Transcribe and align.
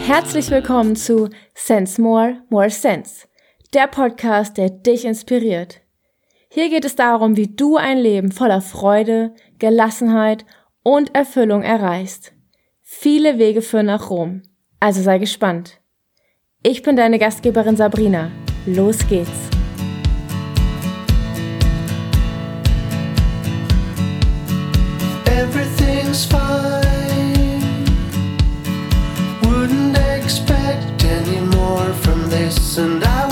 Herzlich 0.00 0.50
willkommen 0.50 0.96
zu 0.96 1.28
Sense 1.54 2.00
More, 2.00 2.38
More 2.48 2.70
Sense, 2.70 3.26
der 3.74 3.86
Podcast, 3.86 4.56
der 4.56 4.70
dich 4.70 5.04
inspiriert. 5.04 5.80
Hier 6.48 6.70
geht 6.70 6.84
es 6.84 6.96
darum, 6.96 7.36
wie 7.36 7.54
du 7.54 7.76
ein 7.76 7.98
Leben 7.98 8.32
voller 8.32 8.60
Freude, 8.60 9.34
Gelassenheit 9.58 10.46
und 10.82 11.14
Erfüllung 11.14 11.62
erreichst. 11.62 12.32
Viele 12.82 13.38
Wege 13.38 13.62
führen 13.62 13.86
nach 13.86 14.10
Rom, 14.10 14.42
also 14.80 15.02
sei 15.02 15.18
gespannt. 15.18 15.78
Ich 16.62 16.82
bin 16.82 16.96
deine 16.96 17.18
Gastgeberin 17.18 17.76
Sabrina. 17.76 18.30
Los 18.66 19.06
geht's! 19.08 19.57
Everything's 26.08 26.32
fine. 26.32 27.84
Wouldn't 29.42 29.98
expect 29.98 31.04
any 31.04 31.40
more 31.40 31.92
from 32.02 32.30
this, 32.30 32.78
and 32.78 33.04
I 33.04 33.27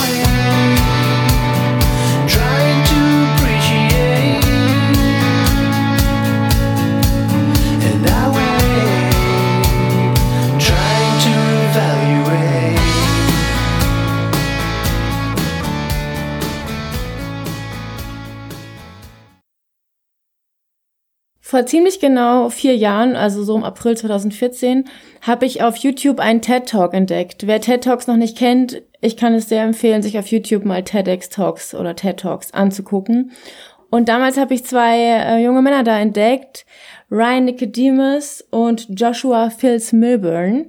Vor 21.57 21.65
ziemlich 21.65 22.01
genau 22.01 22.51
vier 22.51 22.77
Jahren, 22.77 23.17
also 23.17 23.43
so 23.43 23.57
im 23.57 23.65
April 23.65 23.97
2014, 23.97 24.85
habe 25.23 25.47
ich 25.47 25.63
auf 25.63 25.79
YouTube 25.79 26.21
einen 26.21 26.43
TED 26.43 26.69
Talk 26.69 26.93
entdeckt. 26.93 27.47
Wer 27.47 27.63
TED 27.63 27.83
Talks 27.83 28.07
noch 28.07 28.19
nicht 28.19 28.37
kennt, 28.37 28.83
ich 29.01 29.17
kann 29.17 29.33
es 29.33 29.49
sehr 29.49 29.63
empfehlen, 29.63 30.03
sich 30.03 30.19
auf 30.19 30.27
YouTube 30.27 30.67
mal 30.67 30.85
TEDx 30.85 31.31
Talks 31.31 31.75
oder 31.75 31.97
TED 31.97 32.19
Talks 32.19 32.53
anzugucken. 32.53 33.33
Und 33.89 34.11
damals 34.11 34.37
habe 34.37 34.53
ich 34.53 34.67
zwei 34.67 34.99
äh, 34.99 35.43
junge 35.43 35.63
Männer 35.63 35.83
da 35.83 35.99
entdeckt, 35.99 36.67
Ryan 37.11 37.47
Nicodemus 37.47 38.45
und 38.51 38.89
Joshua 38.91 39.49
Fils 39.49 39.95
Milburn. 39.95 40.67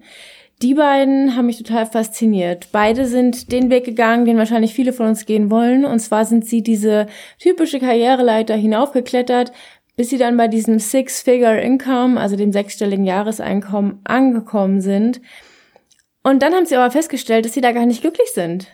Die 0.64 0.74
beiden 0.74 1.36
haben 1.36 1.46
mich 1.46 1.60
total 1.60 1.86
fasziniert. 1.86 2.70
Beide 2.72 3.06
sind 3.06 3.52
den 3.52 3.70
Weg 3.70 3.84
gegangen, 3.84 4.26
den 4.26 4.40
wahrscheinlich 4.40 4.74
viele 4.74 4.92
von 4.92 5.06
uns 5.06 5.28
gehen 5.28 5.52
wollen. 5.52 5.86
Und 5.86 6.00
zwar 6.00 6.26
sind 6.26 6.46
sie 6.48 6.64
diese 6.64 7.06
typische 7.38 7.80
Karriereleiter 7.80 8.56
hinaufgeklettert, 8.56 9.52
bis 9.98 10.12
sie 10.12 10.20
dann 10.20 10.38
bei 10.38 10.48
diesem 10.48 10.80
Six-Figure-Income, 10.80 12.20
also 12.20 12.36
dem 12.36 12.54
sechsstelligen 12.54 13.04
Jahreseinkommen, 13.04 14.00
angekommen 14.06 14.80
sind. 14.80 15.20
Und 16.24 16.42
dann 16.44 16.54
haben 16.54 16.68
sie 16.68 16.76
aber 16.76 16.92
festgestellt, 16.92 17.46
dass 17.46 17.54
sie 17.54 17.62
da 17.62 17.72
gar 17.72 17.86
nicht 17.86 18.02
glücklich 18.02 18.30
sind. 18.34 18.68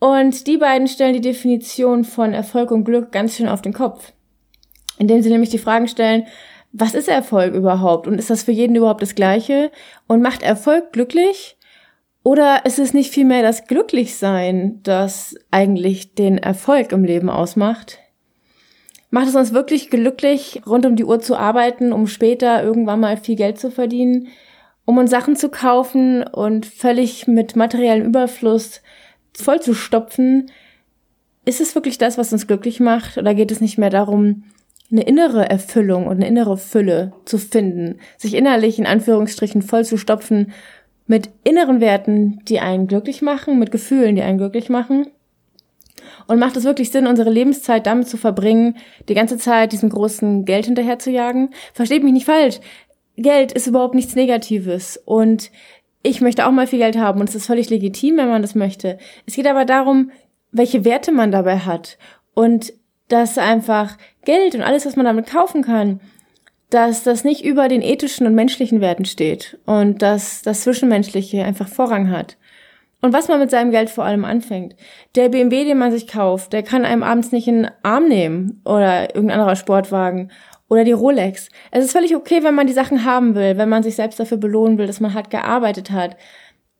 Und 0.00 0.46
die 0.46 0.58
beiden 0.58 0.88
stellen 0.88 1.14
die 1.14 1.20
Definition 1.20 2.04
von 2.04 2.32
Erfolg 2.32 2.72
und 2.72 2.84
Glück 2.84 3.12
ganz 3.12 3.36
schön 3.36 3.48
auf 3.48 3.62
den 3.62 3.72
Kopf. 3.72 4.12
Indem 4.98 5.22
sie 5.22 5.30
nämlich 5.30 5.50
die 5.50 5.58
Fragen 5.58 5.88
stellen, 5.88 6.26
was 6.72 6.94
ist 6.94 7.08
Erfolg 7.08 7.54
überhaupt? 7.54 8.06
Und 8.06 8.18
ist 8.18 8.30
das 8.30 8.42
für 8.42 8.52
jeden 8.52 8.74
überhaupt 8.74 9.02
das 9.02 9.14
Gleiche? 9.14 9.70
Und 10.08 10.20
macht 10.20 10.42
Erfolg 10.42 10.92
glücklich? 10.92 11.58
Oder 12.22 12.64
ist 12.66 12.78
es 12.78 12.92
nicht 12.92 13.12
vielmehr 13.12 13.42
das 13.42 13.66
Glücklichsein, 13.66 14.80
das 14.82 15.36
eigentlich 15.50 16.14
den 16.14 16.38
Erfolg 16.38 16.92
im 16.92 17.04
Leben 17.04 17.30
ausmacht? 17.30 17.98
Macht 19.10 19.28
es 19.28 19.34
uns 19.34 19.52
wirklich 19.52 19.90
glücklich, 19.90 20.62
rund 20.66 20.86
um 20.86 20.94
die 20.94 21.04
Uhr 21.04 21.20
zu 21.20 21.36
arbeiten, 21.36 21.92
um 21.92 22.06
später 22.06 22.62
irgendwann 22.62 23.00
mal 23.00 23.16
viel 23.16 23.36
Geld 23.36 23.58
zu 23.58 23.70
verdienen, 23.70 24.28
um 24.84 24.98
uns 24.98 25.10
Sachen 25.10 25.34
zu 25.34 25.48
kaufen 25.48 26.22
und 26.22 26.64
völlig 26.64 27.26
mit 27.26 27.56
materiellem 27.56 28.06
Überfluss 28.06 28.82
voll 29.32 29.60
zu 29.60 29.74
stopfen? 29.74 30.50
Ist 31.44 31.60
es 31.60 31.74
wirklich 31.74 31.98
das, 31.98 32.18
was 32.18 32.32
uns 32.32 32.46
glücklich 32.46 32.78
macht? 32.78 33.18
Oder 33.18 33.34
geht 33.34 33.50
es 33.50 33.60
nicht 33.60 33.78
mehr 33.78 33.90
darum, 33.90 34.44
eine 34.92 35.02
innere 35.02 35.48
Erfüllung 35.48 36.06
und 36.06 36.16
eine 36.16 36.28
innere 36.28 36.56
Fülle 36.56 37.12
zu 37.24 37.38
finden, 37.38 37.98
sich 38.16 38.34
innerlich 38.34 38.78
in 38.78 38.86
Anführungsstrichen 38.86 39.62
voll 39.62 39.84
zu 39.84 39.96
stopfen 39.96 40.52
mit 41.06 41.30
inneren 41.42 41.80
Werten, 41.80 42.40
die 42.44 42.60
einen 42.60 42.86
glücklich 42.86 43.22
machen, 43.22 43.58
mit 43.58 43.72
Gefühlen, 43.72 44.14
die 44.14 44.22
einen 44.22 44.38
glücklich 44.38 44.68
machen? 44.68 45.08
Und 46.30 46.38
macht 46.38 46.56
es 46.56 46.62
wirklich 46.62 46.92
Sinn, 46.92 47.08
unsere 47.08 47.28
Lebenszeit 47.28 47.88
damit 47.88 48.06
zu 48.06 48.16
verbringen, 48.16 48.76
die 49.08 49.14
ganze 49.14 49.36
Zeit 49.36 49.72
diesem 49.72 49.88
großen 49.88 50.44
Geld 50.44 50.64
hinterher 50.64 51.00
zu 51.00 51.10
jagen? 51.10 51.50
Versteht 51.74 52.04
mich 52.04 52.12
nicht 52.12 52.26
falsch. 52.26 52.60
Geld 53.16 53.50
ist 53.50 53.66
überhaupt 53.66 53.96
nichts 53.96 54.14
Negatives. 54.14 54.96
Und 55.04 55.50
ich 56.04 56.20
möchte 56.20 56.46
auch 56.46 56.52
mal 56.52 56.68
viel 56.68 56.78
Geld 56.78 56.96
haben 56.96 57.18
und 57.18 57.28
es 57.28 57.34
ist 57.34 57.46
völlig 57.46 57.68
legitim, 57.68 58.16
wenn 58.16 58.28
man 58.28 58.42
das 58.42 58.54
möchte. 58.54 58.96
Es 59.26 59.34
geht 59.34 59.48
aber 59.48 59.64
darum, 59.64 60.12
welche 60.52 60.84
Werte 60.84 61.10
man 61.10 61.32
dabei 61.32 61.58
hat. 61.58 61.98
Und 62.32 62.74
dass 63.08 63.36
einfach 63.36 63.98
Geld 64.24 64.54
und 64.54 64.62
alles, 64.62 64.86
was 64.86 64.94
man 64.94 65.06
damit 65.06 65.26
kaufen 65.26 65.62
kann, 65.62 65.98
dass 66.70 67.02
das 67.02 67.24
nicht 67.24 67.44
über 67.44 67.66
den 67.66 67.82
ethischen 67.82 68.28
und 68.28 68.36
menschlichen 68.36 68.80
Werten 68.80 69.04
steht 69.04 69.58
und 69.66 70.00
dass 70.00 70.42
das 70.42 70.60
Zwischenmenschliche 70.60 71.42
einfach 71.42 71.66
Vorrang 71.66 72.08
hat. 72.08 72.36
Und 73.02 73.12
was 73.12 73.28
man 73.28 73.40
mit 73.40 73.50
seinem 73.50 73.70
Geld 73.70 73.88
vor 73.88 74.04
allem 74.04 74.24
anfängt. 74.24 74.76
Der 75.14 75.30
BMW, 75.30 75.64
den 75.64 75.78
man 75.78 75.90
sich 75.90 76.06
kauft, 76.06 76.52
der 76.52 76.62
kann 76.62 76.84
einem 76.84 77.02
abends 77.02 77.32
nicht 77.32 77.48
in 77.48 77.62
den 77.62 77.70
Arm 77.82 78.08
nehmen 78.08 78.60
oder 78.64 79.14
irgendein 79.14 79.40
anderer 79.40 79.56
Sportwagen 79.56 80.30
oder 80.68 80.84
die 80.84 80.92
Rolex. 80.92 81.48
Es 81.70 81.84
ist 81.84 81.92
völlig 81.92 82.14
okay, 82.14 82.42
wenn 82.42 82.54
man 82.54 82.66
die 82.66 82.72
Sachen 82.72 83.04
haben 83.04 83.34
will, 83.34 83.56
wenn 83.56 83.68
man 83.68 83.82
sich 83.82 83.96
selbst 83.96 84.20
dafür 84.20 84.36
belohnen 84.36 84.78
will, 84.78 84.86
dass 84.86 85.00
man 85.00 85.14
hart 85.14 85.30
gearbeitet 85.30 85.90
hat. 85.90 86.16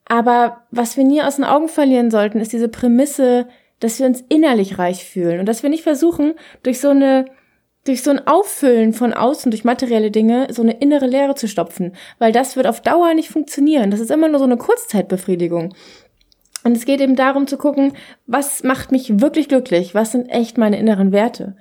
Aber 0.04 0.62
was 0.70 0.96
wir 0.96 1.04
nie 1.04 1.22
aus 1.22 1.36
den 1.36 1.44
Augen 1.44 1.68
verlieren 1.68 2.10
sollten, 2.10 2.40
ist 2.40 2.52
diese 2.52 2.68
Prämisse, 2.68 3.48
dass 3.80 3.98
wir 3.98 4.06
uns 4.06 4.22
innerlich 4.28 4.78
reich 4.78 5.04
fühlen 5.04 5.40
und 5.40 5.46
dass 5.46 5.62
wir 5.62 5.70
nicht 5.70 5.82
versuchen, 5.82 6.34
durch 6.62 6.80
so 6.80 6.90
eine 6.90 7.26
durch 7.84 8.02
so 8.02 8.10
ein 8.10 8.26
Auffüllen 8.26 8.92
von 8.92 9.14
außen, 9.14 9.50
durch 9.50 9.64
materielle 9.64 10.10
Dinge, 10.10 10.48
so 10.50 10.60
eine 10.60 10.78
innere 10.80 11.06
Leere 11.06 11.34
zu 11.34 11.48
stopfen, 11.48 11.94
weil 12.18 12.30
das 12.30 12.56
wird 12.56 12.66
auf 12.66 12.82
Dauer 12.82 13.14
nicht 13.14 13.30
funktionieren. 13.30 13.90
Das 13.90 14.00
ist 14.00 14.10
immer 14.10 14.28
nur 14.28 14.38
so 14.38 14.44
eine 14.44 14.58
Kurzzeitbefriedigung. 14.58 15.74
Und 16.64 16.76
es 16.76 16.84
geht 16.84 17.00
eben 17.00 17.16
darum 17.16 17.46
zu 17.46 17.56
gucken, 17.56 17.94
was 18.26 18.62
macht 18.62 18.92
mich 18.92 19.20
wirklich 19.20 19.48
glücklich? 19.48 19.94
Was 19.94 20.12
sind 20.12 20.28
echt 20.28 20.58
meine 20.58 20.78
inneren 20.78 21.12
Werte? 21.12 21.56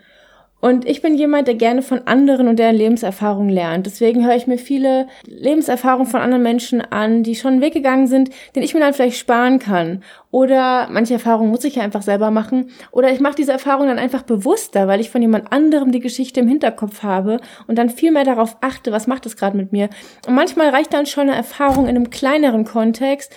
Und 0.61 0.85
ich 0.85 1.01
bin 1.01 1.15
jemand, 1.15 1.47
der 1.47 1.55
gerne 1.55 1.81
von 1.81 2.05
anderen 2.05 2.49
und 2.49 2.59
deren 2.59 2.75
Lebenserfahrungen 2.75 3.49
lernt. 3.49 3.85
Deswegen 3.85 4.25
höre 4.25 4.35
ich 4.35 4.45
mir 4.45 4.57
viele 4.57 5.07
Lebenserfahrungen 5.25 6.07
von 6.07 6.19
anderen 6.19 6.43
Menschen 6.43 6.81
an, 6.81 7.23
die 7.23 7.35
schon 7.35 7.53
einen 7.53 7.61
Weg 7.61 7.73
gegangen 7.73 8.07
sind, 8.07 8.29
den 8.55 8.63
ich 8.63 8.73
mir 8.73 8.81
dann 8.81 8.93
vielleicht 8.93 9.17
sparen 9.17 9.59
kann. 9.59 10.03
Oder 10.31 10.89
manche 10.91 11.13
Erfahrungen 11.13 11.49
muss 11.49 11.63
ich 11.63 11.75
ja 11.75 11.83
einfach 11.83 12.01
selber 12.01 12.29
machen. 12.29 12.71
Oder 12.91 13.11
ich 13.11 13.21
mache 13.21 13.35
diese 13.35 13.53
Erfahrung 13.53 13.87
dann 13.87 13.99
einfach 13.99 14.23
bewusster, 14.23 14.87
weil 14.89 14.99
ich 14.99 15.09
von 15.09 15.21
jemand 15.21 15.51
anderem 15.53 15.93
die 15.93 16.01
Geschichte 16.01 16.41
im 16.41 16.49
Hinterkopf 16.49 17.03
habe 17.03 17.39
und 17.67 17.77
dann 17.77 17.89
viel 17.89 18.11
mehr 18.11 18.25
darauf 18.25 18.57
achte, 18.59 18.91
was 18.91 19.07
macht 19.07 19.25
es 19.25 19.37
gerade 19.37 19.55
mit 19.55 19.71
mir. 19.71 19.89
Und 20.27 20.35
manchmal 20.35 20.69
reicht 20.69 20.93
dann 20.93 21.05
schon 21.05 21.29
eine 21.29 21.37
Erfahrung 21.37 21.85
in 21.85 21.95
einem 21.95 22.09
kleineren 22.09 22.65
Kontext 22.65 23.33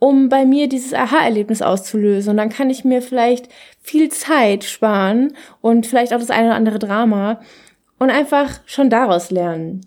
um 0.00 0.28
bei 0.28 0.44
mir 0.44 0.68
dieses 0.68 0.92
Aha-Erlebnis 0.92 1.62
auszulösen. 1.62 2.32
Und 2.32 2.36
dann 2.38 2.48
kann 2.48 2.70
ich 2.70 2.84
mir 2.84 3.02
vielleicht 3.02 3.48
viel 3.80 4.08
Zeit 4.08 4.64
sparen 4.64 5.34
und 5.60 5.86
vielleicht 5.86 6.12
auch 6.12 6.18
das 6.18 6.30
eine 6.30 6.48
oder 6.48 6.56
andere 6.56 6.80
Drama 6.80 7.40
und 8.00 8.10
einfach 8.10 8.60
schon 8.66 8.90
daraus 8.90 9.30
lernen. 9.30 9.82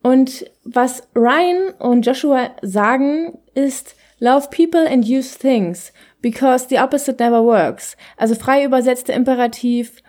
Und 0.00 0.50
was 0.64 1.08
Ryan 1.14 1.74
und 1.78 2.06
Joshua 2.06 2.50
sagen, 2.62 3.36
ist 3.54 3.96
Love 4.20 4.48
people 4.50 4.88
and 4.88 5.04
use 5.04 5.38
things, 5.38 5.92
because 6.22 6.66
the 6.68 6.78
opposite 6.78 7.22
never 7.22 7.44
works. 7.44 7.96
Also 8.16 8.34
frei 8.34 8.64
übersetzte 8.64 9.12
Imperativ, 9.12 10.02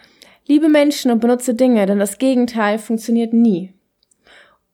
liebe 0.48 0.70
Menschen 0.70 1.12
und 1.12 1.20
benutze 1.20 1.54
Dinge, 1.54 1.86
denn 1.86 2.00
das 2.00 2.18
Gegenteil 2.18 2.80
funktioniert 2.80 3.34
nie. 3.34 3.74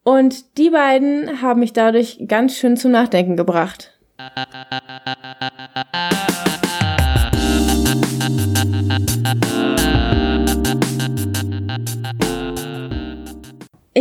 Und 0.03 0.57
die 0.57 0.69
beiden 0.69 1.41
haben 1.41 1.61
mich 1.61 1.73
dadurch 1.73 2.19
ganz 2.27 2.55
schön 2.55 2.77
zum 2.77 2.91
Nachdenken 2.91 3.35
gebracht. 3.35 3.94
Ich 4.17 4.23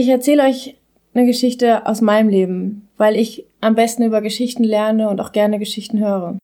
erzähle 0.09 0.45
euch 0.45 0.77
eine 1.15 1.27
Geschichte 1.27 1.87
aus 1.87 2.01
meinem 2.01 2.29
Leben, 2.29 2.89
weil 2.97 3.17
ich 3.17 3.45
am 3.61 3.75
besten 3.75 4.05
über 4.05 4.21
Geschichten 4.21 4.63
lerne 4.63 5.09
und 5.09 5.21
auch 5.21 5.33
gerne 5.33 5.59
Geschichten 5.59 5.99
höre. 5.99 6.39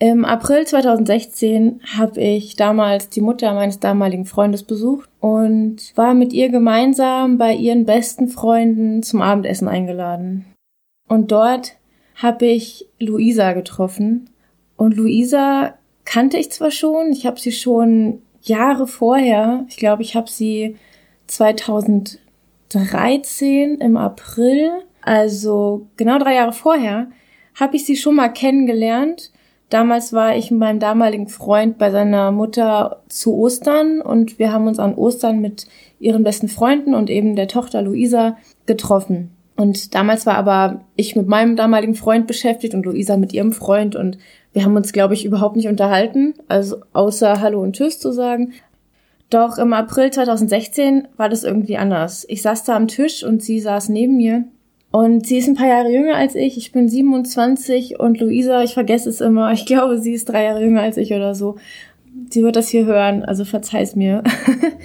Im 0.00 0.26
April 0.26 0.66
2016 0.66 1.80
habe 1.96 2.20
ich 2.20 2.56
damals 2.56 3.08
die 3.08 3.22
Mutter 3.22 3.54
meines 3.54 3.80
damaligen 3.80 4.26
Freundes 4.26 4.64
besucht 4.64 5.08
und 5.20 5.92
war 5.94 6.12
mit 6.12 6.34
ihr 6.34 6.50
gemeinsam 6.50 7.38
bei 7.38 7.54
ihren 7.54 7.86
besten 7.86 8.28
Freunden 8.28 9.02
zum 9.02 9.22
Abendessen 9.22 9.68
eingeladen. 9.68 10.44
Und 11.08 11.30
dort 11.30 11.76
habe 12.14 12.46
ich 12.46 12.86
Luisa 12.98 13.52
getroffen. 13.52 14.30
Und 14.76 14.96
Luisa 14.96 15.74
kannte 16.04 16.38
ich 16.38 16.50
zwar 16.52 16.70
schon, 16.70 17.10
ich 17.12 17.26
habe 17.26 17.40
sie 17.40 17.50
schon 17.52 18.22
Jahre 18.42 18.86
vorher, 18.86 19.66
ich 19.68 19.76
glaube, 19.76 20.00
ich 20.02 20.16
habe 20.16 20.30
sie 20.30 20.76
2013 21.26 23.80
im 23.80 23.96
April, 23.96 24.70
also 25.00 25.86
genau 25.96 26.18
drei 26.18 26.34
Jahre 26.34 26.52
vorher, 26.52 27.08
habe 27.58 27.76
ich 27.76 27.86
sie 27.86 27.96
schon 27.96 28.16
mal 28.16 28.28
kennengelernt. 28.28 29.32
Damals 29.70 30.12
war 30.12 30.36
ich 30.36 30.50
mit 30.50 30.60
meinem 30.60 30.78
damaligen 30.78 31.28
Freund 31.28 31.78
bei 31.78 31.90
seiner 31.90 32.32
Mutter 32.32 33.02
zu 33.08 33.34
Ostern 33.34 34.02
und 34.02 34.38
wir 34.38 34.52
haben 34.52 34.66
uns 34.66 34.78
an 34.78 34.94
Ostern 34.94 35.40
mit 35.40 35.66
ihren 35.98 36.22
besten 36.22 36.48
Freunden 36.48 36.94
und 36.94 37.08
eben 37.08 37.34
der 37.34 37.48
Tochter 37.48 37.80
Luisa 37.80 38.36
getroffen. 38.66 39.33
Und 39.56 39.94
damals 39.94 40.26
war 40.26 40.34
aber 40.34 40.80
ich 40.96 41.14
mit 41.14 41.28
meinem 41.28 41.56
damaligen 41.56 41.94
Freund 41.94 42.26
beschäftigt 42.26 42.74
und 42.74 42.84
Luisa 42.84 43.16
mit 43.16 43.32
ihrem 43.32 43.52
Freund 43.52 43.94
und 43.94 44.18
wir 44.52 44.64
haben 44.64 44.76
uns, 44.76 44.92
glaube 44.92 45.14
ich, 45.14 45.24
überhaupt 45.24 45.56
nicht 45.56 45.68
unterhalten, 45.68 46.34
also 46.48 46.78
außer 46.92 47.40
Hallo 47.40 47.60
und 47.60 47.76
Tschüss 47.76 47.98
zu 47.98 48.12
sagen. 48.12 48.52
Doch 49.30 49.58
im 49.58 49.72
April 49.72 50.10
2016 50.10 51.08
war 51.16 51.28
das 51.28 51.44
irgendwie 51.44 51.76
anders. 51.76 52.24
Ich 52.28 52.42
saß 52.42 52.64
da 52.64 52.76
am 52.76 52.88
Tisch 52.88 53.24
und 53.24 53.42
sie 53.42 53.60
saß 53.60 53.88
neben 53.88 54.16
mir. 54.16 54.44
Und 54.92 55.26
sie 55.26 55.38
ist 55.38 55.48
ein 55.48 55.56
paar 55.56 55.66
Jahre 55.66 55.90
jünger 55.90 56.14
als 56.14 56.36
ich. 56.36 56.56
Ich 56.56 56.70
bin 56.70 56.88
27 56.88 57.98
und 57.98 58.20
Luisa, 58.20 58.62
ich 58.62 58.74
vergesse 58.74 59.08
es 59.08 59.20
immer. 59.20 59.52
Ich 59.52 59.66
glaube, 59.66 59.98
sie 59.98 60.12
ist 60.12 60.28
drei 60.28 60.44
Jahre 60.44 60.62
jünger 60.62 60.82
als 60.82 60.96
ich 60.96 61.12
oder 61.12 61.34
so. 61.34 61.56
Sie 62.30 62.44
wird 62.44 62.54
das 62.54 62.68
hier 62.68 62.84
hören, 62.86 63.24
also 63.24 63.44
verzeih's 63.44 63.96
mir. 63.96 64.22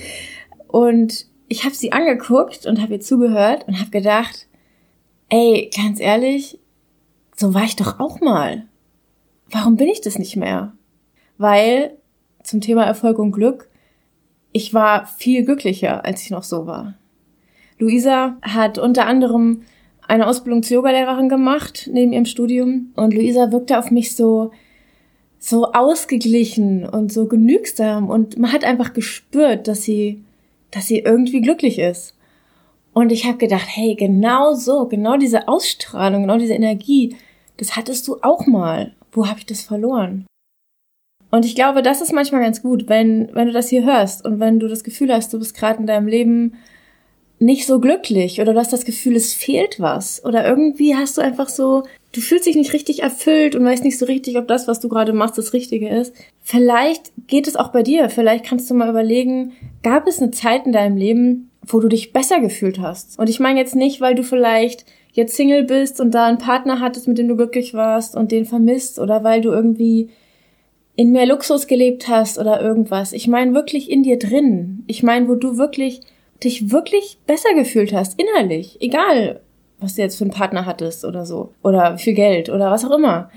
und 0.68 1.28
ich 1.48 1.64
habe 1.64 1.76
sie 1.76 1.92
angeguckt 1.92 2.66
und 2.66 2.82
habe 2.82 2.94
ihr 2.94 3.02
zugehört 3.02 3.68
und 3.68 3.80
habe 3.80 3.92
gedacht, 3.92 4.48
ey, 5.30 5.70
ganz 5.76 6.00
ehrlich, 6.00 6.60
so 7.36 7.54
war 7.54 7.64
ich 7.64 7.76
doch 7.76 8.00
auch 8.00 8.20
mal 8.22 8.70
warum 9.52 9.76
bin 9.76 9.88
ich 9.88 10.02
das 10.02 10.20
nicht 10.20 10.36
mehr? 10.36 10.74
Weil 11.38 11.98
zum 12.44 12.62
Thema 12.62 12.84
Erfolg 12.84 13.20
und 13.20 13.32
Glück, 13.32 13.70
ich 14.52 14.74
war 14.74 15.06
viel 15.06 15.44
glücklicher, 15.44 16.06
als 16.06 16.24
ich 16.24 16.32
noch 16.32 16.44
so 16.44 16.66
war. 16.66 16.96
Luisa 17.78 18.38
hat 18.42 18.78
unter 18.78 19.06
anderem 19.06 19.62
eine 20.08 20.28
Ausbildung 20.28 20.64
zur 20.64 20.78
Yogalehrerin 20.78 21.30
gemacht 21.30 21.90
neben 21.92 22.14
ihrem 22.14 22.26
Studium 22.26 22.92
und 22.96 23.14
Luisa 23.14 23.52
wirkte 23.52 23.78
auf 23.78 23.92
mich 23.92 24.16
so 24.16 24.52
so 25.42 25.72
ausgeglichen 25.72 26.84
und 26.84 27.14
so 27.14 27.28
genügsam 27.28 28.10
und 28.10 28.38
man 28.38 28.52
hat 28.52 28.66
einfach 28.66 28.92
gespürt, 28.92 29.68
dass 29.70 29.84
sie 29.84 30.24
dass 30.72 30.88
sie 30.88 31.00
irgendwie 31.00 31.42
glücklich 31.42 31.80
ist. 31.80 32.16
Und 32.94 33.12
ich 33.12 33.26
habe 33.26 33.38
gedacht, 33.38 33.68
hey, 33.68 33.96
genau 33.96 34.54
so, 34.54 34.88
genau 34.88 35.18
diese 35.18 35.48
Ausstrahlung, 35.48 36.24
genau 36.24 36.38
diese 36.38 36.54
Energie, 36.54 37.16
das 37.58 37.76
hattest 37.76 38.08
du 38.08 38.18
auch 38.22 38.46
mal 38.46 38.94
wo 39.12 39.28
habe 39.28 39.40
ich 39.40 39.46
das 39.46 39.62
verloren? 39.62 40.26
Und 41.32 41.46
ich 41.46 41.56
glaube, 41.56 41.84
das 41.84 42.02
ist 42.02 42.14
manchmal 42.14 42.42
ganz 42.42 42.62
gut, 42.62 42.90
wenn, 42.90 43.30
wenn 43.34 43.48
du 43.48 43.54
das 43.54 43.70
hier 43.70 43.84
hörst 43.84 44.26
und 44.26 44.40
wenn 44.40 44.60
du 44.60 44.68
das 44.68 44.84
Gefühl 44.84 45.14
hast, 45.14 45.32
du 45.32 45.40
bist 45.40 45.56
gerade 45.56 45.80
in 45.80 45.86
deinem 45.86 46.08
Leben 46.08 46.56
nicht 47.38 47.68
so 47.68 47.80
glücklich 47.80 48.42
oder 48.42 48.54
du 48.54 48.60
hast 48.60 48.74
das 48.74 48.84
Gefühl, 48.84 49.16
es 49.16 49.34
fehlt 49.34 49.80
was 49.80 50.26
oder 50.26 50.46
irgendwie 50.46 50.96
hast 50.96 51.18
du 51.18 51.22
einfach 51.22 51.48
so, 51.48 51.84
du 52.12 52.20
fühlst 52.20 52.48
dich 52.48 52.56
nicht 52.56 52.74
richtig 52.74 53.04
erfüllt 53.04 53.56
und 53.56 53.64
weißt 53.64 53.84
nicht 53.84 53.98
so 53.98 54.06
richtig, 54.06 54.38
ob 54.38 54.48
das, 54.48 54.68
was 54.68 54.80
du 54.80 54.90
gerade 54.90 55.14
machst, 55.14 55.38
das 55.38 55.54
Richtige 55.54 55.88
ist. 55.88 56.14
Vielleicht 56.42 57.12
geht 57.28 57.48
es 57.48 57.56
auch 57.56 57.70
bei 57.70 57.84
dir. 57.84 58.10
Vielleicht 58.10 58.44
kannst 58.44 58.70
du 58.70 58.74
mal 58.74 58.90
überlegen, 58.90 59.54
gab 59.84 60.08
es 60.08 60.20
eine 60.20 60.32
Zeit 60.32 60.66
in 60.66 60.74
deinem 60.74 60.98
Leben, 60.98 61.52
wo 61.70 61.80
du 61.80 61.88
dich 61.88 62.14
besser 62.14 62.40
gefühlt 62.40 62.80
hast? 62.80 63.18
Und 63.20 63.30
ich 63.30 63.40
meine 63.40 63.60
jetzt 63.60 63.76
nicht, 63.76 64.02
weil 64.02 64.16
du 64.16 64.24
vielleicht 64.24 64.86
jetzt 65.12 65.36
Single 65.36 65.64
bist 65.64 66.00
und 66.00 66.12
da 66.14 66.26
einen 66.26 66.38
Partner 66.38 66.80
hattest, 66.80 67.08
mit 67.08 67.18
dem 67.18 67.28
du 67.28 67.36
glücklich 67.36 67.74
warst 67.74 68.16
und 68.16 68.32
den 68.32 68.46
vermisst 68.46 69.00
oder 69.00 69.24
weil 69.24 69.42
du 69.42 69.52
irgendwie 69.52 70.10
in 70.96 71.12
mehr 71.12 71.26
Luxus 71.26 71.68
gelebt 71.68 72.10
hast 72.10 72.38
oder 72.38 72.62
irgendwas. 72.62 73.14
Ich 73.14 73.28
meine 73.28 73.54
wirklich 73.54 73.90
in 73.90 74.04
dir 74.04 74.20
drin. 74.20 74.84
Ich 74.88 75.02
meine, 75.02 75.30
wo 75.30 75.36
du 75.36 75.58
wirklich 75.58 76.02
dich 76.44 76.72
wirklich 76.72 77.20
besser 77.26 77.54
gefühlt 77.54 77.94
hast, 77.94 78.20
innerlich. 78.20 78.82
Egal, 78.82 79.42
was 79.80 79.96
du 79.96 80.02
jetzt 80.02 80.18
für 80.18 80.26
einen 80.26 80.34
Partner 80.34 80.66
hattest 80.66 81.06
oder 81.06 81.26
so. 81.26 81.54
Oder 81.64 81.98
viel 81.98 82.14
Geld 82.14 82.50
oder 82.50 82.70
was 82.70 82.84
auch 82.84 82.96
immer. 82.96 83.30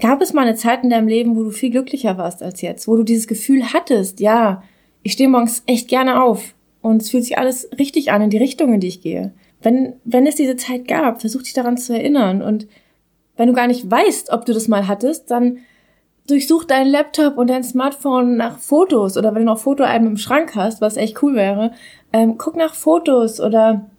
Gab 0.00 0.20
es 0.20 0.32
mal 0.32 0.42
eine 0.46 0.56
Zeit 0.56 0.84
in 0.84 0.90
deinem 0.90 1.08
Leben, 1.08 1.36
wo 1.36 1.44
du 1.44 1.50
viel 1.50 1.70
glücklicher 1.70 2.18
warst 2.18 2.42
als 2.42 2.60
jetzt? 2.62 2.88
Wo 2.88 2.96
du 2.96 3.02
dieses 3.02 3.26
Gefühl 3.26 3.72
hattest, 3.72 4.20
ja, 4.20 4.62
ich 5.02 5.12
stehe 5.12 5.28
morgens 5.28 5.62
echt 5.66 5.88
gerne 5.88 6.22
auf 6.22 6.55
und 6.86 7.02
es 7.02 7.10
fühlt 7.10 7.24
sich 7.24 7.36
alles 7.36 7.68
richtig 7.78 8.12
an 8.12 8.22
in 8.22 8.30
die 8.30 8.36
Richtung, 8.36 8.72
in 8.72 8.80
die 8.80 8.86
ich 8.86 9.02
gehe. 9.02 9.32
Wenn, 9.60 9.94
wenn 10.04 10.26
es 10.26 10.36
diese 10.36 10.54
Zeit 10.54 10.86
gab, 10.86 11.20
versuch 11.20 11.42
dich 11.42 11.52
daran 11.52 11.76
zu 11.76 11.92
erinnern. 11.92 12.42
Und 12.42 12.68
wenn 13.36 13.48
du 13.48 13.54
gar 13.54 13.66
nicht 13.66 13.90
weißt, 13.90 14.30
ob 14.30 14.46
du 14.46 14.52
das 14.52 14.68
mal 14.68 14.86
hattest, 14.86 15.30
dann 15.30 15.58
durchsuch 16.28 16.62
deinen 16.62 16.90
Laptop 16.90 17.38
und 17.38 17.48
dein 17.48 17.64
Smartphone 17.64 18.36
nach 18.36 18.58
Fotos. 18.58 19.16
Oder 19.16 19.34
wenn 19.34 19.44
du 19.44 19.52
noch 19.52 19.58
Fotoalben 19.58 20.06
im 20.06 20.16
Schrank 20.16 20.54
hast, 20.54 20.80
was 20.80 20.96
echt 20.96 21.20
cool 21.22 21.34
wäre, 21.34 21.72
ähm, 22.12 22.38
guck 22.38 22.54
nach 22.54 22.74
Fotos 22.74 23.40
oder 23.40 23.90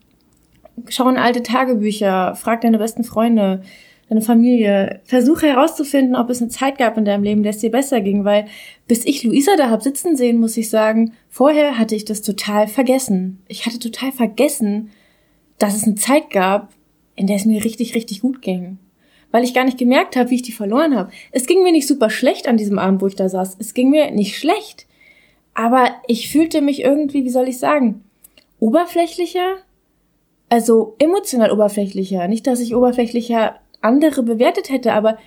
schau 0.88 1.10
in 1.10 1.18
alte 1.18 1.44
Tagebücher, 1.44 2.36
frag 2.36 2.62
deine 2.62 2.78
besten 2.78 3.04
Freunde, 3.04 3.63
deine 4.09 4.21
Familie. 4.21 5.01
Versuche 5.04 5.48
herauszufinden, 5.48 6.15
ob 6.15 6.30
es 6.30 6.42
eine 6.42 6.50
Zeit 6.50 6.77
gab 6.77 6.98
in 6.98 7.06
deinem 7.06 7.24
Leben, 7.24 7.44
der 7.44 7.51
es 7.51 7.59
dir 7.59 7.71
besser 7.71 8.01
ging, 8.01 8.24
weil 8.24 8.45
bis 8.88 9.06
ich 9.06 9.24
Luisa 9.24 9.56
da 9.57 9.69
hab 9.69 9.81
sitzen 9.81 10.15
sehen, 10.15 10.39
muss 10.39 10.57
ich 10.57 10.69
sagen, 10.69 11.13
vorher 11.30 11.77
hatte 11.77 11.95
ich 11.95 12.06
das 12.06 12.21
total 12.21 12.68
vergessen. 12.68 13.42
Ich 13.48 13.65
hatte 13.65 13.80
total 13.80 14.12
vergessen, 14.12 14.92
dass 15.57 15.75
es 15.75 15.83
eine 15.83 15.95
Zeit 15.95 16.30
gab, 16.30 16.71
in 17.15 17.27
der 17.27 17.36
es 17.36 17.45
mir 17.45 17.63
richtig, 17.63 17.95
richtig 17.95 18.21
gut 18.21 18.42
ging. 18.42 18.77
Weil 19.31 19.44
ich 19.44 19.54
gar 19.54 19.65
nicht 19.65 19.77
gemerkt 19.77 20.15
habe, 20.15 20.30
wie 20.30 20.36
ich 20.36 20.42
die 20.42 20.53
verloren 20.53 20.95
habe. 20.95 21.12
Es 21.31 21.48
ging 21.48 21.62
mir 21.63 21.74
nicht 21.74 21.88
super 21.88 22.10
schlecht 22.10 22.48
an 22.48 22.56
diesem 22.56 22.80
Abend, 22.80 23.01
wo 23.01 23.07
ich 23.07 23.15
da 23.15 23.27
saß. 23.27 23.57
Es 23.60 23.74
ging 23.74 23.89
mir 23.89 24.12
nicht 24.12 24.38
schlecht. 24.38 24.88
Aber 25.53 25.89
ich 26.07 26.30
fühlte 26.30 26.62
mich 26.62 26.81
irgendwie, 26.81 27.25
wie 27.25 27.30
soll 27.30 27.50
ich 27.50 27.57
sagen, 27.57 28.03
oberflächlicher? 28.60 29.57
Also 30.50 30.95
emotional 31.00 31.51
oberflächlicher. 31.51 32.27
Nicht, 32.30 32.48
dass 32.48 32.62
ich 32.62 32.74
oberflächlicher 32.74 33.60
andere 33.81 34.24
bewertet 34.24 34.69
hätte, 34.69 34.94
aber 34.94 35.18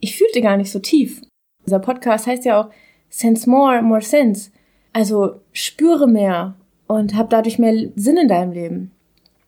ich 0.00 0.16
fühlte 0.16 0.40
gar 0.40 0.56
nicht 0.56 0.70
so 0.70 0.78
tief. 0.78 1.22
Unser 1.64 1.80
Podcast 1.80 2.26
heißt 2.26 2.44
ja 2.44 2.60
auch 2.60 2.70
Sense 3.10 3.48
More, 3.48 3.82
More 3.82 4.02
Sense. 4.02 4.50
Also 4.92 5.40
spüre 5.52 6.08
mehr 6.08 6.54
und 6.86 7.14
hab 7.16 7.30
dadurch 7.30 7.58
mehr 7.58 7.90
Sinn 7.96 8.16
in 8.16 8.28
deinem 8.28 8.52
Leben. 8.52 8.92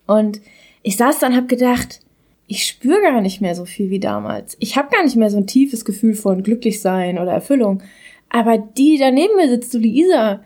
Und 0.07 0.41
ich 0.83 0.97
saß 0.97 1.19
dann 1.19 1.33
und 1.33 1.39
hab 1.39 1.49
gedacht, 1.49 2.01
ich 2.47 2.67
spüre 2.67 3.01
gar 3.01 3.21
nicht 3.21 3.41
mehr 3.41 3.55
so 3.55 3.65
viel 3.65 3.91
wie 3.91 4.01
damals. 4.01 4.57
Ich 4.59 4.77
habe 4.77 4.91
gar 4.91 5.05
nicht 5.05 5.17
mehr 5.17 5.31
so 5.31 5.37
ein 5.37 5.47
tiefes 5.47 5.85
Gefühl 5.85 6.15
von 6.15 6.43
Glücklichsein 6.43 7.19
oder 7.19 7.33
Erfüllung. 7.33 7.83
Aber 8.29 8.59
die, 8.59 8.93
die 8.93 8.99
da 8.99 9.11
neben 9.11 9.37
mir 9.37 9.49
sitzt, 9.49 9.73
so 9.73 9.79
Luisa, 9.79 10.41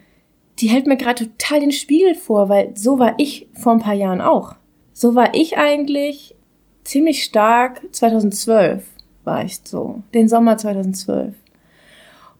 die 0.58 0.68
hält 0.68 0.86
mir 0.86 0.96
gerade 0.96 1.30
total 1.30 1.60
den 1.60 1.72
Spiegel 1.72 2.14
vor, 2.14 2.48
weil 2.48 2.76
so 2.76 2.98
war 2.98 3.14
ich 3.18 3.48
vor 3.54 3.72
ein 3.72 3.80
paar 3.80 3.94
Jahren 3.94 4.20
auch. 4.20 4.54
So 4.92 5.14
war 5.14 5.34
ich 5.34 5.56
eigentlich 5.56 6.33
ziemlich 6.84 7.24
stark 7.24 7.82
2012 7.92 8.84
war 9.24 9.44
ich 9.44 9.60
so, 9.64 10.02
den 10.12 10.28
Sommer 10.28 10.56
2012. 10.56 11.34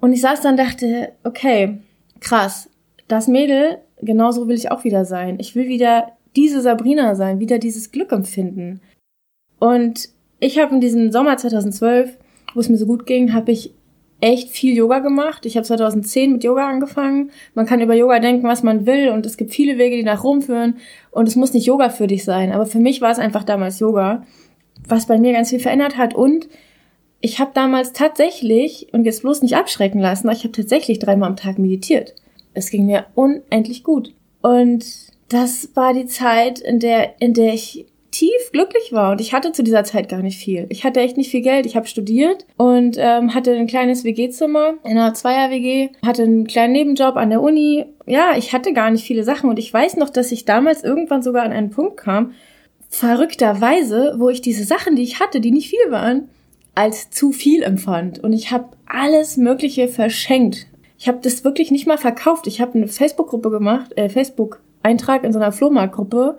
Und 0.01 0.13
ich 0.13 0.21
saß 0.21 0.43
dann 0.43 0.57
dachte, 0.57 1.13
okay, 1.25 1.79
krass, 2.21 2.69
das 3.09 3.27
Mädel, 3.27 3.79
genauso 4.01 4.49
will 4.49 4.57
ich 4.57 4.71
auch 4.71 4.85
wieder 4.85 5.05
sein. 5.05 5.39
Ich 5.41 5.55
will 5.55 5.69
wieder 5.69 6.13
diese 6.37 6.61
Sabrina 6.61 7.15
sein, 7.15 7.41
wieder 7.41 7.59
dieses 7.59 7.91
Glück 7.91 8.13
empfinden. 8.13 8.81
Und 9.59 10.11
ich 10.41 10.59
habe 10.59 10.75
in 10.75 10.81
diesem 10.81 11.11
Sommer 11.11 11.37
2012, 11.37 12.19
wo 12.55 12.61
es 12.61 12.69
mir 12.69 12.77
so 12.77 12.87
gut 12.87 13.07
ging, 13.07 13.33
habe 13.33 13.53
ich 13.53 13.73
echt 14.25 14.49
viel 14.49 14.75
Yoga 14.75 15.01
gemacht. 15.01 15.45
Ich 15.45 15.57
habe 15.57 15.67
2010 15.67 16.33
mit 16.33 16.45
Yoga 16.45 16.67
angefangen. 16.67 17.31
Man 17.55 17.67
kann 17.67 17.83
über 17.83 17.95
Yoga 17.95 18.21
denken, 18.21 18.49
was 18.49 18.63
man 18.63 18.87
will 18.87 19.11
und 19.11 19.27
es 19.27 19.37
gibt 19.37 19.53
viele 19.53 19.77
Wege, 19.77 19.97
die 19.97 20.03
nach 20.03 20.25
Rom 20.25 20.41
führen 20.41 20.79
und 21.11 21.29
es 21.29 21.37
muss 21.37 21.53
nicht 21.53 21.67
Yoga 21.67 21.91
für 21.91 22.07
dich 22.07 22.25
sein, 22.25 22.51
aber 22.51 22.65
für 22.65 22.79
mich 22.79 23.03
war 23.03 23.13
es 23.13 23.19
einfach 23.19 23.45
damals 23.45 23.81
Yoga, 23.81 24.25
was 24.89 25.07
bei 25.07 25.19
mir 25.19 25.35
ganz 25.35 25.51
viel 25.51 25.61
verändert 25.61 25.99
hat 25.99 26.15
und 26.15 26.49
ich 27.21 27.39
habe 27.39 27.51
damals 27.53 27.93
tatsächlich 27.93 28.89
und 28.93 29.05
jetzt 29.05 29.23
bloß 29.23 29.43
nicht 29.43 29.57
abschrecken 29.57 30.01
lassen, 30.01 30.31
ich 30.31 30.45
habe 30.45 30.53
tatsächlich 30.53 30.99
dreimal 30.99 31.29
am 31.29 31.37
Tag 31.37 31.59
meditiert. 31.59 32.15
Es 32.55 32.71
ging 32.71 32.87
mir 32.87 33.05
unendlich 33.15 33.85
gut 33.85 34.15
und 34.41 34.87
das 35.29 35.69
war 35.75 35.93
die 35.93 36.07
Zeit, 36.07 36.61
in 36.61 36.81
der, 36.81 37.21
in 37.21 37.35
der 37.35 37.53
ich 37.53 37.85
tief 38.15 38.53
glücklich 38.53 38.93
war 38.93 39.11
und 39.11 39.21
ich 39.21 39.35
hatte 39.35 39.51
zu 39.51 39.65
dieser 39.65 39.83
Zeit 39.83 40.09
gar 40.09 40.23
nicht 40.23 40.39
viel. 40.39 40.67
Ich 40.69 40.85
hatte 40.85 41.01
echt 41.01 41.17
nicht 41.17 41.31
viel 41.31 41.41
Geld. 41.41 41.67
Ich 41.67 41.75
habe 41.75 41.89
studiert 41.89 42.47
und 42.57 42.97
ähm, 42.97 43.35
hatte 43.35 43.53
ein 43.53 43.67
kleines 43.67 44.05
WG-Zimmer 44.05 44.75
in 44.85 44.93
einer 44.93 45.15
Zweier-WG, 45.15 45.91
hatte 46.07 46.23
einen 46.23 46.47
kleinen 46.47 46.73
Nebenjob 46.75 47.17
an 47.17 47.31
der 47.31 47.43
Uni. 47.43 47.87
Ja, 48.07 48.37
ich 48.37 48.53
hatte 48.53 48.73
gar 48.73 48.91
nicht 48.91 49.05
viele 49.05 49.25
Sachen 49.25 49.51
und 49.51 49.59
ich 49.59 49.73
weiß 49.73 49.97
noch, 49.97 50.11
dass 50.11 50.31
ich 50.31 50.45
damals 50.45 50.85
irgendwann 50.85 51.23
sogar 51.23 51.43
an 51.43 51.53
einen 51.53 51.71
Punkt 51.71 51.97
kam, 51.97 52.33
verrückterweise, 52.89 54.15
wo 54.19 54.29
ich 54.29 54.41
diese 54.41 54.63
Sachen, 54.63 54.95
die 54.95 55.03
ich 55.03 55.19
hatte, 55.19 55.41
die 55.41 55.51
nicht 55.51 55.69
viel 55.69 55.91
waren, 55.91 56.29
als 56.77 57.11
zu 57.11 57.33
viel 57.33 57.65
empfand 57.65 58.23
und 58.23 58.33
ich 58.33 58.53
habe 58.53 58.69
alles 58.87 59.37
Mögliche 59.37 59.89
verschenkt. 59.89 60.69
Ich 60.99 61.09
habe 61.09 61.19
das 61.21 61.43
wirklich 61.43 61.73
nicht 61.73 61.89
mal 61.89 61.99
verkauft. 61.99 62.47
Ich 62.47 62.61
habe 62.61 62.75
eine 62.75 62.87
Facebook-Gruppe 62.87 63.51
gemacht, 63.51 63.93
äh, 63.97 64.09
Facebook 64.09 64.61
Eintrag 64.85 65.25
in 65.25 65.33
so 65.33 65.41
einer 65.41 65.51
Flohmarktgruppe 65.51 66.39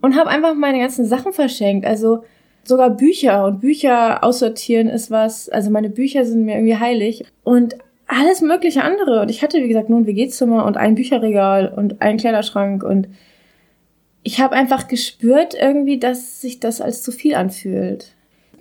und 0.00 0.16
habe 0.16 0.30
einfach 0.30 0.54
meine 0.54 0.78
ganzen 0.78 1.06
Sachen 1.06 1.32
verschenkt. 1.32 1.86
Also 1.86 2.24
sogar 2.64 2.90
Bücher 2.90 3.44
und 3.44 3.60
Bücher 3.60 4.22
aussortieren 4.24 4.88
ist 4.88 5.10
was. 5.10 5.48
Also 5.48 5.70
meine 5.70 5.90
Bücher 5.90 6.24
sind 6.24 6.44
mir 6.44 6.56
irgendwie 6.56 6.76
heilig. 6.76 7.24
Und 7.44 7.76
alles 8.06 8.40
mögliche 8.40 8.82
andere. 8.82 9.20
Und 9.22 9.30
ich 9.30 9.42
hatte, 9.42 9.58
wie 9.58 9.68
gesagt, 9.68 9.90
nur 9.90 10.00
ein 10.00 10.06
WG-Zimmer 10.06 10.64
und 10.64 10.76
ein 10.76 10.94
Bücherregal 10.94 11.72
und 11.74 12.00
einen 12.02 12.18
Kleiderschrank 12.18 12.82
und 12.82 13.08
ich 14.26 14.40
habe 14.40 14.56
einfach 14.56 14.88
gespürt 14.88 15.54
irgendwie, 15.54 16.00
dass 16.00 16.40
sich 16.40 16.58
das 16.58 16.80
als 16.80 17.00
zu 17.02 17.12
viel 17.12 17.36
anfühlt. 17.36 18.12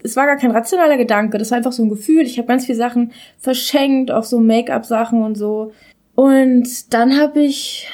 Es 0.04 0.15
war 0.15 0.27
gar 0.27 0.38
kein 0.38 0.51
rationaler 0.51 0.96
Gedanke, 0.96 1.39
das 1.39 1.50
war 1.50 1.58
einfach 1.58 1.72
so 1.72 1.82
ein 1.82 1.89
Gefühl. 1.89 2.22
Ich 2.22 2.38
habe 2.38 2.48
ganz 2.48 2.68
viele 2.68 2.77
Sachen 2.77 3.12
verschenkt, 3.39 4.12
auch 4.12 4.25
so 4.25 4.39
Make-up-Sachen 4.39 5.24
und 5.24 5.34
so. 5.34 5.72
Und 6.13 6.94
dann 6.94 7.20
habe 7.20 7.42
ich, 7.42 7.89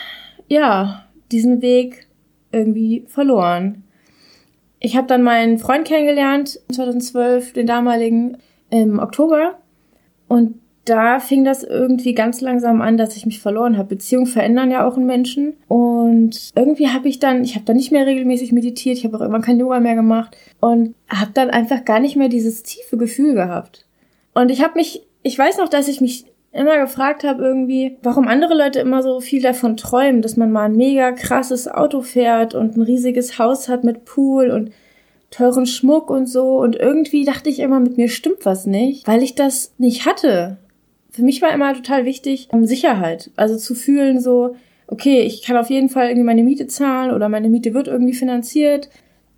ja, 0.49 1.05
diesen 1.31 1.61
Weg 1.61 2.07
irgendwie 2.51 3.05
verloren. 3.07 3.83
Ich 4.79 4.97
habe 4.97 5.07
dann 5.07 5.21
meinen 5.21 5.57
Freund 5.59 5.85
kennengelernt, 5.85 6.59
2012, 6.71 7.53
den 7.53 7.67
damaligen, 7.67 8.37
im 8.71 8.99
Oktober. 8.99 9.59
Und 10.27 10.55
da 10.85 11.19
fing 11.19 11.43
das 11.43 11.63
irgendwie 11.63 12.13
ganz 12.13 12.41
langsam 12.41 12.81
an, 12.81 12.97
dass 12.97 13.15
ich 13.15 13.25
mich 13.25 13.39
verloren 13.39 13.77
habe. 13.77 13.89
Beziehungen 13.89 14.25
verändern 14.25 14.71
ja 14.71 14.87
auch 14.87 14.97
einen 14.97 15.05
Menschen. 15.05 15.53
Und 15.67 16.51
irgendwie 16.55 16.87
habe 16.87 17.07
ich 17.07 17.19
dann, 17.19 17.43
ich 17.43 17.55
habe 17.55 17.65
dann 17.65 17.75
nicht 17.75 17.91
mehr 17.91 18.07
regelmäßig 18.07 18.51
meditiert, 18.51 18.97
ich 18.97 19.05
habe 19.05 19.15
auch 19.15 19.21
irgendwann 19.21 19.43
kein 19.43 19.59
Yoga 19.59 19.79
mehr 19.79 19.95
gemacht 19.95 20.35
und 20.59 20.95
habe 21.07 21.31
dann 21.33 21.51
einfach 21.51 21.85
gar 21.85 21.99
nicht 21.99 22.15
mehr 22.15 22.29
dieses 22.29 22.63
tiefe 22.63 22.97
Gefühl 22.97 23.35
gehabt. 23.35 23.85
Und 24.33 24.49
ich 24.49 24.63
habe 24.63 24.73
mich, 24.75 25.03
ich 25.21 25.37
weiß 25.37 25.57
noch, 25.57 25.69
dass 25.69 25.87
ich 25.87 26.01
mich 26.01 26.25
immer 26.51 26.79
gefragt 26.79 27.23
habe 27.23 27.43
irgendwie, 27.43 27.97
warum 28.03 28.27
andere 28.27 28.55
Leute 28.55 28.79
immer 28.79 29.01
so 29.03 29.21
viel 29.21 29.41
davon 29.41 29.77
träumen, 29.77 30.21
dass 30.21 30.37
man 30.37 30.51
mal 30.51 30.65
ein 30.65 30.75
mega 30.75 31.11
krasses 31.11 31.67
Auto 31.67 32.01
fährt 32.01 32.55
und 32.55 32.75
ein 32.75 32.81
riesiges 32.81 33.39
Haus 33.39 33.69
hat 33.69 33.83
mit 33.83 34.05
Pool 34.05 34.51
und 34.51 34.71
teuren 35.29 35.65
Schmuck 35.65 36.09
und 36.09 36.27
so. 36.27 36.57
Und 36.59 36.75
irgendwie 36.75 37.23
dachte 37.23 37.49
ich 37.49 37.59
immer, 37.59 37.79
mit 37.79 37.97
mir 37.97 38.09
stimmt 38.09 38.45
was 38.45 38.65
nicht, 38.65 39.07
weil 39.07 39.23
ich 39.23 39.35
das 39.35 39.73
nicht 39.77 40.05
hatte 40.05 40.57
für 41.11 41.23
mich 41.23 41.41
war 41.41 41.53
immer 41.53 41.73
total 41.73 42.05
wichtig, 42.05 42.47
um 42.51 42.65
Sicherheit. 42.65 43.31
Also 43.35 43.57
zu 43.57 43.75
fühlen 43.75 44.19
so, 44.19 44.55
okay, 44.87 45.21
ich 45.21 45.43
kann 45.43 45.57
auf 45.57 45.69
jeden 45.69 45.89
Fall 45.89 46.07
irgendwie 46.07 46.25
meine 46.25 46.43
Miete 46.43 46.67
zahlen 46.67 47.11
oder 47.11 47.29
meine 47.29 47.49
Miete 47.49 47.73
wird 47.73 47.87
irgendwie 47.87 48.13
finanziert. 48.13 48.89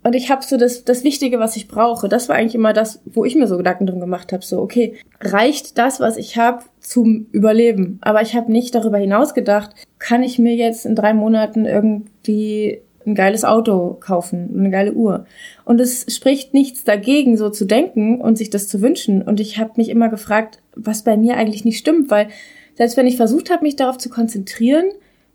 Und 0.04 0.14
ich 0.14 0.30
habe 0.30 0.44
so 0.44 0.58
das, 0.58 0.84
das 0.84 1.02
Wichtige, 1.02 1.38
was 1.38 1.56
ich 1.56 1.66
brauche. 1.66 2.10
Das 2.10 2.28
war 2.28 2.36
eigentlich 2.36 2.54
immer 2.54 2.74
das, 2.74 3.00
wo 3.06 3.24
ich 3.24 3.34
mir 3.34 3.46
so 3.46 3.56
Gedanken 3.56 3.86
drum 3.86 4.00
gemacht 4.00 4.32
habe. 4.34 4.44
So, 4.44 4.60
okay, 4.60 4.96
reicht 5.20 5.78
das, 5.78 5.98
was 5.98 6.18
ich 6.18 6.36
habe, 6.36 6.62
zum 6.80 7.26
Überleben? 7.32 7.98
Aber 8.02 8.20
ich 8.20 8.36
habe 8.36 8.52
nicht 8.52 8.74
darüber 8.74 8.98
hinaus 8.98 9.32
gedacht, 9.32 9.70
kann 9.98 10.22
ich 10.22 10.38
mir 10.38 10.54
jetzt 10.54 10.84
in 10.84 10.94
drei 10.94 11.14
Monaten 11.14 11.64
irgendwie 11.64 12.82
ein 13.06 13.14
geiles 13.14 13.44
Auto 13.44 13.96
kaufen, 13.98 14.54
eine 14.54 14.70
geile 14.70 14.92
Uhr. 14.92 15.24
Und 15.64 15.80
es 15.80 16.04
spricht 16.14 16.52
nichts 16.52 16.84
dagegen, 16.84 17.38
so 17.38 17.48
zu 17.48 17.64
denken 17.64 18.20
und 18.20 18.36
sich 18.36 18.50
das 18.50 18.68
zu 18.68 18.82
wünschen. 18.82 19.22
Und 19.22 19.40
ich 19.40 19.58
habe 19.58 19.72
mich 19.76 19.88
immer 19.88 20.10
gefragt, 20.10 20.60
was 20.76 21.02
bei 21.02 21.16
mir 21.16 21.38
eigentlich 21.38 21.64
nicht 21.64 21.78
stimmt, 21.78 22.10
weil 22.10 22.28
selbst 22.76 22.98
wenn 22.98 23.06
ich 23.06 23.16
versucht 23.16 23.50
habe, 23.50 23.62
mich 23.62 23.76
darauf 23.76 23.96
zu 23.96 24.10
konzentrieren, 24.10 24.84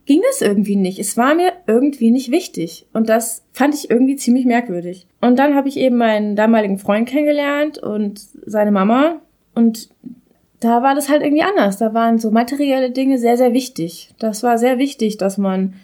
ging 0.06 0.22
das 0.27 0.41
irgendwie 0.41 0.75
nicht. 0.75 1.00
Es 1.00 1.18
war 1.18 1.36
mir 1.36 1.53
irgendwie 1.68 2.12
nicht 2.12 2.32
wichtig. 2.32 2.88
Und 2.94 3.10
das 3.10 3.46
fand 3.53 3.75
ich 3.75 3.89
irgendwie 3.89 4.15
ziemlich 4.15 4.46
merkwürdig. 4.46 5.08
Und 5.22 5.38
dann 5.38 5.56
habe 5.56 5.70
ich 5.70 5.77
eben 5.77 5.98
meinen 5.98 6.36
damaligen 6.36 6.77
Freund 6.77 7.08
kennengelernt 7.08 7.77
und 7.77 8.20
seine 8.46 8.72
Mama. 8.72 9.22
Und 9.53 9.89
da 10.60 10.82
war 10.82 10.96
das 10.96 11.10
halt 11.10 11.22
irgendwie 11.22 11.44
anders. 11.44 11.77
Da 11.77 11.94
waren 11.94 12.18
so 12.18 12.32
materielle 12.32 12.91
Dinge 12.91 13.18
sehr, 13.18 13.38
sehr 13.38 13.53
wichtig. 13.53 14.13
Das 14.20 14.44
war 14.44 14.58
sehr 14.58 14.77
wichtig, 14.77 15.18
dass 15.18 15.38
man 15.38 15.75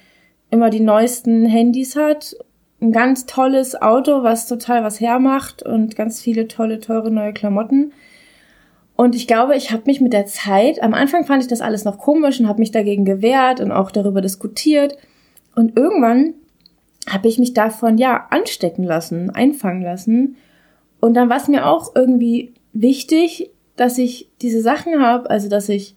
immer 0.50 0.70
die 0.70 0.80
neuesten 0.80 1.46
Handys 1.46 1.96
hat, 1.96 2.36
ein 2.82 2.92
ganz 2.92 3.26
tolles 3.26 3.82
Auto, 3.82 4.24
was 4.24 4.48
total 4.48 4.84
was 4.84 5.00
hermacht 5.00 5.64
und 5.64 5.96
ganz 5.96 6.22
viele 6.22 6.48
tolle, 6.48 6.80
teure 6.80 7.12
neue 7.12 7.34
Klamotten. 7.34 7.94
Und 8.96 9.16
ich 9.16 9.28
glaube, 9.28 9.56
ich 9.56 9.72
habe 9.72 9.84
mich 9.88 10.00
mit 10.00 10.14
der 10.14 10.26
Zeit, 10.26 10.82
am 10.82 10.94
Anfang 10.94 11.26
fand 11.26 11.44
ich 11.44 11.50
das 11.50 11.62
alles 11.62 11.84
noch 11.84 11.98
komisch 11.98 12.40
und 12.40 12.48
habe 12.48 12.60
mich 12.60 12.72
dagegen 12.72 13.04
gewehrt 13.04 13.60
und 13.60 13.72
auch 13.72 13.92
darüber 13.92 14.22
diskutiert. 14.22 14.98
Und 15.56 15.78
irgendwann 15.78 16.34
habe 17.10 17.28
ich 17.28 17.38
mich 17.38 17.54
davon 17.54 17.98
ja 17.98 18.28
anstecken 18.30 18.84
lassen, 18.84 19.30
einfangen 19.30 19.82
lassen. 19.82 20.38
Und 21.02 21.14
dann 21.14 21.30
war 21.30 21.38
es 21.38 21.48
mir 21.48 21.68
auch 21.68 21.94
irgendwie 21.96 22.54
wichtig, 22.74 23.52
dass 23.76 23.98
ich 23.98 24.30
diese 24.42 24.62
Sachen 24.62 25.02
habe, 25.02 25.30
also 25.30 25.50
dass 25.50 25.68
ich 25.68 25.96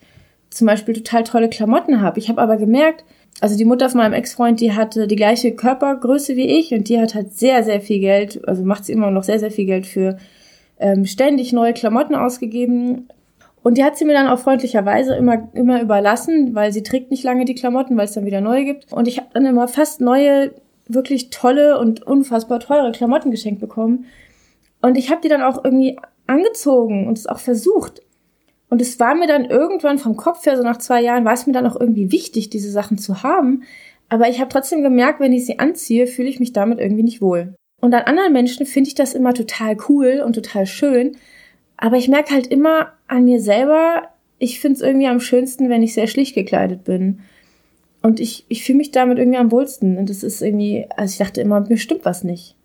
zum 0.51 0.67
Beispiel 0.67 0.95
total 0.95 1.25
tolle 1.25 1.49
Klamotten 1.49 2.01
habe. 2.01 2.19
Ich 2.19 2.29
habe 2.29 2.41
aber 2.41 2.57
gemerkt, 2.57 3.05
also 3.41 3.57
die 3.57 3.65
Mutter 3.65 3.89
von 3.89 3.99
meinem 3.99 4.15
Ex-Freund, 4.15 4.61
die 4.61 4.73
hatte 4.73 5.07
die 5.07 5.17
gleiche 5.17 5.55
Körpergröße 5.55 6.37
wie 6.37 6.59
ich 6.59 6.73
und 6.73 6.89
die 6.89 6.99
hat 6.99 7.15
halt 7.15 7.33
sehr, 7.33 7.63
sehr 7.63 7.81
viel 7.81 8.01
Geld, 8.01 8.47
also 8.49 8.65
macht 8.65 8.85
sie 8.85 8.93
immer 8.93 9.11
noch 9.11 9.23
sehr, 9.23 9.39
sehr 9.39 9.53
viel 9.53 9.67
Geld 9.67 9.87
für 9.87 10.19
ähm, 10.79 11.05
ständig 11.07 11.53
neue 11.53 11.73
Klamotten 11.73 12.15
ausgegeben. 12.15 13.09
Und 13.63 13.77
die 13.77 13.85
hat 13.85 13.99
sie 13.99 14.05
mir 14.05 14.15
dann 14.15 14.29
auch 14.29 14.39
freundlicherweise 14.39 15.15
immer, 15.15 15.49
immer 15.53 15.83
überlassen, 15.83 16.55
weil 16.55 16.73
sie 16.73 16.83
trägt 16.83 17.11
nicht 17.11 17.25
lange 17.25 17.45
die 17.45 17.55
Klamotten, 17.55 17.97
weil 17.97 18.05
es 18.05 18.13
dann 18.13 18.27
wieder 18.27 18.41
neue 18.41 18.65
gibt. 18.65 18.93
Und 18.93 19.09
ich 19.09 19.19
habe 19.19 19.29
dann 19.35 19.47
immer 19.47 19.69
fast 19.69 20.01
neue, 20.01 20.55
wirklich 20.87 21.31
tolle 21.31 21.79
und 21.79 22.03
unfassbar 22.03 22.61
teure 22.61 22.93
Klamotten 22.93 23.31
geschenkt 23.31 23.61
bekommen. 23.61 24.07
Und 24.81 24.97
ich 24.97 25.11
habe 25.11 25.21
die 25.21 25.29
dann 25.29 25.43
auch 25.43 25.65
irgendwie 25.65 25.99
angezogen 26.27 27.07
und 27.09 27.19
es 27.19 27.27
auch 27.27 27.41
versucht. 27.41 28.01
Und 28.71 28.81
es 28.83 29.01
war 29.01 29.15
mir 29.15 29.27
dann 29.27 29.47
irgendwann 29.47 29.99
vom 29.99 30.17
Kopf 30.17 30.45
her, 30.47 30.57
so 30.57 30.63
nach 30.63 30.79
zwei 30.79 31.03
Jahren, 31.03 31.25
war 31.25 31.33
es 31.33 31.47
mir 31.47 31.53
dann 31.53 31.67
auch 31.67 31.79
irgendwie 31.79 32.13
wichtig, 32.13 32.51
diese 32.51 32.71
Sachen 32.71 32.99
zu 32.99 33.23
haben. 33.23 33.63
Aber 34.09 34.29
ich 34.29 34.41
habe 34.41 34.51
trotzdem 34.51 34.83
gemerkt, 34.83 35.21
wenn 35.21 35.33
ich 35.33 35.47
sie 35.47 35.59
anziehe, 35.59 36.07
fühle 36.07 36.29
ich 36.29 36.41
mich 36.41 36.53
damit 36.53 36.79
irgendwie 36.79 37.03
nicht 37.03 37.21
wohl. 37.21 37.55
Und 37.81 37.95
an 37.95 38.03
anderen 38.03 38.33
Menschen 38.33 38.67
finde 38.67 38.89
ich 38.89 38.95
das 38.95 39.15
immer 39.15 39.35
total 39.35 39.77
cool 39.89 40.23
und 40.25 40.35
total 40.35 40.67
schön. 40.67 41.17
Aber 41.77 41.97
ich 41.97 42.09
merke 42.09 42.35
halt 42.35 42.49
immer 42.49 42.93
an 43.07 43.25
mir 43.25 43.41
selber, 43.41 44.09
ich 44.39 44.61
finde 44.61 44.77
es 44.77 44.83
irgendwie 44.83 45.07
am 45.07 45.21
schönsten, 45.21 45.69
wenn 45.69 45.83
ich 45.83 45.95
sehr 45.95 46.07
schlicht 46.07 46.35
gekleidet 46.35 46.85
bin. 46.85 47.21
Und 48.03 48.21
ich, 48.21 48.45
ich 48.49 48.65
fühle 48.65 48.79
mich 48.79 48.91
damit 48.91 49.19
irgendwie 49.19 49.39
am 49.39 49.51
wohlsten. 49.51 49.97
Und 49.97 50.11
das 50.11 50.23
ist 50.23 50.43
irgendwie, 50.43 50.87
also 50.97 51.13
ich 51.13 51.19
dachte 51.19 51.41
immer, 51.41 51.61
mir 51.61 51.79
stimmt 51.79 52.05
was 52.05 52.25
nicht. 52.25 52.57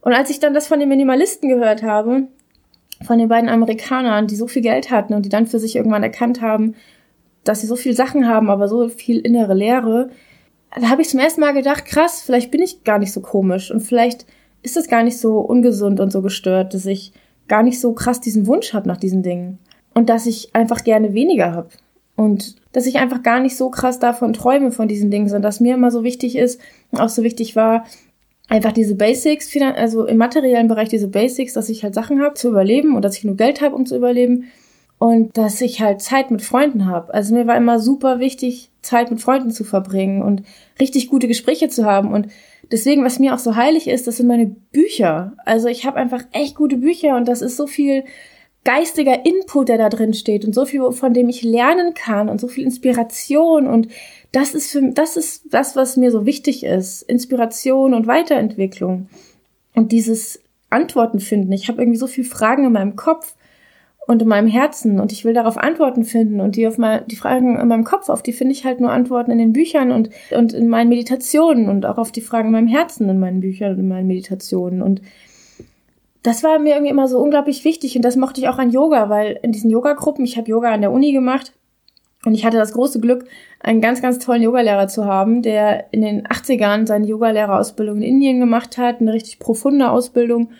Und 0.00 0.12
als 0.12 0.30
ich 0.30 0.40
dann 0.40 0.54
das 0.54 0.66
von 0.66 0.80
den 0.80 0.88
Minimalisten 0.88 1.48
gehört 1.48 1.82
habe, 1.82 2.24
von 3.04 3.18
den 3.18 3.28
beiden 3.28 3.48
Amerikanern, 3.48 4.26
die 4.26 4.36
so 4.36 4.46
viel 4.46 4.62
Geld 4.62 4.90
hatten 4.90 5.14
und 5.14 5.24
die 5.24 5.28
dann 5.28 5.46
für 5.46 5.58
sich 5.58 5.76
irgendwann 5.76 6.02
erkannt 6.02 6.40
haben, 6.40 6.74
dass 7.44 7.60
sie 7.60 7.66
so 7.66 7.76
viel 7.76 7.94
Sachen 7.94 8.28
haben, 8.28 8.50
aber 8.50 8.68
so 8.68 8.88
viel 8.88 9.18
innere 9.18 9.54
Leere, 9.54 10.10
da 10.80 10.88
habe 10.88 11.02
ich 11.02 11.08
zum 11.08 11.20
ersten 11.20 11.40
Mal 11.40 11.52
gedacht, 11.52 11.84
krass, 11.84 12.22
vielleicht 12.22 12.50
bin 12.50 12.62
ich 12.62 12.84
gar 12.84 12.98
nicht 12.98 13.12
so 13.12 13.20
komisch 13.20 13.70
und 13.70 13.80
vielleicht 13.80 14.26
ist 14.62 14.76
es 14.76 14.88
gar 14.88 15.02
nicht 15.02 15.18
so 15.18 15.40
ungesund 15.40 16.00
und 16.00 16.10
so 16.10 16.22
gestört, 16.22 16.74
dass 16.74 16.86
ich 16.86 17.12
gar 17.48 17.62
nicht 17.62 17.80
so 17.80 17.92
krass 17.92 18.20
diesen 18.20 18.46
Wunsch 18.46 18.72
habe 18.72 18.88
nach 18.88 18.96
diesen 18.96 19.22
Dingen. 19.22 19.58
Und 19.94 20.08
dass 20.08 20.26
ich 20.26 20.54
einfach 20.54 20.84
gerne 20.84 21.12
weniger 21.12 21.52
habe 21.52 21.68
und 22.16 22.56
dass 22.72 22.86
ich 22.86 22.96
einfach 22.96 23.22
gar 23.22 23.40
nicht 23.40 23.56
so 23.56 23.68
krass 23.68 23.98
davon 23.98 24.32
träume 24.32 24.72
von 24.72 24.88
diesen 24.88 25.10
Dingen, 25.10 25.28
sondern 25.28 25.42
dass 25.42 25.60
mir 25.60 25.74
immer 25.74 25.90
so 25.90 26.02
wichtig 26.02 26.36
ist, 26.36 26.60
auch 26.92 27.10
so 27.10 27.22
wichtig 27.22 27.56
war, 27.56 27.84
einfach 28.48 28.72
diese 28.72 28.94
Basics, 28.94 29.54
also 29.74 30.06
im 30.06 30.16
materiellen 30.16 30.68
Bereich 30.68 30.88
diese 30.88 31.08
Basics, 31.08 31.52
dass 31.52 31.68
ich 31.68 31.84
halt 31.84 31.94
Sachen 31.94 32.22
habe 32.22 32.34
zu 32.34 32.48
überleben 32.48 32.96
und 32.96 33.02
dass 33.02 33.16
ich 33.16 33.22
genug 33.22 33.36
Geld 33.36 33.60
habe, 33.60 33.74
um 33.74 33.84
zu 33.84 33.96
überleben 33.96 34.44
und 35.02 35.36
dass 35.36 35.60
ich 35.60 35.80
halt 35.80 36.00
Zeit 36.00 36.30
mit 36.30 36.42
Freunden 36.42 36.86
habe. 36.86 37.12
Also 37.12 37.34
mir 37.34 37.48
war 37.48 37.56
immer 37.56 37.80
super 37.80 38.20
wichtig, 38.20 38.70
Zeit 38.82 39.10
mit 39.10 39.20
Freunden 39.20 39.50
zu 39.50 39.64
verbringen 39.64 40.22
und 40.22 40.44
richtig 40.78 41.08
gute 41.08 41.26
Gespräche 41.26 41.68
zu 41.68 41.84
haben 41.84 42.12
und 42.12 42.28
deswegen, 42.70 43.04
was 43.04 43.18
mir 43.18 43.34
auch 43.34 43.40
so 43.40 43.56
heilig 43.56 43.88
ist, 43.88 44.06
das 44.06 44.18
sind 44.18 44.28
meine 44.28 44.46
Bücher. 44.46 45.32
Also 45.44 45.66
ich 45.66 45.86
habe 45.86 45.96
einfach 45.96 46.22
echt 46.30 46.54
gute 46.54 46.76
Bücher 46.76 47.16
und 47.16 47.26
das 47.26 47.42
ist 47.42 47.56
so 47.56 47.66
viel 47.66 48.04
geistiger 48.62 49.26
Input, 49.26 49.70
der 49.70 49.78
da 49.78 49.88
drin 49.88 50.14
steht 50.14 50.44
und 50.44 50.54
so 50.54 50.66
viel, 50.66 50.92
von 50.92 51.12
dem 51.12 51.28
ich 51.28 51.42
lernen 51.42 51.94
kann 51.94 52.28
und 52.28 52.40
so 52.40 52.46
viel 52.46 52.62
Inspiration 52.62 53.66
und 53.66 53.88
das 54.30 54.54
ist 54.54 54.70
für, 54.70 54.88
das 54.92 55.16
ist 55.16 55.46
das, 55.50 55.74
was 55.74 55.96
mir 55.96 56.12
so 56.12 56.26
wichtig 56.26 56.62
ist. 56.62 57.02
Inspiration 57.02 57.92
und 57.92 58.06
Weiterentwicklung. 58.06 59.08
Und 59.74 59.90
dieses 59.90 60.40
Antworten 60.70 61.18
finden. 61.18 61.50
Ich 61.50 61.66
habe 61.66 61.82
irgendwie 61.82 61.98
so 61.98 62.06
viele 62.06 62.28
Fragen 62.28 62.66
in 62.66 62.72
meinem 62.72 62.94
Kopf 62.94 63.34
und 64.06 64.20
in 64.20 64.28
meinem 64.28 64.48
Herzen 64.48 65.00
und 65.00 65.12
ich 65.12 65.24
will 65.24 65.32
darauf 65.32 65.56
Antworten 65.56 66.04
finden 66.04 66.40
und 66.40 66.56
die 66.56 66.66
auf 66.66 66.76
mal, 66.76 67.04
die 67.06 67.16
Fragen 67.16 67.58
in 67.58 67.68
meinem 67.68 67.84
Kopf, 67.84 68.08
auf 68.08 68.22
die 68.22 68.32
finde 68.32 68.52
ich 68.52 68.64
halt 68.64 68.80
nur 68.80 68.90
Antworten 68.90 69.30
in 69.30 69.38
den 69.38 69.52
Büchern 69.52 69.92
und, 69.92 70.10
und 70.30 70.52
in 70.52 70.68
meinen 70.68 70.88
Meditationen 70.88 71.68
und 71.68 71.86
auch 71.86 71.98
auf 71.98 72.12
die 72.12 72.20
Fragen 72.20 72.48
in 72.48 72.52
meinem 72.52 72.68
Herzen 72.68 73.08
in 73.08 73.20
meinen 73.20 73.40
Büchern 73.40 73.72
und 73.72 73.78
in 73.78 73.88
meinen 73.88 74.08
Meditationen 74.08 74.82
und 74.82 75.00
das 76.22 76.44
war 76.44 76.58
mir 76.58 76.74
irgendwie 76.74 76.90
immer 76.90 77.08
so 77.08 77.18
unglaublich 77.18 77.64
wichtig 77.64 77.96
und 77.96 78.02
das 78.02 78.16
mochte 78.16 78.40
ich 78.40 78.48
auch 78.48 78.58
an 78.58 78.70
Yoga, 78.70 79.08
weil 79.08 79.38
in 79.42 79.52
diesen 79.52 79.70
Yoga-Gruppen, 79.70 80.24
ich 80.24 80.36
habe 80.36 80.48
Yoga 80.48 80.72
an 80.72 80.80
der 80.80 80.92
Uni 80.92 81.12
gemacht 81.12 81.52
und 82.24 82.34
ich 82.34 82.44
hatte 82.44 82.56
das 82.56 82.72
große 82.72 83.00
Glück, 83.00 83.24
einen 83.60 83.80
ganz, 83.80 84.00
ganz 84.00 84.18
tollen 84.18 84.42
Yogalehrer 84.42 84.86
zu 84.86 85.04
haben, 85.04 85.42
der 85.42 85.92
in 85.92 86.02
den 86.02 86.26
80ern 86.26 86.86
seine 86.86 87.06
Yogalehrerausbildung 87.06 87.96
in 87.96 88.02
Indien 88.02 88.40
gemacht 88.40 88.78
hat, 88.78 89.00
eine 89.00 89.12
richtig 89.12 89.40
profunde 89.40 89.90
Ausbildung. 89.90 90.50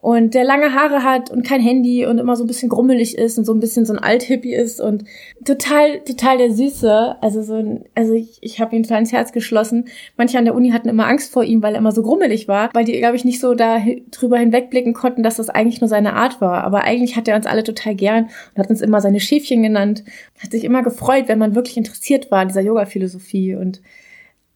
Und 0.00 0.34
der 0.34 0.44
lange 0.44 0.74
Haare 0.74 1.02
hat 1.02 1.30
und 1.30 1.44
kein 1.44 1.60
Handy 1.60 2.06
und 2.06 2.18
immer 2.18 2.36
so 2.36 2.44
ein 2.44 2.46
bisschen 2.46 2.68
grummelig 2.68 3.18
ist 3.18 3.36
und 3.36 3.44
so 3.44 3.52
ein 3.52 3.60
bisschen 3.60 3.84
so 3.84 3.92
ein 3.92 3.98
Althippie 3.98 4.54
ist 4.54 4.80
und 4.80 5.04
total, 5.44 6.00
total 6.00 6.38
der 6.38 6.52
Süße. 6.52 7.16
Also 7.20 7.42
so 7.42 7.54
ein, 7.54 7.84
also 7.94 8.12
ich, 8.12 8.38
ich 8.40 8.60
habe 8.60 8.76
ihm 8.76 8.84
total 8.84 9.00
ins 9.00 9.12
Herz 9.12 9.32
geschlossen. 9.32 9.86
Manche 10.16 10.38
an 10.38 10.44
der 10.44 10.54
Uni 10.54 10.70
hatten 10.70 10.88
immer 10.88 11.06
Angst 11.06 11.32
vor 11.32 11.42
ihm, 11.42 11.62
weil 11.62 11.74
er 11.74 11.78
immer 11.78 11.92
so 11.92 12.02
grummelig 12.02 12.46
war, 12.46 12.70
weil 12.74 12.84
die, 12.84 12.98
glaube 12.98 13.16
ich, 13.16 13.24
nicht 13.24 13.40
so 13.40 13.54
da 13.54 13.78
drüber 14.10 14.38
hinwegblicken 14.38 14.94
konnten, 14.94 15.22
dass 15.22 15.36
das 15.36 15.50
eigentlich 15.50 15.80
nur 15.80 15.88
seine 15.88 16.14
Art 16.14 16.40
war. 16.40 16.62
Aber 16.64 16.82
eigentlich 16.82 17.16
hat 17.16 17.26
er 17.26 17.36
uns 17.36 17.46
alle 17.46 17.64
total 17.64 17.94
gern 17.94 18.24
und 18.54 18.62
hat 18.62 18.70
uns 18.70 18.80
immer 18.80 19.00
seine 19.00 19.20
Schäfchen 19.20 19.62
genannt, 19.62 20.04
hat 20.42 20.52
sich 20.52 20.64
immer 20.64 20.82
gefreut, 20.82 21.24
wenn 21.26 21.38
man 21.38 21.56
wirklich 21.56 21.76
interessiert 21.76 22.30
war 22.30 22.40
an 22.40 22.48
dieser 22.48 22.60
Yoga-Philosophie 22.60 23.56
und 23.56 23.80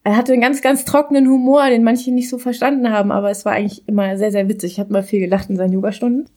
er 0.04 0.16
hatte 0.16 0.32
einen 0.32 0.42
ganz, 0.42 0.62
ganz 0.62 0.85
trockenen 0.85 1.28
Humor, 1.28 1.68
den 1.68 1.85
manche 1.85 2.11
nicht 2.11 2.28
so 2.28 2.38
verstanden 2.38 2.90
haben, 2.90 3.12
aber 3.12 3.30
es 3.30 3.44
war 3.44 3.52
eigentlich 3.52 3.87
immer 3.87 4.16
sehr, 4.16 4.32
sehr 4.32 4.49
witzig. 4.49 4.73
Ich 4.73 4.80
habe 4.80 4.90
immer 4.90 5.02
viel 5.02 5.21
gelacht 5.21 5.49
in 5.49 5.56
seinen 5.56 5.73
Yogastunden. 5.73 6.28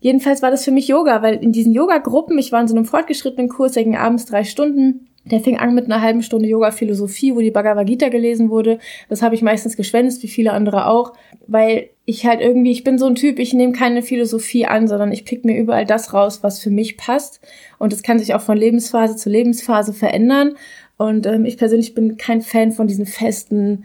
Jedenfalls 0.00 0.42
war 0.42 0.50
das 0.50 0.64
für 0.64 0.72
mich 0.72 0.88
Yoga, 0.88 1.22
weil 1.22 1.36
in 1.36 1.52
diesen 1.52 1.72
Yoga-Gruppen, 1.72 2.36
ich 2.36 2.50
war 2.50 2.60
in 2.60 2.66
so 2.66 2.74
einem 2.74 2.84
fortgeschrittenen 2.84 3.48
Kurs, 3.48 3.72
der 3.72 3.84
ging 3.84 3.96
abends 3.96 4.26
drei 4.26 4.42
Stunden. 4.42 5.06
Der 5.24 5.38
fing 5.38 5.56
an 5.56 5.76
mit 5.76 5.84
einer 5.84 6.00
halben 6.00 6.22
Stunde 6.22 6.48
Yoga-Philosophie, 6.48 7.36
wo 7.36 7.40
die 7.40 7.52
Bhagavad 7.52 7.86
Gita 7.86 8.08
gelesen 8.08 8.50
wurde. 8.50 8.80
Das 9.08 9.22
habe 9.22 9.36
ich 9.36 9.42
meistens 9.42 9.76
geschwänzt, 9.76 10.24
wie 10.24 10.28
viele 10.28 10.52
andere 10.52 10.88
auch, 10.88 11.12
weil 11.46 11.90
ich 12.04 12.26
halt 12.26 12.40
irgendwie, 12.40 12.72
ich 12.72 12.82
bin 12.82 12.98
so 12.98 13.06
ein 13.06 13.14
Typ, 13.14 13.38
ich 13.38 13.54
nehme 13.54 13.72
keine 13.72 14.02
Philosophie 14.02 14.66
an, 14.66 14.88
sondern 14.88 15.12
ich 15.12 15.24
pick 15.24 15.44
mir 15.44 15.56
überall 15.56 15.86
das 15.86 16.12
raus, 16.12 16.42
was 16.42 16.58
für 16.58 16.70
mich 16.70 16.96
passt. 16.96 17.40
Und 17.78 17.92
das 17.92 18.02
kann 18.02 18.18
sich 18.18 18.34
auch 18.34 18.40
von 18.40 18.58
Lebensphase 18.58 19.14
zu 19.14 19.30
Lebensphase 19.30 19.92
verändern. 19.92 20.54
Und 20.96 21.26
ähm, 21.26 21.44
ich 21.44 21.58
persönlich 21.58 21.94
bin 21.94 22.16
kein 22.16 22.42
Fan 22.42 22.72
von 22.72 22.86
diesen 22.86 23.06
festen, 23.06 23.84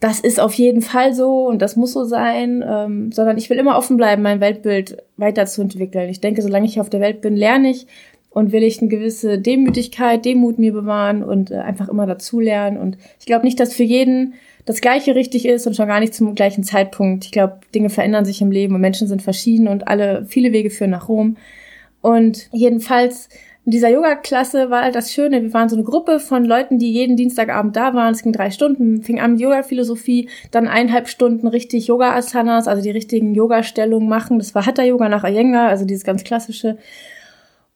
das 0.00 0.20
ist 0.20 0.40
auf 0.40 0.52
jeden 0.54 0.82
Fall 0.82 1.14
so 1.14 1.46
und 1.46 1.62
das 1.62 1.76
muss 1.76 1.92
so 1.92 2.04
sein, 2.04 2.62
ähm, 2.66 3.12
sondern 3.12 3.38
ich 3.38 3.48
will 3.48 3.58
immer 3.58 3.78
offen 3.78 3.96
bleiben, 3.96 4.22
mein 4.22 4.40
Weltbild 4.40 5.02
weiterzuentwickeln. 5.16 6.10
Ich 6.10 6.20
denke, 6.20 6.42
solange 6.42 6.66
ich 6.66 6.80
auf 6.80 6.90
der 6.90 7.00
Welt 7.00 7.22
bin, 7.22 7.34
lerne 7.34 7.70
ich 7.70 7.86
und 8.28 8.52
will 8.52 8.62
ich 8.62 8.80
eine 8.80 8.88
gewisse 8.88 9.38
Demütigkeit, 9.38 10.24
Demut 10.26 10.58
mir 10.58 10.74
bewahren 10.74 11.24
und 11.24 11.50
äh, 11.50 11.56
einfach 11.56 11.88
immer 11.88 12.06
dazulernen. 12.06 12.76
Und 12.78 12.98
ich 13.18 13.24
glaube 13.24 13.46
nicht, 13.46 13.58
dass 13.58 13.72
für 13.72 13.84
jeden 13.84 14.34
das 14.66 14.82
Gleiche 14.82 15.14
richtig 15.14 15.46
ist 15.46 15.66
und 15.66 15.74
schon 15.74 15.88
gar 15.88 16.00
nicht 16.00 16.12
zum 16.12 16.34
gleichen 16.34 16.62
Zeitpunkt. 16.62 17.24
Ich 17.24 17.32
glaube, 17.32 17.60
Dinge 17.74 17.88
verändern 17.88 18.26
sich 18.26 18.42
im 18.42 18.50
Leben 18.50 18.74
und 18.74 18.82
Menschen 18.82 19.08
sind 19.08 19.22
verschieden 19.22 19.68
und 19.68 19.88
alle, 19.88 20.26
viele 20.26 20.52
Wege 20.52 20.68
führen 20.68 20.90
nach 20.90 21.08
Rom. 21.08 21.38
Und 22.02 22.50
jedenfalls 22.52 23.30
in 23.66 23.72
dieser 23.72 23.88
Yoga-Klasse 23.88 24.70
war 24.70 24.84
halt 24.84 24.94
das 24.94 25.12
Schöne, 25.12 25.42
wir 25.42 25.52
waren 25.52 25.68
so 25.68 25.74
eine 25.74 25.84
Gruppe 25.84 26.20
von 26.20 26.44
Leuten, 26.44 26.78
die 26.78 26.92
jeden 26.92 27.16
Dienstagabend 27.16 27.74
da 27.74 27.94
waren. 27.94 28.14
Es 28.14 28.22
ging 28.22 28.32
drei 28.32 28.52
Stunden, 28.52 29.02
fing 29.02 29.20
an 29.20 29.32
mit 29.32 29.40
Yoga-Philosophie, 29.40 30.28
dann 30.52 30.68
eineinhalb 30.68 31.08
Stunden 31.08 31.48
richtig 31.48 31.88
Yoga-Asanas, 31.88 32.68
also 32.68 32.80
die 32.80 32.92
richtigen 32.92 33.34
Yoga-Stellungen 33.34 34.08
machen. 34.08 34.38
Das 34.38 34.54
war 34.54 34.66
Hatha-Yoga 34.66 35.08
nach 35.08 35.24
Iyengar, 35.24 35.68
also 35.68 35.84
dieses 35.84 36.04
ganz 36.04 36.22
klassische. 36.22 36.78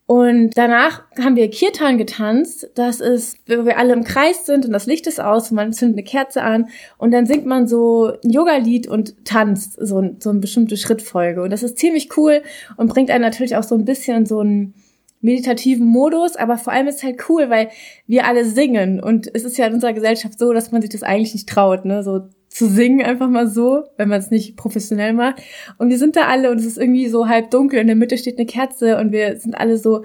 Und 0.06 0.56
danach 0.56 1.02
haben 1.18 1.34
wir 1.34 1.50
Kirtan 1.50 1.98
getanzt. 1.98 2.70
Das 2.76 3.00
ist, 3.00 3.38
wo 3.48 3.64
wir 3.64 3.76
alle 3.76 3.92
im 3.92 4.04
Kreis 4.04 4.46
sind 4.46 4.66
und 4.66 4.72
das 4.72 4.86
Licht 4.86 5.08
ist 5.08 5.20
aus 5.20 5.50
und 5.50 5.56
man 5.56 5.72
zündet 5.72 5.98
eine 5.98 6.04
Kerze 6.04 6.42
an 6.42 6.68
und 6.98 7.10
dann 7.10 7.26
singt 7.26 7.46
man 7.46 7.66
so 7.66 8.12
ein 8.22 8.30
Yoga-Lied 8.30 8.86
und 8.86 9.24
tanzt 9.24 9.76
so, 9.80 10.08
so 10.20 10.30
eine 10.30 10.38
bestimmte 10.38 10.76
Schrittfolge. 10.76 11.42
Und 11.42 11.50
das 11.50 11.64
ist 11.64 11.78
ziemlich 11.78 12.16
cool 12.16 12.42
und 12.76 12.88
bringt 12.88 13.10
einen 13.10 13.22
natürlich 13.22 13.56
auch 13.56 13.64
so 13.64 13.74
ein 13.74 13.84
bisschen 13.84 14.24
so 14.24 14.40
ein 14.40 14.74
meditativen 15.20 15.86
Modus, 15.86 16.36
aber 16.36 16.56
vor 16.56 16.72
allem 16.72 16.88
ist 16.88 16.96
es 16.96 17.02
halt 17.02 17.28
cool, 17.28 17.50
weil 17.50 17.68
wir 18.06 18.26
alle 18.26 18.44
singen 18.44 19.00
und 19.00 19.30
es 19.34 19.44
ist 19.44 19.58
ja 19.58 19.66
in 19.66 19.74
unserer 19.74 19.92
Gesellschaft 19.92 20.38
so, 20.38 20.52
dass 20.52 20.72
man 20.72 20.80
sich 20.80 20.90
das 20.90 21.02
eigentlich 21.02 21.34
nicht 21.34 21.48
traut, 21.48 21.84
ne, 21.84 22.02
so 22.02 22.28
zu 22.48 22.66
singen 22.66 23.04
einfach 23.04 23.28
mal 23.28 23.46
so, 23.46 23.84
wenn 23.96 24.08
man 24.08 24.18
es 24.18 24.30
nicht 24.30 24.56
professionell 24.56 25.12
macht. 25.12 25.40
Und 25.78 25.88
wir 25.88 25.98
sind 25.98 26.16
da 26.16 26.22
alle 26.26 26.50
und 26.50 26.58
es 26.58 26.66
ist 26.66 26.78
irgendwie 26.78 27.08
so 27.08 27.28
halb 27.28 27.50
dunkel, 27.50 27.78
in 27.78 27.86
der 27.86 27.96
Mitte 27.96 28.18
steht 28.18 28.38
eine 28.38 28.46
Kerze 28.46 28.98
und 28.98 29.12
wir 29.12 29.36
sind 29.36 29.54
alle 29.54 29.76
so 29.76 30.02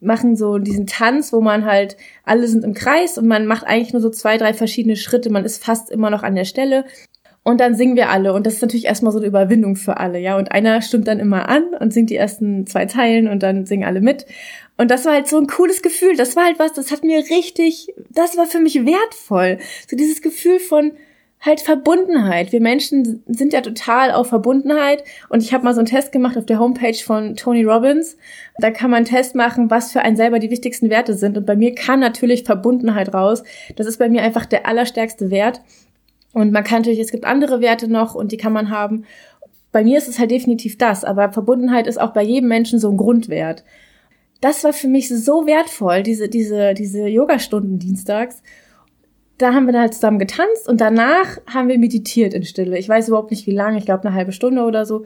machen 0.00 0.36
so 0.36 0.58
diesen 0.58 0.86
Tanz, 0.86 1.32
wo 1.32 1.40
man 1.40 1.64
halt 1.64 1.96
alle 2.24 2.46
sind 2.46 2.64
im 2.64 2.74
Kreis 2.74 3.18
und 3.18 3.26
man 3.26 3.46
macht 3.46 3.64
eigentlich 3.66 3.92
nur 3.92 4.02
so 4.02 4.10
zwei, 4.10 4.36
drei 4.36 4.54
verschiedene 4.54 4.94
Schritte, 4.94 5.28
man 5.28 5.44
ist 5.44 5.64
fast 5.64 5.90
immer 5.90 6.10
noch 6.10 6.22
an 6.22 6.36
der 6.36 6.44
Stelle 6.44 6.84
und 7.42 7.60
dann 7.60 7.74
singen 7.74 7.96
wir 7.96 8.10
alle. 8.10 8.32
Und 8.32 8.46
das 8.46 8.54
ist 8.54 8.62
natürlich 8.62 8.86
erstmal 8.86 9.12
so 9.12 9.18
eine 9.18 9.26
Überwindung 9.26 9.76
für 9.76 9.98
alle, 9.98 10.18
ja. 10.18 10.36
Und 10.36 10.52
einer 10.52 10.82
stimmt 10.82 11.08
dann 11.08 11.18
immer 11.18 11.48
an 11.48 11.64
und 11.80 11.92
singt 11.92 12.10
die 12.10 12.16
ersten 12.16 12.66
zwei 12.66 12.86
Zeilen 12.86 13.28
und 13.28 13.42
dann 13.42 13.66
singen 13.66 13.84
alle 13.84 14.00
mit. 14.00 14.26
Und 14.76 14.90
das 14.90 15.04
war 15.04 15.14
halt 15.14 15.28
so 15.28 15.38
ein 15.38 15.46
cooles 15.46 15.82
Gefühl. 15.82 16.16
Das 16.16 16.36
war 16.36 16.44
halt 16.44 16.58
was, 16.58 16.72
das 16.72 16.90
hat 16.92 17.02
mir 17.02 17.18
richtig, 17.18 17.92
das 18.10 18.36
war 18.36 18.46
für 18.46 18.60
mich 18.60 18.84
wertvoll. 18.86 19.58
So 19.88 19.96
dieses 19.96 20.22
Gefühl 20.22 20.60
von, 20.60 20.92
halt 21.40 21.60
Verbundenheit. 21.60 22.52
Wir 22.52 22.60
Menschen 22.60 23.22
sind 23.26 23.52
ja 23.52 23.60
total 23.60 24.12
auf 24.12 24.28
Verbundenheit 24.28 25.04
und 25.28 25.42
ich 25.42 25.52
habe 25.52 25.64
mal 25.64 25.74
so 25.74 25.80
einen 25.80 25.86
Test 25.86 26.10
gemacht 26.10 26.36
auf 26.36 26.46
der 26.46 26.58
Homepage 26.58 26.94
von 26.94 27.36
Tony 27.36 27.64
Robbins. 27.64 28.16
Da 28.58 28.70
kann 28.70 28.90
man 28.90 28.98
einen 28.98 29.06
Test 29.06 29.34
machen, 29.34 29.70
was 29.70 29.92
für 29.92 30.00
einen 30.00 30.16
selber 30.16 30.40
die 30.40 30.50
wichtigsten 30.50 30.90
Werte 30.90 31.14
sind 31.14 31.36
und 31.36 31.46
bei 31.46 31.56
mir 31.56 31.74
kann 31.74 32.00
natürlich 32.00 32.44
Verbundenheit 32.44 33.14
raus. 33.14 33.44
Das 33.76 33.86
ist 33.86 33.98
bei 33.98 34.08
mir 34.08 34.22
einfach 34.22 34.46
der 34.46 34.66
allerstärkste 34.66 35.30
Wert 35.30 35.60
und 36.32 36.52
man 36.52 36.64
kann 36.64 36.80
natürlich, 36.80 37.00
es 37.00 37.10
gibt 37.10 37.24
andere 37.24 37.60
Werte 37.60 37.88
noch 37.88 38.14
und 38.14 38.32
die 38.32 38.36
kann 38.36 38.52
man 38.52 38.70
haben. 38.70 39.04
Bei 39.72 39.84
mir 39.84 39.98
ist 39.98 40.08
es 40.08 40.18
halt 40.18 40.30
definitiv 40.30 40.78
das, 40.78 41.04
aber 41.04 41.32
Verbundenheit 41.32 41.86
ist 41.86 42.00
auch 42.00 42.12
bei 42.12 42.22
jedem 42.22 42.48
Menschen 42.48 42.78
so 42.78 42.90
ein 42.90 42.96
Grundwert. 42.96 43.64
Das 44.40 44.64
war 44.64 44.72
für 44.72 44.88
mich 44.88 45.08
so 45.08 45.46
wertvoll, 45.46 46.02
diese, 46.02 46.28
diese, 46.28 46.74
diese 46.74 47.08
Yogastunden 47.08 47.78
dienstags. 47.78 48.42
Da 49.36 49.52
haben 49.52 49.66
wir 49.66 49.72
dann 49.72 49.82
halt 49.82 49.94
zusammen 49.94 50.18
getanzt 50.18 50.68
und 50.68 50.80
danach 50.80 51.38
haben 51.46 51.68
wir 51.68 51.78
meditiert 51.78 52.34
in 52.34 52.44
Stille. 52.44 52.78
Ich 52.78 52.88
weiß 52.88 53.08
überhaupt 53.08 53.30
nicht 53.30 53.46
wie 53.46 53.52
lange, 53.52 53.78
ich 53.78 53.84
glaube 53.84 54.06
eine 54.06 54.14
halbe 54.14 54.32
Stunde 54.32 54.62
oder 54.62 54.84
so 54.84 55.04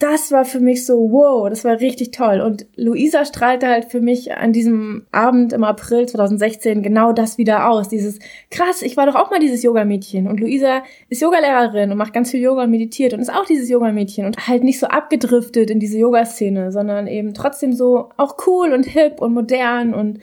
das 0.00 0.32
war 0.32 0.46
für 0.46 0.60
mich 0.60 0.86
so, 0.86 1.12
wow, 1.12 1.50
das 1.50 1.62
war 1.62 1.78
richtig 1.78 2.10
toll. 2.10 2.40
Und 2.40 2.66
Luisa 2.74 3.26
strahlte 3.26 3.68
halt 3.68 3.84
für 3.84 4.00
mich 4.00 4.34
an 4.34 4.50
diesem 4.50 5.06
Abend 5.12 5.52
im 5.52 5.62
April 5.62 6.08
2016 6.08 6.82
genau 6.82 7.12
das 7.12 7.36
wieder 7.36 7.68
aus. 7.68 7.90
Dieses, 7.90 8.18
krass, 8.50 8.80
ich 8.80 8.96
war 8.96 9.04
doch 9.04 9.14
auch 9.14 9.30
mal 9.30 9.40
dieses 9.40 9.62
Yoga-Mädchen. 9.62 10.26
Und 10.26 10.40
Luisa 10.40 10.82
ist 11.10 11.20
Yogalehrerin 11.20 11.92
und 11.92 11.98
macht 11.98 12.14
ganz 12.14 12.30
viel 12.30 12.40
Yoga 12.40 12.64
und 12.64 12.70
meditiert 12.70 13.12
und 13.12 13.20
ist 13.20 13.32
auch 13.32 13.44
dieses 13.44 13.68
Yoga-Mädchen 13.68 14.24
und 14.24 14.48
halt 14.48 14.64
nicht 14.64 14.80
so 14.80 14.86
abgedriftet 14.86 15.70
in 15.70 15.80
diese 15.80 15.98
Yoga-Szene, 15.98 16.72
sondern 16.72 17.06
eben 17.06 17.34
trotzdem 17.34 17.74
so 17.74 18.08
auch 18.16 18.36
cool 18.46 18.72
und 18.72 18.86
hip 18.86 19.20
und 19.20 19.34
modern 19.34 19.92
und, 19.92 20.20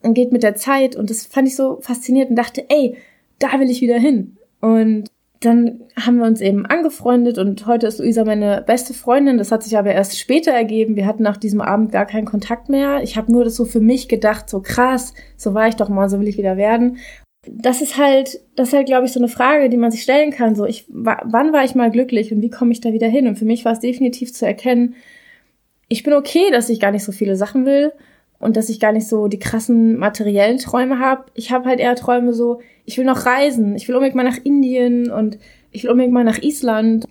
und 0.00 0.14
geht 0.14 0.32
mit 0.32 0.42
der 0.42 0.54
Zeit. 0.54 0.96
Und 0.96 1.10
das 1.10 1.26
fand 1.26 1.46
ich 1.46 1.56
so 1.56 1.78
faszinierend 1.82 2.30
und 2.30 2.36
dachte, 2.36 2.64
ey, 2.70 2.96
da 3.38 3.60
will 3.60 3.68
ich 3.68 3.82
wieder 3.82 3.98
hin. 3.98 4.38
Und 4.62 5.10
dann 5.44 5.80
haben 6.00 6.18
wir 6.18 6.26
uns 6.26 6.40
eben 6.40 6.66
angefreundet 6.66 7.38
und 7.38 7.66
heute 7.66 7.86
ist 7.86 7.98
Luisa 7.98 8.24
meine 8.24 8.62
beste 8.66 8.94
Freundin. 8.94 9.38
Das 9.38 9.52
hat 9.52 9.62
sich 9.62 9.76
aber 9.76 9.92
erst 9.92 10.18
später 10.18 10.52
ergeben. 10.52 10.96
Wir 10.96 11.06
hatten 11.06 11.22
nach 11.22 11.36
diesem 11.36 11.60
Abend 11.60 11.92
gar 11.92 12.06
keinen 12.06 12.24
Kontakt 12.24 12.68
mehr. 12.68 13.02
Ich 13.02 13.16
habe 13.16 13.32
nur 13.32 13.44
das 13.44 13.56
so 13.56 13.64
für 13.64 13.80
mich 13.80 14.08
gedacht, 14.08 14.48
so 14.48 14.60
krass, 14.60 15.14
so 15.36 15.54
war 15.54 15.68
ich 15.68 15.76
doch 15.76 15.88
mal, 15.88 16.08
so 16.08 16.20
will 16.20 16.28
ich 16.28 16.38
wieder 16.38 16.56
werden. 16.56 16.98
Das 17.46 17.82
ist 17.82 17.98
halt, 17.98 18.40
das 18.56 18.68
ist 18.68 18.74
halt, 18.74 18.86
glaube 18.86 19.06
ich, 19.06 19.12
so 19.12 19.20
eine 19.20 19.28
Frage, 19.28 19.68
die 19.68 19.76
man 19.76 19.90
sich 19.90 20.02
stellen 20.02 20.30
kann. 20.30 20.54
So, 20.54 20.64
ich, 20.64 20.86
wann 20.88 21.52
war 21.52 21.64
ich 21.64 21.74
mal 21.74 21.90
glücklich 21.90 22.32
und 22.32 22.40
wie 22.40 22.50
komme 22.50 22.72
ich 22.72 22.80
da 22.80 22.92
wieder 22.92 23.08
hin? 23.08 23.26
Und 23.26 23.38
für 23.38 23.44
mich 23.44 23.64
war 23.64 23.72
es 23.72 23.80
definitiv 23.80 24.32
zu 24.32 24.46
erkennen, 24.46 24.94
ich 25.88 26.02
bin 26.02 26.14
okay, 26.14 26.50
dass 26.50 26.70
ich 26.70 26.80
gar 26.80 26.92
nicht 26.92 27.04
so 27.04 27.12
viele 27.12 27.36
Sachen 27.36 27.66
will 27.66 27.92
und 28.38 28.56
dass 28.56 28.68
ich 28.68 28.80
gar 28.80 28.92
nicht 28.92 29.08
so 29.08 29.28
die 29.28 29.38
krassen 29.38 29.96
materiellen 29.96 30.58
Träume 30.58 30.98
habe. 30.98 31.24
Ich 31.34 31.50
habe 31.50 31.66
halt 31.66 31.80
eher 31.80 31.96
Träume 31.96 32.34
so, 32.34 32.60
ich 32.84 32.98
will 32.98 33.04
noch 33.04 33.26
reisen, 33.26 33.76
ich 33.76 33.88
will 33.88 33.94
unbedingt 33.94 34.16
mal 34.16 34.22
nach 34.22 34.38
Indien 34.42 35.10
und 35.10 35.38
ich 35.70 35.84
will 35.84 35.90
unbedingt 35.90 36.12
mal 36.12 36.24
nach 36.24 36.42
Island. 36.42 37.06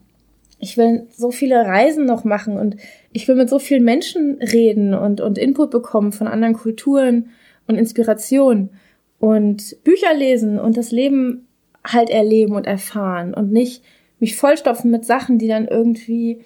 Ich 0.59 0.77
will 0.77 1.07
so 1.12 1.31
viele 1.31 1.65
Reisen 1.65 2.05
noch 2.05 2.23
machen 2.23 2.57
und 2.57 2.77
ich 3.12 3.27
will 3.27 3.36
mit 3.36 3.49
so 3.49 3.59
vielen 3.59 3.83
Menschen 3.83 4.39
reden 4.41 4.93
und, 4.93 5.19
und 5.19 5.38
Input 5.38 5.71
bekommen 5.71 6.12
von 6.12 6.27
anderen 6.27 6.53
Kulturen 6.53 7.31
und 7.67 7.75
Inspiration 7.75 8.69
und 9.19 9.83
Bücher 9.83 10.13
lesen 10.13 10.59
und 10.59 10.77
das 10.77 10.91
Leben 10.91 11.47
halt 11.86 12.09
erleben 12.09 12.55
und 12.55 12.67
erfahren 12.67 13.33
und 13.33 13.51
nicht 13.51 13.83
mich 14.19 14.38
vollstopfen 14.38 14.89
mit 14.89 15.05
Sachen, 15.05 15.38
die 15.38 15.47
dann 15.47 15.67
irgendwie 15.67 16.41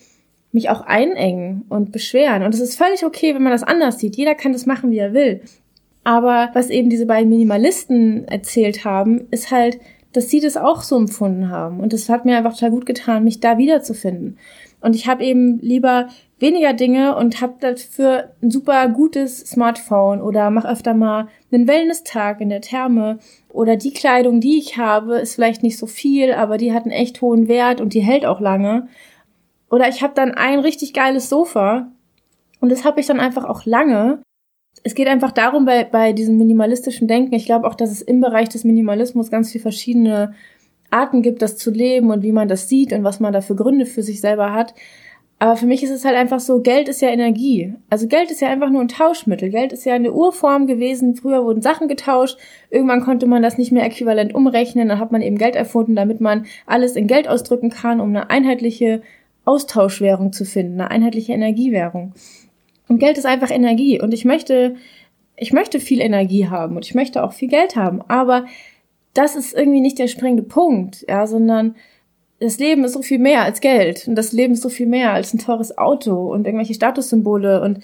mich 0.52 0.70
auch 0.70 0.82
einengen 0.82 1.66
und 1.70 1.92
beschweren. 1.92 2.44
Und 2.44 2.54
es 2.54 2.62
ist 2.62 2.78
völlig 2.78 3.06
okay, 3.06 3.36
wenn 3.36 3.44
man 3.44 3.52
das 3.52 3.64
anders 3.64 4.00
sieht. 4.00 4.16
Jeder 4.16 4.36
kann 4.36 4.54
das 4.54 4.66
machen, 4.66 4.92
wie 4.92 4.98
er 4.98 5.14
will. 5.14 5.42
Aber 6.04 6.50
was 6.54 6.70
eben 6.70 6.90
diese 6.90 7.06
beiden 7.06 7.30
Minimalisten 7.30 8.28
erzählt 8.28 8.86
haben, 8.86 9.28
ist 9.30 9.52
halt, 9.52 9.80
dass 10.14 10.30
sie 10.30 10.40
das 10.40 10.58
auch 10.58 10.82
so 10.82 10.96
empfunden 10.96 11.50
haben. 11.50 11.80
Und 11.80 11.94
das 11.94 12.10
hat 12.10 12.26
mir 12.26 12.38
einfach 12.38 12.54
total 12.54 12.72
gut 12.72 12.86
getan, 12.86 13.24
mich 13.24 13.40
da 13.40 13.58
wiederzufinden. 13.58 14.38
Und 14.80 14.96
ich 14.96 15.08
habe 15.08 15.24
eben 15.24 15.60
lieber 15.60 16.08
weniger 16.40 16.74
Dinge 16.74 17.16
und 17.16 17.42
habe 17.42 17.56
dafür 17.60 18.30
ein 18.42 18.52
super 18.52 18.88
gutes 18.90 19.40
Smartphone 19.40 20.22
oder 20.22 20.50
mach 20.50 20.66
öfter 20.66 20.94
mal 20.94 21.28
einen 21.52 21.68
Wellness-Tag 21.68 22.42
in 22.42 22.50
der 22.50 22.62
Therme 22.62 23.20
oder 23.50 23.76
die 23.76 23.94
Kleidung, 23.94 24.40
die 24.40 24.60
ich 24.60 24.78
habe, 24.78 25.16
ist 25.16 25.36
vielleicht 25.36 25.64
nicht 25.64 25.78
so 25.78 25.88
viel, 25.88 26.32
aber 26.32 26.58
die 26.58 26.74
hat 26.74 26.84
einen 26.84 26.92
echt 26.92 27.22
hohen 27.22 27.48
Wert 27.48 27.82
und 27.82 27.94
die 27.94 28.02
hält 28.02 28.26
auch 28.26 28.40
lange. 28.40 28.88
Oder 29.70 29.90
ich 29.90 30.02
habe 30.02 30.14
dann 30.16 30.32
ein 30.32 30.60
richtig 30.60 30.94
geiles 30.94 31.30
Sofa 31.30 31.92
und 32.60 32.72
das 32.72 32.86
habe 32.86 33.00
ich 33.00 33.08
dann 33.08 33.20
einfach 33.20 33.46
auch 33.46 33.66
lange 33.66 34.22
es 34.84 34.96
geht 34.96 35.08
einfach 35.08 35.32
darum, 35.32 35.66
bei, 35.66 35.84
bei 35.84 36.14
diesem 36.14 36.38
minimalistischen 36.38 37.08
Denken, 37.08 37.34
ich 37.34 37.46
glaube 37.46 37.68
auch, 37.68 37.76
dass 37.76 37.92
es 37.92 38.02
im 38.02 38.22
Bereich 38.22 38.50
des 38.50 38.64
Minimalismus 38.64 39.32
ganz 39.32 39.52
viele 39.52 39.62
verschiedene 39.62 40.34
Arten 40.90 41.22
gibt, 41.22 41.42
das 41.42 41.58
zu 41.58 41.72
leben 41.72 42.12
und 42.12 42.24
wie 42.24 42.32
man 42.32 42.48
das 42.48 42.70
sieht 42.70 42.94
und 42.94 43.04
was 43.04 43.20
man 43.20 43.34
da 43.34 43.42
für 43.42 43.56
Gründe 43.56 43.86
für 43.86 44.04
sich 44.04 44.22
selber 44.22 44.54
hat. 44.54 44.74
Aber 45.40 45.56
für 45.56 45.68
mich 45.68 45.84
ist 45.84 45.92
es 45.92 46.04
halt 46.04 46.16
einfach 46.16 46.40
so, 46.40 46.62
Geld 46.62 46.88
ist 46.90 47.02
ja 47.02 47.10
Energie. 47.10 47.74
Also 47.92 48.08
Geld 48.08 48.32
ist 48.32 48.42
ja 48.42 48.48
einfach 48.48 48.72
nur 48.72 48.82
ein 48.82 48.88
Tauschmittel. 48.88 49.50
Geld 49.50 49.72
ist 49.72 49.86
ja 49.86 49.94
eine 49.94 50.12
Urform 50.12 50.66
gewesen. 50.66 51.16
Früher 51.16 51.44
wurden 51.44 51.62
Sachen 51.62 51.88
getauscht. 51.88 52.40
Irgendwann 52.72 53.02
konnte 53.02 53.28
man 53.28 53.44
das 53.44 53.58
nicht 53.60 53.72
mehr 53.72 53.86
äquivalent 53.86 54.34
umrechnen. 54.34 54.88
Dann 54.88 54.98
hat 54.98 55.12
man 55.12 55.22
eben 55.22 55.38
Geld 55.38 55.56
erfunden, 55.56 55.96
damit 55.96 56.22
man 56.22 56.48
alles 56.66 56.96
in 56.96 57.06
Geld 57.06 57.28
ausdrücken 57.28 57.70
kann, 57.70 58.00
um 58.00 58.10
eine 58.10 58.32
einheitliche 58.32 59.04
Austauschwährung 59.48 60.34
zu 60.34 60.46
finden, 60.46 60.82
eine 60.82 60.92
einheitliche 60.92 61.34
Energiewährung. 61.34 62.14
Und 62.88 63.00
Geld 63.00 63.18
ist 63.18 63.26
einfach 63.26 63.52
Energie. 63.52 64.02
Und 64.02 64.14
ich 64.14 64.26
möchte, 64.26 64.76
ich 65.36 65.54
möchte 65.54 65.80
viel 65.80 66.02
Energie 66.02 66.48
haben 66.48 66.76
und 66.76 66.86
ich 66.86 66.96
möchte 66.96 67.24
auch 67.24 67.34
viel 67.34 67.50
Geld 67.50 67.76
haben. 67.76 68.02
Aber 68.08 68.46
das 69.14 69.36
ist 69.36 69.54
irgendwie 69.54 69.82
nicht 69.82 70.00
der 70.00 70.08
springende 70.08 70.44
Punkt, 70.44 71.06
ja, 71.08 71.26
sondern 71.28 71.76
das 72.40 72.60
Leben 72.60 72.84
ist 72.84 72.94
so 72.94 73.02
viel 73.02 73.20
mehr 73.20 73.42
als 73.42 73.62
Geld 73.62 74.08
und 74.08 74.16
das 74.16 74.32
Leben 74.32 74.54
ist 74.54 74.62
so 74.62 74.70
viel 74.70 74.86
mehr 74.86 75.14
als 75.14 75.34
ein 75.34 75.40
teures 75.40 75.78
Auto 75.78 76.32
und 76.32 76.46
irgendwelche 76.46 76.76
Statussymbole 76.76 77.62
und 77.62 77.80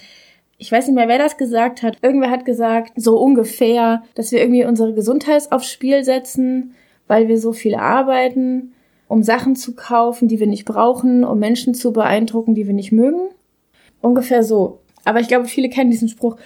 ich 0.60 0.72
weiß 0.72 0.88
nicht 0.88 0.96
mehr, 0.96 1.08
wer 1.08 1.18
das 1.18 1.38
gesagt 1.38 1.82
hat. 1.82 1.98
Irgendwer 2.04 2.30
hat 2.30 2.46
gesagt, 2.46 2.94
so 2.96 3.18
ungefähr, 3.18 4.04
dass 4.16 4.32
wir 4.32 4.40
irgendwie 4.40 4.64
unsere 4.64 4.94
Gesundheit 4.94 5.52
aufs 5.52 5.72
Spiel 5.72 6.04
setzen, 6.04 6.76
weil 7.08 7.28
wir 7.28 7.40
so 7.40 7.52
viel 7.52 7.76
arbeiten, 7.76 8.74
um 9.08 9.24
Sachen 9.24 9.56
zu 9.56 9.76
kaufen, 9.76 10.28
die 10.28 10.40
wir 10.40 10.48
nicht 10.48 10.66
brauchen, 10.66 11.24
um 11.24 11.40
Menschen 11.40 11.74
zu 11.74 11.94
beeindrucken, 11.94 12.56
die 12.56 12.68
wir 12.68 12.74
nicht 12.74 12.92
mögen. 12.92 13.30
Ungefähr 14.02 14.44
so. 14.44 14.80
Aber 15.06 15.20
ich 15.20 15.28
glaube, 15.28 15.46
viele 15.46 15.70
kennen 15.70 15.92
diesen 15.92 16.10
Spruch. 16.10 16.38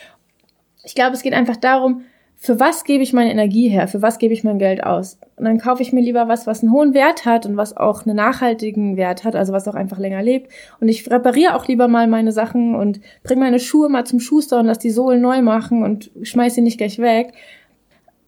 Ich 0.84 0.96
glaube, 0.96 1.14
es 1.14 1.22
geht 1.22 1.34
einfach 1.34 1.58
darum, 1.58 2.04
für 2.40 2.60
was 2.60 2.84
gebe 2.84 3.02
ich 3.02 3.14
meine 3.14 3.32
Energie 3.32 3.68
her? 3.68 3.88
Für 3.88 4.04
was 4.04 4.20
gebe 4.20 4.32
ich 4.32 4.44
mein 4.44 4.60
Geld 4.60 4.84
aus? 4.84 5.18
Und 5.38 5.46
dann 5.46 5.58
kaufe 5.58 5.82
ich 5.82 5.92
mir 5.92 6.02
lieber 6.02 6.28
was, 6.28 6.46
was 6.46 6.62
einen 6.62 6.72
hohen 6.72 6.94
Wert 6.94 7.26
hat 7.26 7.48
und 7.48 7.58
was 7.58 7.76
auch 7.76 8.06
einen 8.06 8.16
nachhaltigen 8.16 8.96
Wert 8.96 9.24
hat, 9.24 9.36
also 9.36 9.54
was 9.54 9.68
auch 9.68 9.74
einfach 9.74 9.98
länger 9.98 10.22
lebt. 10.22 10.52
Und 10.80 10.88
ich 10.88 11.10
repariere 11.10 11.56
auch 11.56 11.68
lieber 11.68 11.88
mal 11.88 12.06
meine 12.06 12.32
Sachen 12.32 12.76
und 12.76 13.02
bringe 13.24 13.42
meine 13.42 13.60
Schuhe 13.60 13.90
mal 13.90 14.06
zum 14.06 14.20
Schuster 14.20 14.60
und 14.60 14.68
lass 14.68 14.78
die 14.78 14.92
Sohlen 14.92 15.20
neu 15.20 15.42
machen 15.42 15.84
und 15.84 16.12
schmeiß 16.22 16.54
sie 16.54 16.62
nicht 16.62 16.78
gleich 16.78 17.00
weg, 17.00 17.34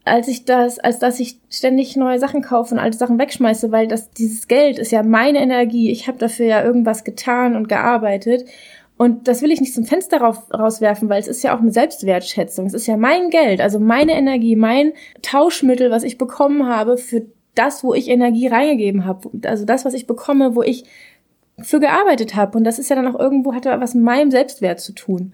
als 0.10 0.28
ich 0.28 0.45
das, 0.45 0.80
als 0.80 1.00
dass 1.00 1.19
ich 1.19 1.39
ständig 1.50 1.95
neue 1.95 2.19
Sachen 2.19 2.41
kaufe 2.41 2.74
und 2.74 2.80
alte 2.80 2.98
Sachen 2.98 3.19
wegschmeiße, 3.19 3.72
weil 3.72 3.88
das 3.88 4.12
dieses 4.12 4.48
Geld 4.48 4.80
ist 4.80 4.91
ja 4.91 5.04
meine 5.04 5.39
Energie. 5.39 5.91
Ich 5.91 6.08
habe 6.08 6.17
dafür 6.17 6.45
ja 6.45 6.63
irgendwas 6.63 7.04
getan 7.04 7.56
und 7.56 7.69
gearbeitet 7.69 8.45
und 9.00 9.30
das 9.30 9.41
will 9.41 9.50
ich 9.50 9.62
nicht 9.62 9.74
zum 9.74 9.86
Fenster 9.86 10.17
rauswerfen, 10.17 11.08
weil 11.08 11.22
es 11.22 11.30
ist 11.30 11.41
ja 11.41 11.56
auch 11.56 11.62
eine 11.62 11.72
Selbstwertschätzung. 11.72 12.65
Es 12.65 12.74
ist 12.74 12.86
ja 12.86 12.98
mein 12.98 13.30
Geld, 13.30 13.62
also 13.62 13.80
meine 13.80 14.12
Energie, 14.12 14.58
mein 14.58 14.91
Tauschmittel, 15.22 15.89
was 15.89 16.04
ich 16.04 16.17
bekommen 16.17 16.67
habe 16.67 16.98
für 16.98 17.26
das, 17.56 17.82
wo 17.82 17.93
ich 17.93 18.10
Energie 18.10 18.48
reingegeben 18.48 19.06
habe. 19.06 19.30
Also 19.45 19.63
das, 19.63 19.86
was 19.86 19.93
ich 19.93 20.06
bekomme, 20.06 20.54
wo 20.54 20.63
ich 20.63 20.84
für 21.62 21.80
gearbeitet 21.80 22.36
habe. 22.36 22.58
Und 22.58 22.65
das 22.65 22.78
ist 22.78 22.89
ja 22.89 22.98
dann 22.98 23.08
auch 23.08 23.17
irgendwo, 23.17 23.54
hat 23.54 23.63
was 23.63 23.93
mit 23.93 24.04
meinem 24.04 24.32
Selbstwert 24.32 24.82
zu 24.82 24.91
tun. 24.91 25.34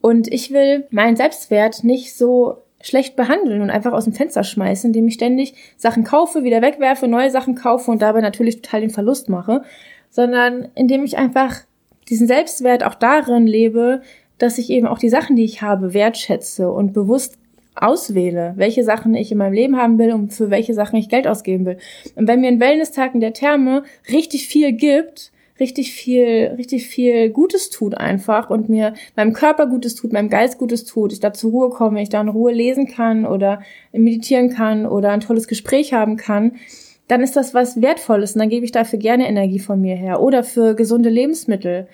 Und 0.00 0.26
ich 0.26 0.50
will 0.50 0.88
meinen 0.90 1.14
Selbstwert 1.14 1.84
nicht 1.84 2.16
so 2.16 2.56
schlecht 2.82 3.16
behandeln 3.16 3.62
und 3.62 3.70
einfach 3.70 3.92
aus 3.92 4.04
dem 4.04 4.12
Fenster 4.12 4.44
schmeißen, 4.44 4.88
indem 4.88 5.08
ich 5.08 5.14
ständig 5.14 5.54
Sachen 5.76 6.04
kaufe, 6.04 6.44
wieder 6.44 6.62
wegwerfe, 6.62 7.08
neue 7.08 7.30
Sachen 7.30 7.54
kaufe 7.54 7.90
und 7.90 8.02
dabei 8.02 8.20
natürlich 8.20 8.62
total 8.62 8.80
den 8.80 8.90
Verlust 8.90 9.28
mache, 9.28 9.62
sondern 10.10 10.68
indem 10.74 11.04
ich 11.04 11.18
einfach 11.18 11.60
diesen 12.08 12.26
Selbstwert 12.26 12.84
auch 12.84 12.94
darin 12.94 13.46
lebe, 13.46 14.02
dass 14.38 14.58
ich 14.58 14.70
eben 14.70 14.86
auch 14.86 14.98
die 14.98 15.10
Sachen, 15.10 15.36
die 15.36 15.44
ich 15.44 15.62
habe, 15.62 15.94
wertschätze 15.94 16.70
und 16.70 16.92
bewusst 16.92 17.38
auswähle, 17.74 18.54
welche 18.56 18.82
Sachen 18.84 19.14
ich 19.14 19.30
in 19.30 19.38
meinem 19.38 19.52
Leben 19.52 19.76
haben 19.76 19.98
will 19.98 20.12
und 20.12 20.32
für 20.32 20.50
welche 20.50 20.74
Sachen 20.74 20.96
ich 20.96 21.08
Geld 21.08 21.26
ausgeben 21.26 21.66
will. 21.66 21.78
Und 22.16 22.26
wenn 22.26 22.40
mir 22.40 22.48
ein 22.48 22.60
Wellness-Tag 22.60 23.14
in 23.14 23.20
der 23.20 23.32
Therme 23.32 23.84
richtig 24.10 24.48
viel 24.48 24.72
gibt, 24.72 25.32
richtig 25.60 25.92
viel, 25.92 26.54
richtig 26.56 26.86
viel 26.86 27.30
Gutes 27.30 27.70
tut 27.70 27.96
einfach 27.96 28.50
und 28.50 28.68
mir 28.68 28.94
meinem 29.14 29.32
Körper 29.32 29.66
Gutes 29.66 29.94
tut, 29.94 30.12
meinem 30.12 30.30
Geist 30.30 30.58
Gutes 30.58 30.84
tut, 30.84 31.12
ich 31.12 31.20
da 31.20 31.32
zur 31.32 31.50
Ruhe 31.50 31.70
komme, 31.70 32.02
ich 32.02 32.08
da 32.08 32.20
in 32.20 32.28
Ruhe 32.28 32.52
lesen 32.52 32.86
kann 32.86 33.26
oder 33.26 33.62
meditieren 33.92 34.50
kann 34.50 34.86
oder 34.86 35.10
ein 35.10 35.20
tolles 35.20 35.46
Gespräch 35.46 35.92
haben 35.92 36.16
kann, 36.16 36.52
dann 37.10 37.22
ist 37.22 37.36
das 37.36 37.54
was 37.54 37.82
Wertvolles 37.82 38.34
und 38.34 38.38
dann 38.40 38.48
gebe 38.48 38.64
ich 38.64 38.72
dafür 38.72 38.98
gerne 38.98 39.28
Energie 39.28 39.58
von 39.58 39.80
mir 39.80 39.96
her. 39.96 40.22
Oder 40.22 40.44
für 40.44 40.74
gesunde 40.74 41.10
Lebensmittel. 41.10 41.88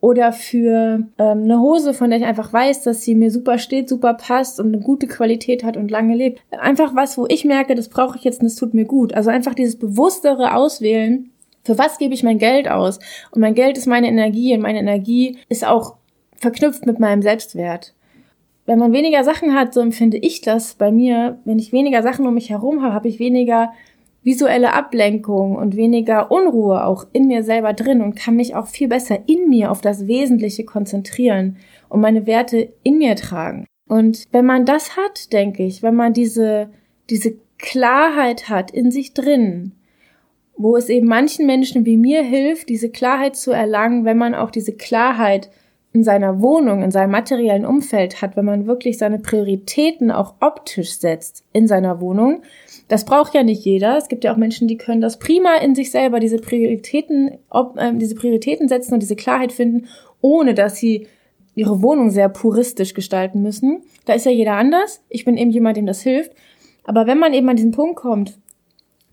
Oder 0.00 0.32
für 0.32 1.02
ähm, 1.18 1.42
eine 1.42 1.60
Hose, 1.60 1.92
von 1.92 2.08
der 2.08 2.20
ich 2.20 2.24
einfach 2.24 2.52
weiß, 2.52 2.84
dass 2.84 3.02
sie 3.02 3.14
mir 3.14 3.30
super 3.30 3.58
steht, 3.58 3.88
super 3.88 4.14
passt 4.14 4.58
und 4.58 4.68
eine 4.68 4.82
gute 4.82 5.06
Qualität 5.06 5.62
hat 5.62 5.76
und 5.76 5.90
lange 5.90 6.14
lebt. 6.14 6.40
Einfach 6.52 6.94
was, 6.94 7.18
wo 7.18 7.26
ich 7.28 7.44
merke, 7.44 7.74
das 7.74 7.88
brauche 7.88 8.16
ich 8.16 8.24
jetzt 8.24 8.40
und 8.40 8.46
das 8.46 8.56
tut 8.56 8.72
mir 8.72 8.86
gut. 8.86 9.12
Also 9.12 9.28
einfach 9.28 9.54
dieses 9.54 9.76
bewusstere 9.76 10.54
Auswählen, 10.54 11.30
für 11.62 11.78
was 11.78 11.98
gebe 11.98 12.14
ich 12.14 12.22
mein 12.22 12.38
Geld 12.38 12.68
aus? 12.68 12.98
Und 13.30 13.40
mein 13.40 13.54
Geld 13.54 13.76
ist 13.76 13.86
meine 13.86 14.08
Energie 14.08 14.54
und 14.54 14.60
meine 14.62 14.78
Energie 14.78 15.38
ist 15.48 15.66
auch 15.66 15.96
verknüpft 16.36 16.86
mit 16.86 16.98
meinem 16.98 17.22
Selbstwert. 17.22 17.94
Wenn 18.66 18.78
man 18.78 18.92
weniger 18.92 19.24
Sachen 19.24 19.54
hat, 19.54 19.74
so 19.74 19.80
empfinde 19.80 20.16
ich 20.16 20.40
das 20.40 20.74
bei 20.74 20.90
mir, 20.90 21.38
wenn 21.44 21.58
ich 21.58 21.72
weniger 21.72 22.02
Sachen 22.02 22.26
um 22.26 22.34
mich 22.34 22.50
herum 22.50 22.82
habe, 22.82 22.94
habe 22.94 23.08
ich 23.08 23.18
weniger 23.18 23.72
visuelle 24.22 24.74
Ablenkung 24.74 25.56
und 25.56 25.76
weniger 25.76 26.30
Unruhe 26.30 26.84
auch 26.84 27.06
in 27.12 27.26
mir 27.26 27.42
selber 27.42 27.72
drin 27.72 28.02
und 28.02 28.16
kann 28.16 28.36
mich 28.36 28.54
auch 28.54 28.66
viel 28.66 28.88
besser 28.88 29.18
in 29.26 29.48
mir 29.48 29.70
auf 29.70 29.80
das 29.80 30.06
Wesentliche 30.06 30.64
konzentrieren 30.64 31.56
und 31.88 32.00
meine 32.00 32.26
Werte 32.26 32.72
in 32.82 32.98
mir 32.98 33.16
tragen. 33.16 33.66
Und 33.88 34.28
wenn 34.30 34.44
man 34.44 34.66
das 34.66 34.96
hat, 34.96 35.32
denke 35.32 35.64
ich, 35.64 35.82
wenn 35.82 35.94
man 35.94 36.12
diese, 36.12 36.70
diese 37.08 37.34
Klarheit 37.58 38.48
hat 38.48 38.70
in 38.70 38.90
sich 38.90 39.14
drin, 39.14 39.72
wo 40.62 40.76
es 40.76 40.90
eben 40.90 41.06
manchen 41.06 41.46
Menschen 41.46 41.86
wie 41.86 41.96
mir 41.96 42.22
hilft, 42.22 42.68
diese 42.68 42.90
Klarheit 42.90 43.34
zu 43.34 43.50
erlangen, 43.50 44.04
wenn 44.04 44.18
man 44.18 44.34
auch 44.34 44.50
diese 44.50 44.74
Klarheit 44.74 45.50
in 45.94 46.04
seiner 46.04 46.42
Wohnung, 46.42 46.82
in 46.82 46.90
seinem 46.90 47.12
materiellen 47.12 47.64
Umfeld 47.64 48.20
hat, 48.20 48.36
wenn 48.36 48.44
man 48.44 48.66
wirklich 48.66 48.98
seine 48.98 49.18
Prioritäten 49.18 50.10
auch 50.10 50.34
optisch 50.40 50.98
setzt 50.98 51.44
in 51.54 51.66
seiner 51.66 52.02
Wohnung, 52.02 52.42
das 52.88 53.06
braucht 53.06 53.34
ja 53.34 53.42
nicht 53.42 53.64
jeder. 53.64 53.96
Es 53.96 54.08
gibt 54.08 54.22
ja 54.22 54.34
auch 54.34 54.36
Menschen, 54.36 54.68
die 54.68 54.76
können 54.76 55.00
das 55.00 55.18
prima 55.18 55.56
in 55.56 55.74
sich 55.74 55.90
selber, 55.90 56.20
diese 56.20 56.36
Prioritäten, 56.36 57.38
ob, 57.48 57.78
äh, 57.78 57.92
diese 57.94 58.14
Prioritäten 58.14 58.68
setzen 58.68 58.92
und 58.92 59.00
diese 59.00 59.16
Klarheit 59.16 59.52
finden, 59.52 59.86
ohne 60.20 60.52
dass 60.52 60.76
sie 60.76 61.06
ihre 61.54 61.82
Wohnung 61.82 62.10
sehr 62.10 62.28
puristisch 62.28 62.92
gestalten 62.92 63.40
müssen. 63.40 63.82
Da 64.04 64.12
ist 64.12 64.26
ja 64.26 64.32
jeder 64.32 64.56
anders. 64.56 65.02
Ich 65.08 65.24
bin 65.24 65.38
eben 65.38 65.50
jemand, 65.50 65.78
dem 65.78 65.86
das 65.86 66.02
hilft. 66.02 66.32
Aber 66.84 67.06
wenn 67.06 67.18
man 67.18 67.32
eben 67.32 67.48
an 67.48 67.56
diesen 67.56 67.72
Punkt 67.72 67.96
kommt, 67.96 68.38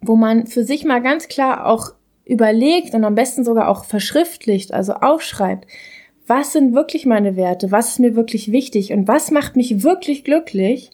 wo 0.02 0.16
man 0.16 0.48
für 0.48 0.64
sich 0.64 0.86
mal 0.86 1.02
ganz 1.02 1.28
klar 1.28 1.66
auch 1.66 1.94
überlegt 2.26 2.94
und 2.94 3.04
am 3.04 3.16
besten 3.16 3.44
sogar 3.44 3.70
auch 3.70 3.86
verschriftlicht, 3.86 4.74
also 4.74 4.94
aufschreibt, 4.94 5.68
was 6.26 6.52
sind 6.52 6.74
wirklich 6.76 7.06
meine 7.06 7.36
Werte, 7.36 7.72
was 7.72 7.90
ist 7.90 8.00
mir 8.00 8.16
wirklich 8.16 8.52
wichtig 8.52 8.92
und 8.92 9.08
was 9.08 9.32
macht 9.32 9.56
mich 9.56 9.84
wirklich 9.84 10.24
glücklich, 10.24 10.92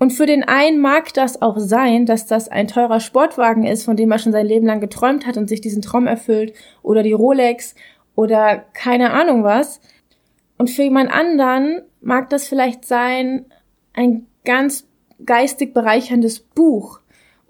und 0.00 0.14
für 0.14 0.24
den 0.24 0.42
einen 0.42 0.80
mag 0.80 1.12
das 1.12 1.42
auch 1.42 1.58
sein, 1.58 2.06
dass 2.06 2.24
das 2.24 2.48
ein 2.48 2.68
teurer 2.68 3.00
Sportwagen 3.00 3.66
ist, 3.66 3.84
von 3.84 3.98
dem 3.98 4.10
er 4.10 4.18
schon 4.18 4.32
sein 4.32 4.46
Leben 4.46 4.64
lang 4.64 4.80
geträumt 4.80 5.26
hat 5.26 5.36
und 5.36 5.46
sich 5.46 5.60
diesen 5.60 5.82
Traum 5.82 6.06
erfüllt, 6.06 6.54
oder 6.82 7.02
die 7.02 7.12
Rolex 7.12 7.74
oder 8.16 8.64
keine 8.72 9.10
Ahnung 9.10 9.44
was. 9.44 9.78
Und 10.56 10.70
für 10.70 10.84
jemand 10.84 11.12
anderen 11.12 11.82
mag 12.00 12.30
das 12.30 12.48
vielleicht 12.48 12.86
sein, 12.86 13.44
ein 13.92 14.26
ganz 14.46 14.88
geistig 15.26 15.74
bereicherndes 15.74 16.40
Buch 16.40 17.00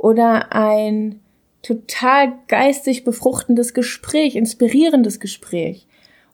oder 0.00 0.50
ein 0.52 1.20
total 1.60 2.32
geistig 2.48 3.04
befruchtendes 3.04 3.74
Gespräch, 3.74 4.34
inspirierendes 4.34 5.20
Gespräch 5.20 5.86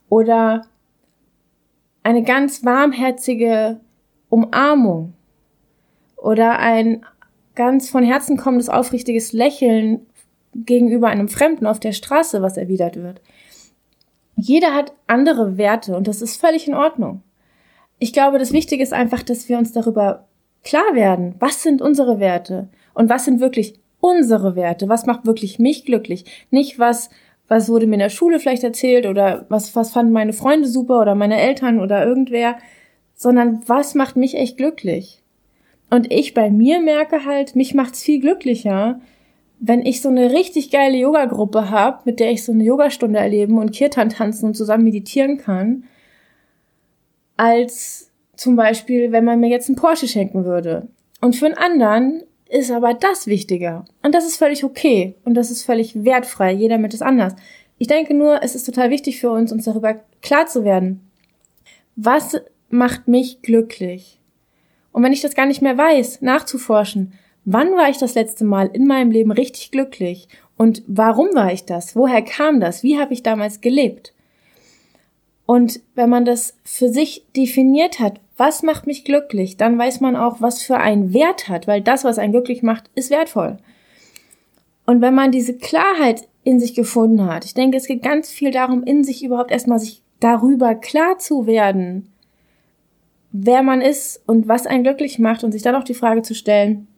oder 0.09 0.63
eine 2.05 2.23
ganz 2.23 2.65
warmherzige 2.65 3.81
Umarmung 4.29 5.15
oder 6.17 6.61
ein 6.61 7.05
ganz 7.57 7.91
von 7.91 8.05
Herzen 8.05 8.37
kommendes 8.37 8.69
aufrichtiges 8.69 9.33
Lächeln 9.33 10.07
gegenüber 10.55 11.09
einem 11.09 11.29
Fremden 11.29 11.67
auf 11.67 11.81
der 11.81 11.93
Straße, 11.93 12.43
was 12.43 12.57
erwidert 12.57 12.95
wird. 12.95 13.21
Jeder 14.37 14.75
hat 14.75 14.93
andere 15.09 15.57
Werte 15.57 15.97
und 15.97 16.07
das 16.07 16.23
ist 16.23 16.41
völlig 16.41 16.69
in 16.69 16.75
Ordnung. 16.75 17.23
Ich 17.99 18.13
glaube, 18.13 18.39
das 18.39 18.53
Wichtige 18.53 18.85
ist 18.85 18.93
einfach, 18.93 19.25
dass 19.25 19.49
wir 19.49 19.59
uns 19.59 19.73
darüber 19.73 20.29
klar 20.63 20.95
werden, 20.95 21.35
was 21.41 21.65
sind 21.65 21.83
unsere 21.83 22.21
Werte 22.21 22.69
und 22.97 23.11
was 23.11 23.27
sind 23.27 23.41
wirklich 23.41 23.79
unsere 24.01 24.57
Werte, 24.57 24.89
was 24.89 25.05
macht 25.05 25.27
wirklich 25.27 25.59
mich 25.59 25.85
glücklich, 25.85 26.25
nicht 26.51 26.79
was 26.79 27.11
was 27.49 27.69
wurde 27.69 27.87
mir 27.87 27.95
in 27.95 28.01
der 28.01 28.09
Schule 28.09 28.41
vielleicht 28.41 28.65
erzählt 28.65 29.07
oder 29.07 29.47
was 29.49 29.77
was 29.77 29.93
fanden 29.93 30.13
meine 30.13 30.33
Freunde 30.33 30.67
super 30.67 31.03
oder 31.03 31.15
meine 31.15 31.39
Eltern 31.39 31.79
oder 31.79 32.05
irgendwer, 32.05 32.57
sondern 33.15 33.63
was 33.67 33.95
macht 33.95 34.17
mich 34.17 34.35
echt 34.35 34.57
glücklich? 34.57 35.23
Und 35.91 36.13
ich 36.13 36.35
bei 36.35 36.51
mir 36.51 36.81
merke 36.81 37.25
halt, 37.25 37.55
mich 37.55 37.75
macht's 37.75 38.03
viel 38.03 38.19
glücklicher, 38.19 39.01
wenn 39.61 39.85
ich 39.85 40.01
so 40.01 40.09
eine 40.09 40.33
richtig 40.33 40.71
geile 40.71 40.97
Yoga-Gruppe 40.97 41.71
habe, 41.71 42.01
mit 42.07 42.19
der 42.19 42.31
ich 42.31 42.45
so 42.45 42.53
eine 42.53 42.65
Yogastunde 42.65 43.19
erleben 43.19 43.59
und 43.59 43.73
Kirtan 43.73 44.09
tanzen 44.09 44.47
und 44.47 44.55
zusammen 44.57 44.85
meditieren 44.85 45.37
kann, 45.37 45.85
als 47.37 48.11
zum 48.35 48.57
Beispiel, 48.57 49.13
wenn 49.13 49.25
man 49.25 49.39
mir 49.39 49.49
jetzt 49.49 49.69
einen 49.69 49.77
Porsche 49.77 50.09
schenken 50.09 50.45
würde. 50.45 50.89
Und 51.21 51.37
für 51.37 51.47
einen 51.47 51.57
anderen 51.57 52.23
ist 52.49 52.71
aber 52.71 52.95
das 52.95 53.27
wichtiger. 53.27 53.85
Und 54.03 54.15
das 54.15 54.27
ist 54.27 54.37
völlig 54.37 54.65
okay. 54.65 55.15
Und 55.25 55.35
das 55.35 55.51
ist 55.51 55.65
völlig 55.65 56.05
wertfrei. 56.05 56.53
Jeder 56.53 56.79
mit 56.79 56.95
ist 56.95 57.03
anders. 57.03 57.35
Ich 57.79 57.89
denke 57.89 58.15
nur, 58.15 58.43
es 58.43 58.55
ist 58.55 58.65
total 58.65 58.91
wichtig 58.91 59.21
für 59.21 59.31
uns, 59.31 59.53
uns 59.53 59.65
darüber 59.65 60.01
klar 60.23 60.47
zu 60.47 60.65
werden. 60.65 61.11
Was 61.97 62.41
macht 62.71 63.09
mich 63.09 63.43
glücklich? 63.43 64.19
Und 64.93 65.03
wenn 65.03 65.13
ich 65.13 65.21
das 65.21 65.35
gar 65.35 65.47
nicht 65.47 65.61
mehr 65.61 65.77
weiß, 65.77 66.23
nachzuforschen, 66.23 67.13
wann 67.45 67.73
war 67.73 67.91
ich 67.91 67.99
das 67.99 68.15
letzte 68.15 68.45
Mal 68.45 68.71
in 68.73 68.87
meinem 68.87 69.11
Leben 69.11 69.31
richtig 69.31 69.71
glücklich? 69.71 70.29
Und 70.57 70.83
warum 70.87 71.29
war 71.35 71.53
ich 71.53 71.65
das? 71.65 71.95
Woher 71.97 72.23
kam 72.23 72.61
das? 72.61 72.83
Wie 72.83 72.99
habe 72.99 73.13
ich 73.13 73.23
damals 73.23 73.61
gelebt? 73.61 74.15
Und 75.47 75.81
wenn 75.95 76.11
man 76.11 76.25
das 76.25 76.57
für 76.65 76.89
sich 76.89 77.25
definiert 77.37 78.01
hat, 78.01 78.21
was 78.37 78.63
macht 78.63 78.87
mich 78.87 79.05
glücklich, 79.05 79.57
dann 79.57 79.79
weiß 79.79 80.01
man 80.01 80.17
auch, 80.17 80.41
was 80.41 80.63
für 80.63 80.77
einen 80.77 81.15
Wert 81.15 81.49
hat, 81.49 81.67
weil 81.67 81.81
das, 81.81 82.05
was 82.05 82.19
einen 82.19 82.33
glücklich 82.33 82.63
macht, 82.63 82.91
ist 82.95 83.11
wertvoll. 83.11 83.57
Und 84.85 85.01
wenn 85.01 85.15
man 85.15 85.33
diese 85.33 85.57
Klarheit 85.57 86.29
in 86.45 86.61
sich 86.61 86.75
gefunden 86.75 87.27
hat, 87.27 87.45
ich 87.45 87.55
denke, 87.55 87.77
es 87.77 87.87
geht 87.87 88.03
ganz 88.03 88.31
viel 88.31 88.51
darum, 88.51 88.83
in 88.83 89.05
sich 89.05 89.25
überhaupt 89.25 89.51
erstmal 89.51 89.79
sich 89.79 90.03
darüber 90.21 90.75
klar 90.75 91.19
zu 91.19 91.47
werden, 91.47 92.13
wer 93.33 93.63
man 93.63 93.81
ist 93.81 94.23
und 94.27 94.49
was 94.49 94.67
einen 94.67 94.85
glücklich 94.85 95.19
macht 95.19 95.45
und 95.45 95.53
sich 95.53 95.63
dann 95.63 95.75
auch 95.75 95.85
die 95.85 95.95
Frage 95.95 96.23
zu 96.23 96.35
stellen, 96.35 96.89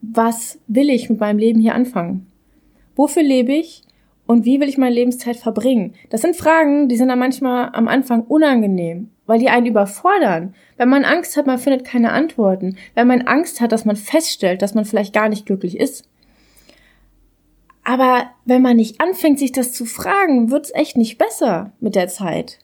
was 0.00 0.58
will 0.66 0.90
ich 0.90 1.08
mit 1.08 1.20
meinem 1.20 1.38
Leben 1.38 1.60
hier 1.60 1.74
anfangen? 1.74 2.26
Wofür 2.94 3.22
lebe 3.22 3.52
ich? 3.52 3.82
Und 4.26 4.44
wie 4.44 4.60
will 4.60 4.68
ich 4.68 4.78
meine 4.78 4.94
Lebenszeit 4.94 5.36
verbringen? 5.36 5.94
Das 6.10 6.20
sind 6.20 6.36
Fragen, 6.36 6.88
die 6.88 6.96
sind 6.96 7.08
dann 7.08 7.18
manchmal 7.18 7.70
am 7.72 7.86
Anfang 7.86 8.22
unangenehm, 8.22 9.10
weil 9.26 9.38
die 9.38 9.48
einen 9.48 9.66
überfordern. 9.66 10.54
Wenn 10.76 10.88
man 10.88 11.04
Angst 11.04 11.36
hat, 11.36 11.46
man 11.46 11.58
findet 11.58 11.84
keine 11.84 12.12
Antworten. 12.12 12.76
Wenn 12.94 13.06
man 13.06 13.22
Angst 13.22 13.60
hat, 13.60 13.70
dass 13.70 13.84
man 13.84 13.96
feststellt, 13.96 14.62
dass 14.62 14.74
man 14.74 14.84
vielleicht 14.84 15.14
gar 15.14 15.28
nicht 15.28 15.46
glücklich 15.46 15.78
ist. 15.78 16.08
Aber 17.84 18.30
wenn 18.44 18.62
man 18.62 18.76
nicht 18.76 19.00
anfängt, 19.00 19.38
sich 19.38 19.52
das 19.52 19.72
zu 19.72 19.84
fragen, 19.84 20.50
wird's 20.50 20.72
echt 20.74 20.96
nicht 20.96 21.18
besser 21.18 21.72
mit 21.78 21.94
der 21.94 22.08
Zeit. 22.08 22.58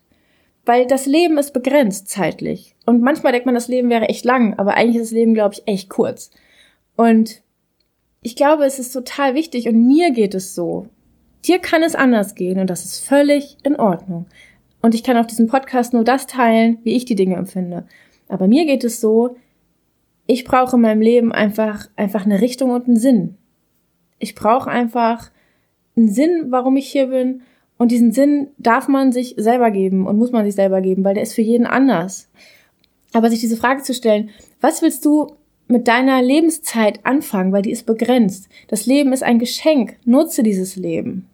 Weil 0.64 0.86
das 0.86 1.06
Leben 1.06 1.38
ist 1.38 1.52
begrenzt 1.52 2.08
zeitlich. 2.08 2.74
Und 2.86 3.02
manchmal 3.02 3.30
denkt 3.32 3.46
man, 3.46 3.54
das 3.54 3.68
Leben 3.68 3.88
wäre 3.88 4.08
echt 4.08 4.24
lang, 4.24 4.58
aber 4.58 4.74
eigentlich 4.74 4.96
ist 4.96 5.12
das 5.12 5.16
Leben, 5.16 5.34
glaube 5.34 5.54
ich, 5.54 5.68
echt 5.68 5.88
kurz. 5.88 6.30
Und 6.96 7.42
ich 8.20 8.34
glaube, 8.34 8.64
es 8.64 8.80
ist 8.80 8.92
total 8.92 9.36
wichtig 9.36 9.68
und 9.68 9.86
mir 9.86 10.10
geht 10.10 10.34
es 10.34 10.56
so. 10.56 10.88
Dir 11.44 11.58
kann 11.58 11.82
es 11.82 11.94
anders 11.94 12.34
gehen 12.34 12.60
und 12.60 12.70
das 12.70 12.84
ist 12.84 13.04
völlig 13.04 13.56
in 13.64 13.76
Ordnung. 13.76 14.26
Und 14.80 14.94
ich 14.94 15.02
kann 15.02 15.16
auf 15.16 15.26
diesem 15.26 15.46
Podcast 15.46 15.92
nur 15.92 16.04
das 16.04 16.26
teilen, 16.26 16.78
wie 16.82 16.94
ich 16.94 17.04
die 17.04 17.14
Dinge 17.14 17.36
empfinde. 17.36 17.86
Aber 18.28 18.48
mir 18.48 18.64
geht 18.64 18.84
es 18.84 19.00
so, 19.00 19.36
ich 20.26 20.44
brauche 20.44 20.76
in 20.76 20.82
meinem 20.82 21.00
Leben 21.00 21.32
einfach, 21.32 21.88
einfach 21.96 22.24
eine 22.24 22.40
Richtung 22.40 22.70
und 22.70 22.86
einen 22.86 22.96
Sinn. 22.96 23.36
Ich 24.18 24.34
brauche 24.34 24.70
einfach 24.70 25.30
einen 25.96 26.08
Sinn, 26.08 26.46
warum 26.50 26.76
ich 26.76 26.90
hier 26.90 27.08
bin. 27.08 27.42
Und 27.76 27.90
diesen 27.90 28.12
Sinn 28.12 28.48
darf 28.58 28.86
man 28.86 29.12
sich 29.12 29.34
selber 29.36 29.70
geben 29.70 30.06
und 30.06 30.16
muss 30.18 30.32
man 30.32 30.44
sich 30.44 30.54
selber 30.54 30.80
geben, 30.80 31.04
weil 31.04 31.14
der 31.14 31.24
ist 31.24 31.34
für 31.34 31.42
jeden 31.42 31.66
anders. 31.66 32.30
Aber 33.12 33.30
sich 33.30 33.40
diese 33.40 33.56
Frage 33.56 33.82
zu 33.82 33.94
stellen, 33.94 34.30
was 34.60 34.80
willst 34.82 35.04
du 35.04 35.36
mit 35.66 35.88
deiner 35.88 36.22
Lebenszeit 36.22 37.04
anfangen, 37.04 37.52
weil 37.52 37.62
die 37.62 37.70
ist 37.72 37.86
begrenzt. 37.86 38.48
Das 38.68 38.86
Leben 38.86 39.12
ist 39.12 39.22
ein 39.22 39.38
Geschenk. 39.38 39.96
Nutze 40.04 40.42
dieses 40.42 40.76
Leben. 40.76 41.28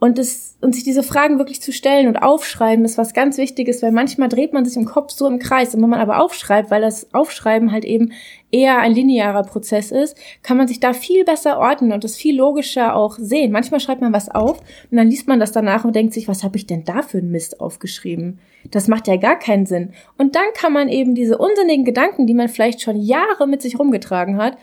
Und, 0.00 0.16
das, 0.16 0.56
und 0.62 0.74
sich 0.74 0.82
diese 0.82 1.02
Fragen 1.02 1.36
wirklich 1.36 1.60
zu 1.60 1.72
stellen 1.72 2.08
und 2.08 2.16
aufschreiben 2.16 2.86
ist 2.86 2.96
was 2.96 3.12
ganz 3.12 3.36
Wichtiges, 3.36 3.82
weil 3.82 3.92
manchmal 3.92 4.30
dreht 4.30 4.54
man 4.54 4.64
sich 4.64 4.74
im 4.76 4.86
Kopf 4.86 5.12
so 5.12 5.26
im 5.26 5.38
Kreis. 5.38 5.74
Und 5.74 5.82
wenn 5.82 5.90
man 5.90 6.00
aber 6.00 6.22
aufschreibt, 6.22 6.70
weil 6.70 6.80
das 6.80 7.12
Aufschreiben 7.12 7.70
halt 7.70 7.84
eben 7.84 8.12
eher 8.50 8.78
ein 8.78 8.94
linearer 8.94 9.42
Prozess 9.42 9.90
ist, 9.90 10.16
kann 10.42 10.56
man 10.56 10.66
sich 10.68 10.80
da 10.80 10.94
viel 10.94 11.24
besser 11.24 11.58
ordnen 11.58 11.92
und 11.92 12.02
das 12.02 12.16
viel 12.16 12.34
logischer 12.34 12.96
auch 12.96 13.18
sehen. 13.18 13.52
Manchmal 13.52 13.78
schreibt 13.78 14.00
man 14.00 14.14
was 14.14 14.30
auf 14.30 14.60
und 14.90 14.96
dann 14.96 15.10
liest 15.10 15.28
man 15.28 15.38
das 15.38 15.52
danach 15.52 15.84
und 15.84 15.94
denkt 15.94 16.14
sich, 16.14 16.28
was 16.28 16.44
habe 16.44 16.56
ich 16.56 16.66
denn 16.66 16.86
da 16.86 17.02
für 17.02 17.18
einen 17.18 17.30
Mist 17.30 17.60
aufgeschrieben? 17.60 18.38
Das 18.70 18.88
macht 18.88 19.06
ja 19.06 19.16
gar 19.16 19.38
keinen 19.38 19.66
Sinn. 19.66 19.90
Und 20.16 20.34
dann 20.34 20.46
kann 20.54 20.72
man 20.72 20.88
eben 20.88 21.14
diese 21.14 21.36
unsinnigen 21.36 21.84
Gedanken, 21.84 22.26
die 22.26 22.34
man 22.34 22.48
vielleicht 22.48 22.80
schon 22.80 22.96
Jahre 22.96 23.46
mit 23.46 23.60
sich 23.60 23.78
rumgetragen 23.78 24.38
hat, 24.38 24.56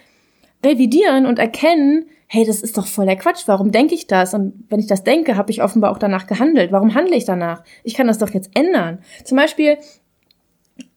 revidieren 0.65 1.27
und 1.27 1.37
erkennen, 1.37 2.07
hey, 2.27 2.45
das 2.45 2.61
ist 2.61 2.77
doch 2.77 2.87
voll 2.87 3.05
der 3.05 3.15
Quatsch, 3.15 3.43
warum 3.47 3.71
denke 3.71 3.95
ich 3.95 4.05
das? 4.05 4.33
Und 4.33 4.65
wenn 4.69 4.79
ich 4.79 4.87
das 4.87 5.03
denke, 5.03 5.37
habe 5.37 5.51
ich 5.51 5.63
offenbar 5.63 5.91
auch 5.91 5.97
danach 5.97 6.27
gehandelt. 6.27 6.71
Warum 6.71 6.93
handle 6.93 7.15
ich 7.15 7.25
danach? 7.25 7.63
Ich 7.83 7.93
kann 7.93 8.07
das 8.07 8.17
doch 8.17 8.29
jetzt 8.31 8.51
ändern. 8.53 8.99
Zum 9.23 9.37
Beispiel, 9.37 9.77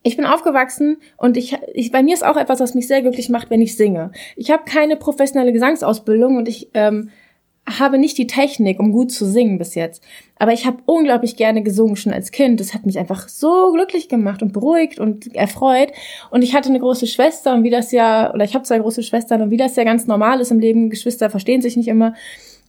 ich 0.02 0.16
bin 0.16 0.26
aufgewachsen 0.26 0.98
und 1.16 1.36
ich, 1.36 1.56
ich 1.72 1.92
bei 1.92 2.02
mir 2.02 2.14
ist 2.14 2.24
auch 2.24 2.36
etwas, 2.36 2.60
was 2.60 2.74
mich 2.74 2.88
sehr 2.88 3.02
glücklich 3.02 3.28
macht, 3.28 3.50
wenn 3.50 3.60
ich 3.60 3.76
singe. 3.76 4.10
Ich 4.34 4.50
habe 4.50 4.64
keine 4.64 4.96
professionelle 4.96 5.52
Gesangsausbildung 5.52 6.36
und 6.36 6.48
ich 6.48 6.70
ähm, 6.74 7.10
habe 7.78 7.98
nicht 7.98 8.18
die 8.18 8.26
Technik, 8.26 8.80
um 8.80 8.92
gut 8.92 9.12
zu 9.12 9.24
singen 9.24 9.58
bis 9.58 9.74
jetzt. 9.74 10.02
Aber 10.36 10.52
ich 10.52 10.66
habe 10.66 10.78
unglaublich 10.86 11.36
gerne 11.36 11.62
gesungen 11.62 11.96
schon 11.96 12.12
als 12.12 12.32
Kind. 12.32 12.58
Das 12.58 12.74
hat 12.74 12.86
mich 12.86 12.98
einfach 12.98 13.28
so 13.28 13.72
glücklich 13.72 14.08
gemacht 14.08 14.42
und 14.42 14.52
beruhigt 14.52 14.98
und 14.98 15.34
erfreut. 15.34 15.92
Und 16.30 16.42
ich 16.42 16.54
hatte 16.54 16.70
eine 16.70 16.80
große 16.80 17.06
Schwester 17.06 17.54
und 17.54 17.62
wie 17.62 17.70
das 17.70 17.92
ja, 17.92 18.32
oder 18.34 18.44
ich 18.44 18.54
habe 18.54 18.64
zwei 18.64 18.78
große 18.78 19.02
Schwestern 19.02 19.42
und 19.42 19.50
wie 19.50 19.56
das 19.56 19.76
ja 19.76 19.84
ganz 19.84 20.06
normal 20.06 20.40
ist 20.40 20.50
im 20.50 20.60
Leben, 20.60 20.90
Geschwister 20.90 21.30
verstehen 21.30 21.62
sich 21.62 21.76
nicht 21.76 21.88
immer. 21.88 22.14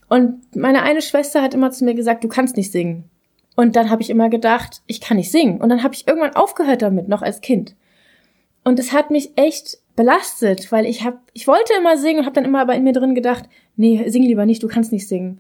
Und 0.09 0.55
meine 0.55 0.83
eine 0.83 1.01
Schwester 1.01 1.41
hat 1.41 1.53
immer 1.53 1.71
zu 1.71 1.85
mir 1.85 1.93
gesagt, 1.93 2.23
du 2.23 2.27
kannst 2.27 2.57
nicht 2.57 2.71
singen. 2.71 3.05
Und 3.55 3.75
dann 3.75 3.89
habe 3.89 4.01
ich 4.01 4.09
immer 4.09 4.29
gedacht, 4.29 4.81
ich 4.87 5.01
kann 5.01 5.17
nicht 5.17 5.31
singen. 5.31 5.61
Und 5.61 5.69
dann 5.69 5.83
habe 5.83 5.93
ich 5.93 6.07
irgendwann 6.07 6.35
aufgehört 6.35 6.81
damit, 6.81 7.07
noch 7.07 7.21
als 7.21 7.41
Kind. 7.41 7.75
Und 8.63 8.79
es 8.79 8.93
hat 8.93 9.11
mich 9.11 9.31
echt 9.35 9.80
belastet, 10.01 10.71
weil 10.71 10.87
ich 10.87 11.03
habe, 11.03 11.19
ich 11.33 11.47
wollte 11.47 11.73
immer 11.77 11.95
singen 11.95 12.21
und 12.21 12.25
habe 12.25 12.33
dann 12.33 12.45
immer 12.45 12.61
aber 12.61 12.73
in 12.73 12.83
mir 12.83 12.91
drin 12.91 13.13
gedacht, 13.13 13.43
nee, 13.75 14.03
sing 14.09 14.23
lieber 14.23 14.47
nicht, 14.47 14.63
du 14.63 14.67
kannst 14.67 14.91
nicht 14.91 15.07
singen. 15.07 15.39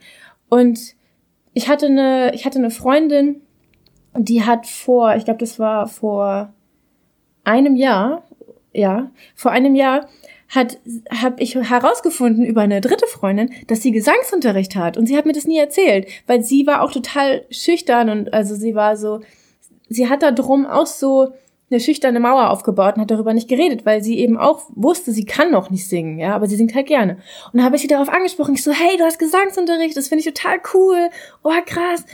Und 0.49 0.79
ich 1.53 1.67
hatte 1.67 1.87
eine, 1.87 2.31
ich 2.35 2.45
hatte 2.45 2.59
eine 2.59 2.69
Freundin, 2.69 3.41
die 4.15 4.43
hat 4.43 4.67
vor, 4.67 5.15
ich 5.15 5.25
glaube, 5.25 5.39
das 5.39 5.57
war 5.57 5.87
vor 5.87 6.53
einem 7.43 7.75
Jahr, 7.75 8.23
ja, 8.71 9.09
vor 9.33 9.49
einem 9.49 9.73
Jahr 9.73 10.07
hat 10.49 10.77
habe 11.09 11.41
ich 11.41 11.55
herausgefunden 11.55 12.45
über 12.45 12.61
eine 12.61 12.81
dritte 12.81 13.07
Freundin, 13.07 13.49
dass 13.65 13.81
sie 13.81 13.91
Gesangsunterricht 13.91 14.75
hat 14.75 14.95
und 14.95 15.07
sie 15.07 15.17
hat 15.17 15.25
mir 15.25 15.33
das 15.33 15.47
nie 15.47 15.57
erzählt, 15.57 16.07
weil 16.27 16.43
sie 16.43 16.67
war 16.67 16.83
auch 16.83 16.91
total 16.91 17.45
schüchtern 17.49 18.09
und 18.09 18.33
also 18.33 18.53
sie 18.53 18.75
war 18.75 18.95
so 18.95 19.21
sie 19.89 20.07
hat 20.07 20.21
da 20.21 20.31
drum 20.31 20.67
auch 20.67 20.87
so 20.87 21.33
eine 21.71 21.79
schüchterne 21.79 22.19
Mauer 22.19 22.49
aufgebaut 22.49 22.95
und 22.95 23.01
hat 23.01 23.11
darüber 23.11 23.33
nicht 23.33 23.47
geredet, 23.47 23.85
weil 23.85 24.03
sie 24.03 24.19
eben 24.19 24.37
auch 24.37 24.63
wusste, 24.75 25.11
sie 25.11 25.25
kann 25.25 25.51
noch 25.51 25.69
nicht 25.69 25.87
singen, 25.87 26.19
ja, 26.19 26.35
aber 26.35 26.47
sie 26.47 26.55
singt 26.55 26.75
halt 26.75 26.87
gerne. 26.87 27.13
Und 27.51 27.57
dann 27.57 27.63
habe 27.63 27.75
ich 27.75 27.81
sie 27.81 27.87
darauf 27.87 28.09
angesprochen, 28.09 28.53
ich 28.53 28.63
so, 28.63 28.71
hey, 28.71 28.97
du 28.97 29.03
hast 29.03 29.19
Gesangsunterricht, 29.19 29.95
das 29.95 30.07
finde 30.09 30.23
ich 30.25 30.33
total 30.33 30.59
cool, 30.73 31.09
oh 31.43 31.51
krass. 31.65 32.05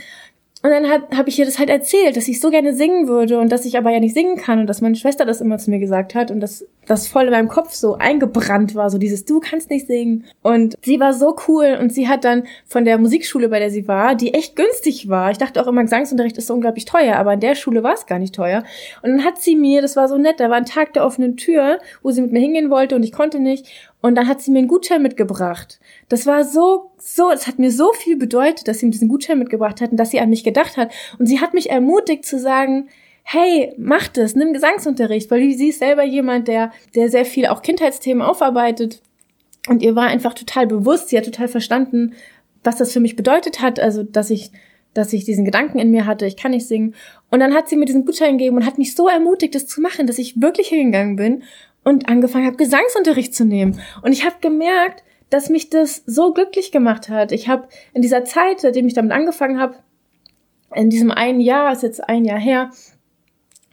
Und 0.62 0.70
dann 0.70 0.90
habe 0.90 1.16
hab 1.16 1.28
ich 1.28 1.38
ihr 1.38 1.44
das 1.44 1.58
halt 1.58 1.70
erzählt, 1.70 2.16
dass 2.16 2.26
ich 2.26 2.40
so 2.40 2.50
gerne 2.50 2.74
singen 2.74 3.06
würde 3.06 3.38
und 3.38 3.52
dass 3.52 3.64
ich 3.64 3.78
aber 3.78 3.90
ja 3.90 4.00
nicht 4.00 4.14
singen 4.14 4.36
kann 4.36 4.58
und 4.58 4.66
dass 4.66 4.80
meine 4.80 4.96
Schwester 4.96 5.24
das 5.24 5.40
immer 5.40 5.58
zu 5.58 5.70
mir 5.70 5.78
gesagt 5.78 6.16
hat 6.16 6.32
und 6.32 6.40
dass 6.40 6.64
das 6.86 7.06
voll 7.06 7.24
in 7.24 7.30
meinem 7.30 7.48
Kopf 7.48 7.74
so 7.74 7.94
eingebrannt 7.94 8.74
war, 8.74 8.90
so 8.90 8.98
dieses 8.98 9.24
du 9.24 9.38
kannst 9.38 9.70
nicht 9.70 9.86
singen. 9.86 10.24
Und 10.42 10.76
sie 10.82 10.98
war 10.98 11.12
so 11.12 11.36
cool 11.46 11.78
und 11.80 11.92
sie 11.92 12.08
hat 12.08 12.24
dann 12.24 12.44
von 12.66 12.84
der 12.84 12.98
Musikschule, 12.98 13.48
bei 13.48 13.60
der 13.60 13.70
sie 13.70 13.86
war, 13.86 14.16
die 14.16 14.34
echt 14.34 14.56
günstig 14.56 15.08
war. 15.08 15.30
Ich 15.30 15.38
dachte 15.38 15.62
auch 15.62 15.68
immer, 15.68 15.82
Gesangsunterricht 15.82 16.38
ist 16.38 16.48
so 16.48 16.54
unglaublich 16.54 16.86
teuer, 16.86 17.16
aber 17.16 17.34
in 17.34 17.40
der 17.40 17.54
Schule 17.54 17.82
war 17.82 17.94
es 17.94 18.06
gar 18.06 18.18
nicht 18.18 18.34
teuer. 18.34 18.64
Und 19.02 19.10
dann 19.10 19.24
hat 19.24 19.40
sie 19.40 19.54
mir, 19.54 19.80
das 19.80 19.96
war 19.96 20.08
so 20.08 20.16
nett, 20.18 20.40
da 20.40 20.50
war 20.50 20.56
ein 20.56 20.64
Tag 20.64 20.92
der 20.94 21.04
offenen 21.04 21.36
Tür, 21.36 21.78
wo 22.02 22.10
sie 22.10 22.22
mit 22.22 22.32
mir 22.32 22.40
hingehen 22.40 22.70
wollte 22.70 22.96
und 22.96 23.04
ich 23.04 23.12
konnte 23.12 23.38
nicht. 23.38 23.66
Und 24.00 24.14
dann 24.14 24.28
hat 24.28 24.40
sie 24.40 24.50
mir 24.52 24.58
einen 24.58 24.68
Gutschein 24.68 25.02
mitgebracht. 25.02 25.80
Das 26.08 26.24
war 26.26 26.44
so, 26.44 26.92
so, 26.98 27.30
es 27.32 27.46
hat 27.46 27.58
mir 27.58 27.72
so 27.72 27.92
viel 27.92 28.16
bedeutet, 28.16 28.68
dass 28.68 28.78
sie 28.78 28.86
mir 28.86 28.92
diesen 28.92 29.08
Gutschein 29.08 29.38
mitgebracht 29.38 29.80
hat 29.80 29.90
und 29.90 29.96
dass 29.96 30.10
sie 30.10 30.20
an 30.20 30.30
mich 30.30 30.44
gedacht 30.44 30.76
hat. 30.76 30.92
Und 31.18 31.26
sie 31.26 31.40
hat 31.40 31.52
mich 31.52 31.70
ermutigt 31.70 32.24
zu 32.24 32.38
sagen, 32.38 32.88
hey, 33.24 33.74
mach 33.76 34.08
das, 34.08 34.34
nimm 34.34 34.52
Gesangsunterricht, 34.52 35.30
weil 35.30 35.50
sie 35.52 35.68
ist 35.68 35.80
selber 35.80 36.04
jemand, 36.04 36.48
der, 36.48 36.72
der 36.94 37.10
sehr 37.10 37.24
viel 37.24 37.46
auch 37.46 37.62
Kindheitsthemen 37.62 38.22
aufarbeitet. 38.22 39.02
Und 39.68 39.82
ihr 39.82 39.96
war 39.96 40.06
einfach 40.06 40.32
total 40.32 40.66
bewusst, 40.66 41.08
sie 41.08 41.18
hat 41.18 41.24
total 41.24 41.48
verstanden, 41.48 42.14
was 42.64 42.76
das 42.76 42.92
für 42.92 43.00
mich 43.00 43.16
bedeutet 43.16 43.60
hat, 43.60 43.80
also, 43.80 44.02
dass 44.02 44.30
ich, 44.30 44.50
dass 44.94 45.12
ich 45.12 45.24
diesen 45.24 45.44
Gedanken 45.44 45.78
in 45.78 45.90
mir 45.90 46.06
hatte, 46.06 46.24
ich 46.24 46.36
kann 46.36 46.52
nicht 46.52 46.66
singen. 46.66 46.94
Und 47.30 47.40
dann 47.40 47.52
hat 47.52 47.68
sie 47.68 47.76
mir 47.76 47.84
diesen 47.84 48.06
Gutschein 48.06 48.38
gegeben 48.38 48.56
und 48.56 48.66
hat 48.66 48.78
mich 48.78 48.94
so 48.94 49.08
ermutigt, 49.08 49.54
das 49.54 49.66
zu 49.66 49.80
machen, 49.80 50.06
dass 50.06 50.18
ich 50.18 50.40
wirklich 50.40 50.68
hingegangen 50.68 51.16
bin 51.16 51.42
und 51.88 52.06
angefangen 52.06 52.44
habe, 52.44 52.58
Gesangsunterricht 52.58 53.34
zu 53.34 53.46
nehmen. 53.46 53.80
Und 54.02 54.12
ich 54.12 54.26
habe 54.26 54.36
gemerkt, 54.42 55.04
dass 55.30 55.48
mich 55.48 55.70
das 55.70 56.02
so 56.04 56.34
glücklich 56.34 56.70
gemacht 56.70 57.08
hat. 57.08 57.32
Ich 57.32 57.48
habe 57.48 57.66
in 57.94 58.02
dieser 58.02 58.24
Zeit, 58.24 58.60
seitdem 58.60 58.86
ich 58.86 58.92
damit 58.92 59.12
angefangen 59.12 59.58
habe, 59.58 59.76
in 60.74 60.90
diesem 60.90 61.10
einen 61.10 61.40
Jahr, 61.40 61.72
ist 61.72 61.82
jetzt 61.82 62.06
ein 62.06 62.26
Jahr 62.26 62.38
her, 62.38 62.70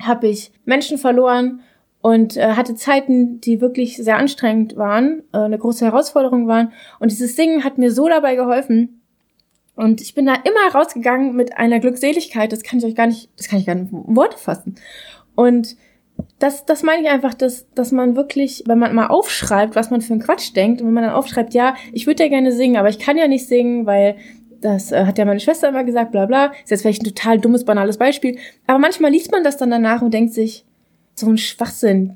habe 0.01 0.27
ich 0.27 0.53
Menschen 0.63 0.97
verloren 0.97 1.59
und 1.99 2.37
äh, 2.37 2.53
hatte 2.53 2.75
Zeiten, 2.75 3.41
die 3.41 3.59
wirklich 3.59 3.97
sehr 3.97 4.17
anstrengend 4.17 4.77
waren, 4.77 5.23
äh, 5.33 5.39
eine 5.39 5.57
große 5.57 5.83
Herausforderung 5.83 6.47
waren. 6.47 6.71
Und 6.99 7.11
dieses 7.11 7.35
Singen 7.35 7.65
hat 7.65 7.77
mir 7.77 7.91
so 7.91 8.07
dabei 8.07 8.35
geholfen. 8.35 9.01
Und 9.75 9.99
ich 9.99 10.15
bin 10.15 10.25
da 10.25 10.35
immer 10.35 10.73
rausgegangen 10.73 11.35
mit 11.35 11.57
einer 11.57 11.81
Glückseligkeit, 11.81 12.53
das 12.53 12.63
kann 12.63 12.79
ich 12.79 12.85
euch 12.85 12.95
gar 12.95 13.07
nicht, 13.07 13.29
das 13.37 13.49
kann 13.49 13.59
ich 13.59 13.65
gar 13.65 13.75
nicht 13.75 13.91
in 13.91 14.15
Worte 14.15 14.37
fassen. 14.37 14.75
Und 15.35 15.75
das, 16.39 16.65
das 16.65 16.83
meine 16.83 17.03
ich 17.03 17.09
einfach, 17.09 17.33
dass, 17.33 17.71
dass 17.73 17.91
man 17.91 18.15
wirklich, 18.15 18.63
wenn 18.67 18.79
man 18.79 18.93
mal 18.93 19.07
aufschreibt, 19.07 19.75
was 19.75 19.89
man 19.89 20.01
für 20.01 20.13
einen 20.13 20.21
Quatsch 20.21 20.55
denkt, 20.55 20.81
und 20.81 20.87
wenn 20.87 20.93
man 20.93 21.03
dann 21.03 21.13
aufschreibt, 21.13 21.53
ja, 21.53 21.75
ich 21.93 22.07
würde 22.07 22.23
ja 22.23 22.29
gerne 22.29 22.51
singen, 22.51 22.77
aber 22.77 22.89
ich 22.89 22.99
kann 22.99 23.17
ja 23.17 23.27
nicht 23.27 23.47
singen, 23.47 23.85
weil 23.85 24.17
das 24.61 24.91
äh, 24.91 25.05
hat 25.05 25.17
ja 25.17 25.25
meine 25.25 25.39
Schwester 25.39 25.69
immer 25.69 25.83
gesagt, 25.83 26.11
bla 26.11 26.25
bla. 26.25 26.47
Ist 26.63 26.71
jetzt 26.71 26.81
vielleicht 26.81 27.03
ein 27.03 27.13
total 27.13 27.39
dummes, 27.39 27.65
banales 27.65 27.97
Beispiel. 27.97 28.37
Aber 28.67 28.79
manchmal 28.79 29.11
liest 29.11 29.31
man 29.31 29.43
das 29.43 29.57
dann 29.57 29.69
danach 29.69 30.01
und 30.01 30.13
denkt 30.13 30.33
sich, 30.33 30.65
so 31.13 31.27
ein 31.27 31.37
Schwachsinn. 31.37 32.15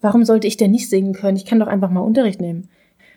Warum 0.00 0.24
sollte 0.24 0.46
ich 0.46 0.56
denn 0.56 0.70
nicht 0.70 0.88
singen 0.88 1.12
können? 1.12 1.36
Ich 1.36 1.44
kann 1.44 1.60
doch 1.60 1.66
einfach 1.66 1.90
mal 1.90 2.00
Unterricht 2.00 2.40
nehmen. 2.40 2.68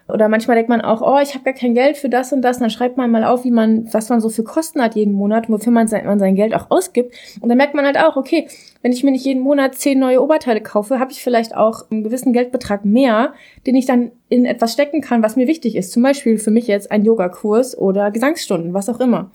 Oder 0.08 0.28
manchmal 0.28 0.56
denkt 0.56 0.70
man 0.70 0.82
auch, 0.82 1.02
oh, 1.02 1.20
ich 1.22 1.34
habe 1.34 1.46
gar 1.46 1.54
kein 1.54 1.74
Geld 1.74 1.96
für 1.96 2.10
das 2.10 2.34
und 2.34 2.42
das. 2.42 2.58
Und 2.58 2.64
dann 2.64 2.70
schreibt 2.70 2.98
man 2.98 3.10
mal 3.10 3.24
auf, 3.24 3.46
wie 3.46 3.52
man, 3.52 3.92
was 3.94 4.10
man 4.10 4.20
so 4.20 4.30
für 4.30 4.44
Kosten 4.44 4.82
hat 4.82 4.96
jeden 4.96 5.14
Monat, 5.14 5.50
wofür 5.50 5.72
man 5.72 5.88
sein, 5.88 6.06
man 6.06 6.20
sein 6.20 6.36
Geld 6.36 6.54
auch 6.54 6.70
ausgibt. 6.70 7.16
Und 7.40 7.48
dann 7.48 7.58
merkt 7.58 7.74
man 7.74 7.86
halt 7.86 7.98
auch, 7.98 8.18
okay, 8.18 8.48
wenn 8.82 8.92
ich 8.92 9.04
mir 9.04 9.12
nicht 9.12 9.26
jeden 9.26 9.42
Monat 9.42 9.76
zehn 9.76 10.00
neue 10.00 10.22
Oberteile 10.22 10.60
kaufe, 10.60 11.00
habe 11.00 11.12
ich 11.12 11.24
vielleicht 11.24 11.56
auch 11.56 11.90
einen 11.90 12.04
gewissen 12.04 12.34
Geldbetrag 12.34 12.84
mehr, 12.84 13.34
den 13.66 13.76
ich 13.76 13.86
dann 13.86 14.12
in 14.28 14.46
etwas 14.46 14.74
stecken 14.74 15.00
kann, 15.00 15.24
was 15.24 15.38
mir 15.38 15.48
wichtig 15.48 15.76
ist. 15.76 15.94
Zum 15.94 16.04
Beispiel 16.04 16.38
für 16.38 16.52
mich 16.52 16.68
jetzt 16.68 16.92
ein 16.92 17.06
Yogakurs 17.06 17.78
oder 17.78 18.12
Gesangsstunden, 18.12 18.74
was 18.74 18.90
auch 18.90 19.00
immer. 19.00 19.32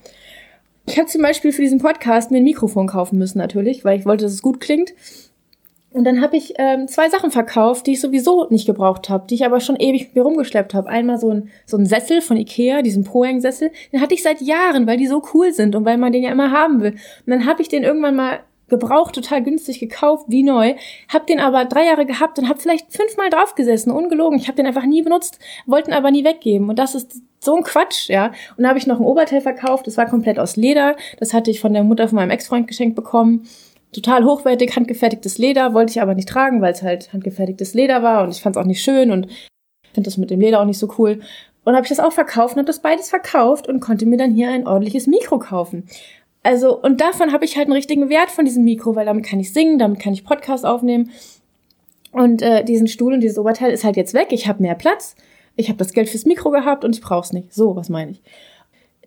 Ich 0.85 0.97
habe 0.97 1.07
zum 1.07 1.21
Beispiel 1.21 1.51
für 1.51 1.61
diesen 1.61 1.79
Podcast 1.79 2.31
mir 2.31 2.37
ein 2.37 2.43
Mikrofon 2.43 2.87
kaufen 2.87 3.17
müssen 3.17 3.37
natürlich, 3.37 3.85
weil 3.85 3.99
ich 3.99 4.05
wollte, 4.05 4.25
dass 4.25 4.33
es 4.33 4.41
gut 4.41 4.59
klingt. 4.59 4.93
Und 5.91 6.03
dann 6.03 6.21
habe 6.21 6.37
ich 6.37 6.53
ähm, 6.57 6.87
zwei 6.87 7.09
Sachen 7.09 7.31
verkauft, 7.31 7.87
die 7.87 7.93
ich 7.93 8.01
sowieso 8.01 8.47
nicht 8.49 8.67
gebraucht 8.67 9.09
habe, 9.09 9.25
die 9.27 9.35
ich 9.35 9.45
aber 9.45 9.59
schon 9.59 9.75
ewig 9.75 10.03
mit 10.03 10.15
mir 10.15 10.21
rumgeschleppt 10.21 10.75
habe. 10.75 10.87
Einmal 10.87 11.17
so 11.17 11.31
ein, 11.31 11.49
so 11.65 11.77
ein 11.77 11.87
Sessel 11.87 12.21
von 12.21 12.37
Ikea, 12.37 12.83
diesen 12.83 13.03
Poeng-Sessel. 13.03 13.71
Den 13.91 14.01
hatte 14.01 14.13
ich 14.13 14.21
seit 14.21 14.39
Jahren, 14.41 14.85
weil 14.85 14.97
die 14.97 15.07
so 15.07 15.23
cool 15.33 15.51
sind 15.51 15.75
und 15.75 15.85
weil 15.85 15.97
man 15.97 16.11
den 16.11 16.23
ja 16.23 16.31
immer 16.31 16.51
haben 16.51 16.81
will. 16.81 16.91
Und 16.91 16.99
dann 17.27 17.45
habe 17.47 17.63
ich 17.63 17.69
den 17.69 17.83
irgendwann 17.83 18.15
mal 18.15 18.41
gebraucht, 18.69 19.15
total 19.15 19.41
günstig 19.41 19.79
gekauft, 19.79 20.25
wie 20.27 20.43
neu, 20.43 20.75
hab 21.11 21.25
den 21.25 21.39
aber 21.39 21.65
drei 21.65 21.85
Jahre 21.85 22.05
gehabt 22.05 22.37
und 22.37 22.47
hab 22.47 22.61
vielleicht 22.61 22.93
fünfmal 22.93 23.31
draufgesessen, 23.31 23.91
ungelogen. 23.91 24.37
Ich 24.37 24.47
habe 24.47 24.57
den 24.57 24.67
einfach 24.67 24.85
nie 24.85 25.01
benutzt, 25.01 25.39
wollten 25.65 25.91
aber 25.91 26.11
nie 26.11 26.23
weggeben. 26.23 26.69
Und 26.69 26.77
das 26.77 26.93
ist 26.93 27.19
so 27.39 27.55
ein 27.55 27.63
Quatsch, 27.63 28.09
ja. 28.09 28.27
Und 28.57 28.63
da 28.63 28.69
habe 28.69 28.77
ich 28.77 28.85
noch 28.85 28.99
ein 28.99 29.05
Oberteil 29.05 29.41
verkauft, 29.41 29.87
das 29.87 29.97
war 29.97 30.05
komplett 30.05 30.37
aus 30.37 30.55
Leder. 30.55 30.95
Das 31.19 31.33
hatte 31.33 31.49
ich 31.49 31.59
von 31.59 31.73
der 31.73 31.83
Mutter 31.83 32.07
von 32.07 32.17
meinem 32.17 32.29
Ex-Freund 32.29 32.67
geschenkt 32.67 32.95
bekommen 32.95 33.47
total 33.91 34.23
hochwertig 34.23 34.75
handgefertigtes 34.75 35.37
Leder, 35.37 35.73
wollte 35.73 35.91
ich 35.91 36.01
aber 36.01 36.15
nicht 36.15 36.29
tragen, 36.29 36.61
weil 36.61 36.73
es 36.73 36.83
halt 36.83 37.11
handgefertigtes 37.13 37.73
Leder 37.73 38.03
war 38.03 38.23
und 38.23 38.31
ich 38.31 38.41
fand 38.41 38.55
es 38.55 38.61
auch 38.61 38.65
nicht 38.67 38.83
schön 38.83 39.11
und 39.11 39.27
finde 39.93 40.07
das 40.07 40.17
mit 40.17 40.29
dem 40.29 40.39
Leder 40.39 40.61
auch 40.61 40.65
nicht 40.65 40.79
so 40.79 40.93
cool. 40.97 41.21
Und 41.65 41.75
habe 41.75 41.83
ich 41.83 41.89
das 41.89 41.99
auch 41.99 42.13
verkauft 42.13 42.55
und 42.55 42.59
habe 42.59 42.67
das 42.67 42.81
beides 42.81 43.09
verkauft 43.09 43.67
und 43.67 43.79
konnte 43.79 44.05
mir 44.05 44.17
dann 44.17 44.33
hier 44.33 44.49
ein 44.49 44.65
ordentliches 44.65 45.07
Mikro 45.07 45.39
kaufen. 45.39 45.83
Also, 46.41 46.79
und 46.79 47.01
davon 47.01 47.33
habe 47.33 47.45
ich 47.45 47.57
halt 47.57 47.67
einen 47.67 47.75
richtigen 47.75 48.09
Wert 48.09 48.31
von 48.31 48.45
diesem 48.45 48.63
Mikro, 48.63 48.95
weil 48.95 49.05
damit 49.05 49.25
kann 49.25 49.39
ich 49.39 49.53
singen, 49.53 49.77
damit 49.77 49.99
kann 49.99 50.13
ich 50.13 50.23
Podcast 50.23 50.65
aufnehmen. 50.65 51.11
Und 52.11 52.41
äh, 52.41 52.63
diesen 52.63 52.87
Stuhl 52.87 53.13
und 53.13 53.21
dieses 53.21 53.37
Oberteil 53.37 53.71
ist 53.71 53.83
halt 53.83 53.97
jetzt 53.97 54.13
weg. 54.13 54.29
Ich 54.31 54.47
habe 54.47 54.63
mehr 54.63 54.75
Platz. 54.75 55.15
Ich 55.55 55.67
habe 55.67 55.77
das 55.77 55.93
Geld 55.93 56.09
fürs 56.09 56.25
Mikro 56.25 56.49
gehabt 56.49 56.85
und 56.85 56.95
ich 56.95 57.01
brauche 57.01 57.25
es 57.25 57.33
nicht. 57.33 57.53
So, 57.53 57.75
was 57.75 57.89
meine 57.89 58.11
ich? 58.11 58.21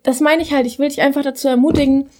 Das 0.03 0.21
meine 0.21 0.43
ich 0.43 0.53
halt. 0.53 0.67
Ich 0.67 0.79
will 0.79 0.89
dich 0.89 1.01
einfach 1.01 1.23
dazu 1.23 1.49
ermutigen, 1.49 2.11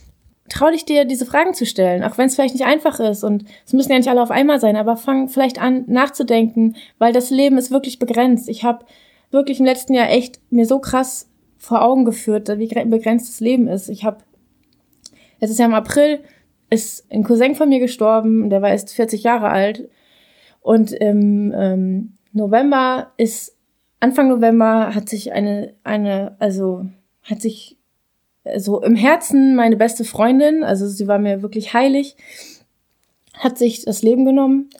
trau 0.53 0.71
dich 0.71 0.85
dir, 0.85 1.05
diese 1.05 1.27
Fragen 1.27 1.55
zu 1.55 1.67
stellen, 1.67 2.05
auch 2.05 2.19
wenn 2.19 2.27
es 2.27 2.35
vielleicht 2.35 2.55
nicht 2.55 2.67
einfach 2.67 3.01
ist 3.01 3.25
und 3.25 3.45
es 3.67 3.73
müssen 3.73 3.93
ja 3.93 3.99
nicht 3.99 4.09
alle 4.09 4.23
auf 4.23 4.31
einmal 4.31 4.61
sein, 4.61 4.77
aber 4.77 4.97
fang 4.97 5.29
vielleicht 5.29 5.61
an 5.61 5.85
nachzudenken, 5.87 6.77
weil 6.99 7.13
das 7.13 7.31
Leben 7.31 7.59
ist 7.59 7.71
wirklich 7.71 7.99
begrenzt. 7.99 8.49
Ich 8.49 8.65
habe 8.65 8.85
wirklich 9.31 9.61
im 9.61 9.67
letzten 9.67 9.95
Jahr 9.95 10.11
echt 10.11 10.41
mir 10.51 10.67
so 10.67 10.79
krass 10.79 11.29
vor 11.59 11.83
Augen 11.83 12.05
geführt, 12.05 12.49
wie 12.59 12.67
begrenzt 12.67 13.29
das 13.29 13.41
Leben 13.41 13.69
ist. 13.69 13.89
Ich 13.89 14.05
habe, 14.05 14.19
es 15.41 15.51
ist 15.51 15.59
ja 15.59 15.65
im 15.65 15.75
April, 15.75 16.21
ist 16.71 17.11
ein 17.11 17.25
Cousin 17.25 17.55
von 17.55 17.69
mir 17.69 17.81
gestorben, 17.81 18.51
der 18.51 18.63
war 18.63 18.71
erst 18.71 18.93
40 18.93 19.23
Jahre 19.23 19.49
alt 19.49 19.89
und 20.61 20.93
im 20.93 21.53
ähm, 21.57 22.15
November 22.33 23.13
ist, 23.17 23.57
Anfang 24.01 24.29
November 24.29 24.95
hat 24.95 25.09
sich 25.09 25.33
eine, 25.33 25.75
eine, 25.85 26.37
also 26.39 26.87
hat 27.23 27.41
sich 27.41 27.79
so 28.57 28.83
im 28.83 28.97
Herzen 28.97 29.55
meine 29.55 29.77
beste 29.77 30.05
Freundin, 30.05 30.65
also 30.65 30.87
sie 30.87 31.07
war 31.07 31.19
mir 31.19 31.43
wirklich 31.43 31.75
heilig, 31.75 32.17
hat 33.35 33.59
sich 33.59 33.85
das 33.85 34.03
Leben 34.03 34.25
genommen. 34.25 34.71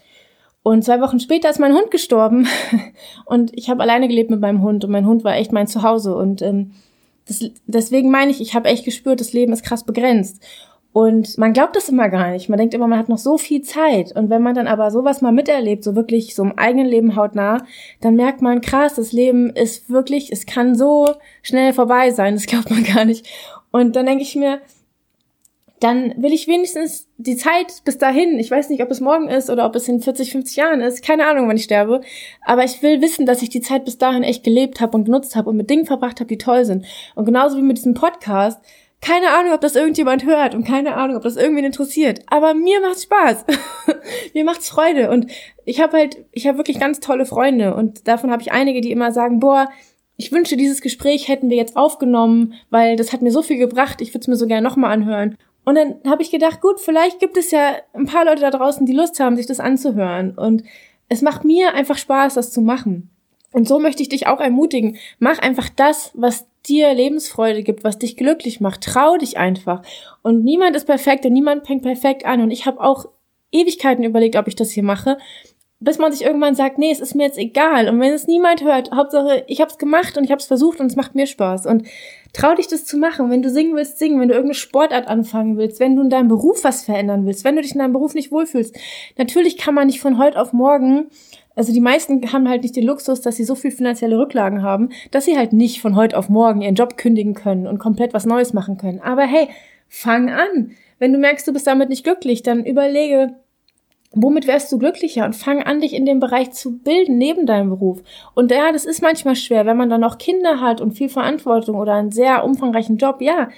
Und 0.65 0.85
zwei 0.85 1.01
Wochen 1.01 1.19
später 1.19 1.51
ist 1.51 1.59
mein 1.59 1.75
Hund 1.75 1.91
gestorben 1.91 2.47
und 3.25 3.57
ich 3.57 3.69
habe 3.69 3.83
alleine 3.83 4.07
gelebt 4.07 4.31
mit 4.31 4.41
meinem 4.41 4.63
Hund 4.63 4.85
und 4.85 4.91
mein 4.91 5.07
Hund 5.07 5.25
war 5.25 5.37
echt 5.37 5.53
mein 5.53 5.67
Zuhause. 5.67 6.15
Und 6.15 6.41
ähm, 6.43 6.73
das, 7.27 7.51
deswegen 7.67 8.11
meine 8.11 8.31
ich, 8.31 8.41
ich 8.41 8.55
habe 8.55 8.69
echt 8.69 8.85
gespürt, 8.85 9.21
das 9.21 9.33
Leben 9.33 9.53
ist 9.53 9.65
krass 9.65 9.85
begrenzt. 9.85 10.41
Und 10.93 11.39
man 11.39 11.55
glaubt 11.55 11.75
das 11.75 11.89
immer 11.89 12.11
gar 12.11 12.31
nicht. 12.33 12.51
Man 12.51 12.59
denkt 12.59 12.75
immer, 12.75 12.87
man 12.87 12.99
hat 12.99 13.09
noch 13.09 13.19
so 13.19 13.39
viel 13.39 13.63
Zeit. 13.63 14.15
Und 14.15 14.29
wenn 14.29 14.43
man 14.43 14.55
dann 14.55 14.67
aber 14.67 14.91
sowas 14.91 15.23
mal 15.23 15.33
miterlebt, 15.33 15.85
so 15.85 15.97
wirklich 15.97 16.35
so 16.35 16.43
im 16.43 16.59
eigenen 16.59 16.87
Leben 16.87 17.17
hautnah, 17.17 17.65
dann 18.01 18.15
merkt 18.15 18.43
man, 18.43 18.61
krass, 18.61 18.95
das 18.95 19.13
Leben 19.13 19.51
ist 19.51 19.89
wirklich, 19.89 20.31
es 20.31 20.45
kann 20.45 20.75
so 20.75 21.15
schnell 21.43 21.73
vorbei 21.73 22.11
sein. 22.11 22.35
Das 22.35 22.47
glaubt 22.47 22.71
man 22.71 22.85
gar 22.85 23.07
nicht. 23.07 23.27
Und 23.71 23.97
dann 23.97 24.05
denke 24.05 24.23
ich 24.23 24.37
mir, 24.37 24.61
dann 25.83 26.15
will 26.17 26.33
ich 26.33 26.47
wenigstens 26.47 27.09
die 27.17 27.37
Zeit 27.37 27.83
bis 27.85 27.99
dahin, 27.99 28.39
ich 28.39 28.51
weiß 28.51 28.69
nicht, 28.69 28.83
ob 28.83 28.91
es 28.91 29.01
morgen 29.01 29.29
ist 29.29 29.51
oder 29.51 29.67
ob 29.67 29.75
es 29.75 29.89
in 29.89 30.01
40, 30.01 30.31
50 30.31 30.57
Jahren 30.57 30.81
ist, 30.81 31.05
keine 31.05 31.27
Ahnung, 31.27 31.49
wann 31.49 31.57
ich 31.57 31.65
sterbe, 31.65 32.03
aber 32.45 32.63
ich 32.63 32.83
will 32.83 33.01
wissen, 33.01 33.27
dass 33.27 33.43
ich 33.43 33.49
die 33.49 33.61
Zeit 33.61 33.85
bis 33.85 33.99
dahin 33.99 34.23
echt 34.23 34.45
gelebt 34.45 34.81
habe 34.81 34.97
und 34.97 35.07
genutzt 35.07 35.35
habe 35.35 35.51
und 35.51 35.57
mit 35.57 35.71
Dingen 35.71 35.87
verbracht 35.87 36.21
habe, 36.21 36.29
die 36.29 36.39
toll 36.39 36.65
sind. 36.65 36.85
Und 37.17 37.25
genauso 37.25 37.57
wie 37.57 37.63
mit 37.63 37.79
diesem 37.79 37.95
Podcast, 37.95 38.61
keine 39.03 39.31
Ahnung, 39.31 39.53
ob 39.53 39.61
das 39.61 39.75
irgendjemand 39.75 40.25
hört 40.25 40.55
und 40.55 40.65
keine 40.65 40.95
Ahnung, 40.95 41.17
ob 41.17 41.25
das 41.25 41.37
irgendwen 41.37 41.65
interessiert. 41.65 42.21
Aber 42.29 42.55
mir 42.55 42.81
macht's 42.81 43.03
Spaß. 43.03 43.45
mir 44.35 44.45
macht's 44.45 44.69
Freude. 44.69 45.11
Und 45.11 45.27
ich 45.65 45.81
habe 45.81 45.99
halt, 45.99 46.25
ich 46.31 46.47
habe 46.47 46.57
wirklich 46.57 46.79
ganz 46.79 47.01
tolle 47.01 47.27
Freunde. 47.27 47.75
Und 47.75 48.07
davon 48.07 48.31
habe 48.31 48.43
ich 48.43 48.53
einige, 48.53 48.81
die 48.81 48.93
immer 48.93 49.11
sagen, 49.11 49.41
boah, 49.41 49.69
ich 50.17 50.31
wünsche, 50.31 50.57
dieses 50.57 50.81
Gespräch 50.81 51.27
hätten 51.27 51.51
wir 51.51 51.57
jetzt 51.57 51.77
aufgenommen, 51.77 52.55
weil 52.71 52.95
das 52.95 53.13
hat 53.13 53.23
mir 53.23 53.33
so 53.33 53.43
viel 53.43 53.59
gebracht, 53.59 54.01
ich 54.01 54.11
würde 54.11 54.21
es 54.21 54.29
mir 54.29 54.37
so 54.37 54.47
gerne 54.47 54.67
nochmal 54.67 54.93
anhören. 54.93 55.37
Und 55.65 55.75
dann 55.75 55.97
habe 56.07 56.23
ich 56.23 56.31
gedacht, 56.31 56.61
gut, 56.61 56.79
vielleicht 56.79 57.19
gibt 57.19 57.37
es 57.37 57.51
ja 57.51 57.75
ein 57.93 58.07
paar 58.07 58.25
Leute 58.25 58.43
da 58.43 58.51
draußen, 58.51 58.87
die 58.87 58.93
Lust 58.93 59.19
haben, 59.19 59.37
sich 59.37 59.47
das 59.47 59.59
anzuhören. 59.59 60.39
Und 60.39 60.63
es 61.09 61.23
macht 61.23 61.45
mir 61.45 61.75
einfach 61.75 61.99
Spaß, 61.99 62.35
das 62.35 62.53
zu 62.53 62.61
machen. 62.61 63.11
Und 63.53 63.69
so 63.69 63.79
möchte 63.79 64.03
ich 64.03 64.09
dich 64.09 64.27
auch 64.27 64.41
ermutigen. 64.41 64.97
Mach 65.19 65.39
einfach 65.39 65.69
das, 65.69 66.11
was 66.15 66.47
dir 66.67 66.93
Lebensfreude 66.95 67.63
gibt, 67.63 67.85
was 67.85 67.99
dich 67.99 68.17
glücklich 68.17 68.61
macht. 68.61 68.83
Trau 68.83 69.17
dich 69.17 69.37
einfach. 69.37 69.83
Und 70.23 70.45
niemand 70.45 70.77
ist 70.77 70.87
perfekt 70.87 71.27
und 71.27 71.33
niemand 71.33 71.67
fängt 71.67 71.83
perfekt 71.83 72.25
an. 72.25 72.41
Und 72.41 72.51
ich 72.51 72.67
habe 72.67 72.81
auch 72.81 73.07
Ewigkeiten 73.51 74.05
überlegt, 74.05 74.37
ob 74.37 74.49
ich 74.49 74.57
das 74.57 74.71
hier 74.71 74.83
mache, 74.83 75.19
bis 75.81 75.99
man 75.99 76.13
sich 76.13 76.23
irgendwann 76.23 76.55
sagt, 76.55 76.79
nee, 76.79 76.93
es 76.93 77.01
ist 77.01 77.17
mir 77.17 77.25
jetzt 77.25 77.39
egal. 77.39 77.89
Und 77.89 77.99
wenn 77.99 78.13
es 78.13 78.29
niemand 78.29 78.63
hört, 78.63 78.93
Hauptsache, 78.93 79.45
ich 79.49 79.61
habe 79.61 79.71
es 79.71 79.79
gemacht 79.79 80.17
und 80.17 80.25
ich 80.25 80.31
habe 80.31 80.39
es 80.39 80.47
versucht 80.47 80.81
und 80.81 80.87
es 80.87 80.97
macht 80.97 81.17
mir 81.17 81.27
Spaß. 81.27 81.67
Und 81.67 81.87
trau 82.33 82.55
dich 82.55 82.69
das 82.69 82.85
zu 82.85 82.97
machen. 82.97 83.31
Wenn 83.31 83.43
du 83.43 83.51
singen 83.51 83.75
willst, 83.75 83.99
singen. 83.99 84.21
Wenn 84.21 84.29
du 84.29 84.35
irgendeine 84.35 84.55
Sportart 84.55 85.09
anfangen 85.09 85.57
willst, 85.59 85.81
wenn 85.81 85.97
du 85.97 86.03
in 86.03 86.11
deinem 86.11 86.29
Beruf 86.29 86.63
was 86.63 86.85
verändern 86.85 87.27
willst, 87.27 87.45
wenn 87.45 87.57
du 87.57 87.63
dich 87.63 87.73
in 87.73 87.81
deinem 87.81 87.93
Beruf 87.93 88.15
nicht 88.15 88.31
wohlfühlst. 88.31 88.79
Natürlich 89.19 89.59
kann 89.59 89.75
man 89.75 89.89
nicht 89.89 90.01
von 90.01 90.19
heute 90.19 90.41
auf 90.41 90.53
morgen 90.53 91.09
also 91.55 91.73
die 91.73 91.81
meisten 91.81 92.33
haben 92.33 92.49
halt 92.49 92.63
nicht 92.63 92.77
den 92.77 92.85
Luxus, 92.85 93.21
dass 93.21 93.37
sie 93.37 93.45
so 93.45 93.55
viel 93.55 93.71
finanzielle 93.71 94.19
Rücklagen 94.19 94.63
haben, 94.63 94.91
dass 95.11 95.25
sie 95.25 95.37
halt 95.37 95.53
nicht 95.53 95.81
von 95.81 95.97
heute 95.97 96.17
auf 96.17 96.29
morgen 96.29 96.63
ihren 96.63 96.75
Job 96.75 96.97
kündigen 96.97 97.35
können 97.35 97.67
und 97.67 97.79
komplett 97.79 98.15
was 98.15 98.27
Neues 98.27 98.53
machen 98.53 98.79
können. 98.79 99.01
Aber 99.01 99.23
hey, 99.23 99.49
fang 99.89 100.31
an. 100.31 100.73
Wenn 100.99 101.13
du 101.13 101.19
merkst, 101.19 101.47
du 101.47 101.53
bist 101.53 101.67
damit 101.67 101.89
nicht 101.89 102.05
glücklich, 102.05 102.43
dann 102.43 102.65
überlege, 102.65 103.35
womit 104.13 104.47
wärst 104.47 104.71
du 104.73 104.79
glücklicher 104.79 105.25
und 105.25 105.35
fang 105.35 105.63
an, 105.63 105.81
dich 105.81 105.95
in 105.95 106.07
dem 106.07 106.21
Bereich 106.21 106.53
zu 106.53 106.79
bilden 106.79 107.19
neben 107.19 107.47
deinem 107.47 107.71
Beruf. 107.71 108.03
Und 108.35 108.51
ja, 108.51 108.73
das 108.73 108.85
ist 108.85 109.03
manchmal 109.03 109.37
schwer, 109.37 109.67
wenn 109.67 109.77
man 109.77 109.91
dann 109.91 110.01
noch 110.01 110.19
Kinder 110.19 110.61
hat 110.61 110.81
und 110.81 110.93
viel 110.93 111.09
Verantwortung 111.09 111.77
oder 111.77 111.95
einen 111.95 112.13
sehr 112.13 112.45
umfangreichen 112.45 112.99
Job. 112.99 113.21
Ja, 113.21 113.49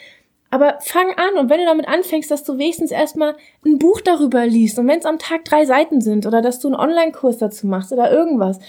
aber 0.54 0.78
fang 0.78 1.08
an 1.16 1.36
und 1.36 1.50
wenn 1.50 1.58
du 1.58 1.66
damit 1.66 1.88
anfängst, 1.88 2.30
dass 2.30 2.44
du 2.44 2.58
wenigstens 2.58 2.92
erstmal 2.92 3.34
ein 3.66 3.76
Buch 3.76 4.00
darüber 4.00 4.46
liest 4.46 4.78
und 4.78 4.86
wenn 4.86 5.00
es 5.00 5.04
am 5.04 5.18
Tag 5.18 5.44
drei 5.44 5.64
Seiten 5.64 6.00
sind 6.00 6.26
oder 6.26 6.42
dass 6.42 6.60
du 6.60 6.68
einen 6.68 6.76
Online-Kurs 6.76 7.38
dazu 7.38 7.66
machst 7.66 7.92
oder 7.92 8.12
irgendwas, 8.12 8.60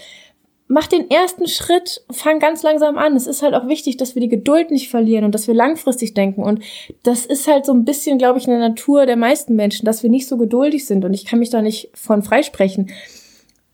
mach 0.67 0.87
den 0.87 1.11
ersten 1.11 1.47
Schritt, 1.47 2.03
fang 2.09 2.39
ganz 2.39 2.63
langsam 2.63 2.97
an. 2.97 3.15
Es 3.15 3.27
ist 3.27 3.43
halt 3.43 3.53
auch 3.53 3.67
wichtig, 3.67 3.97
dass 3.97 4.15
wir 4.15 4.19
die 4.19 4.29
Geduld 4.29 4.71
nicht 4.71 4.89
verlieren 4.89 5.25
und 5.25 5.35
dass 5.35 5.45
wir 5.45 5.53
langfristig 5.53 6.15
denken. 6.15 6.41
Und 6.41 6.63
das 7.03 7.27
ist 7.27 7.47
halt 7.47 7.67
so 7.67 7.73
ein 7.75 7.85
bisschen, 7.85 8.17
glaube 8.17 8.39
ich, 8.39 8.47
in 8.47 8.57
der 8.57 8.67
Natur 8.67 9.05
der 9.05 9.15
meisten 9.15 9.55
Menschen, 9.55 9.85
dass 9.85 10.01
wir 10.01 10.09
nicht 10.09 10.27
so 10.27 10.37
geduldig 10.37 10.87
sind. 10.87 11.05
Und 11.05 11.13
ich 11.13 11.25
kann 11.25 11.37
mich 11.37 11.51
da 11.51 11.61
nicht 11.61 11.91
von 11.93 12.23
freisprechen. 12.23 12.89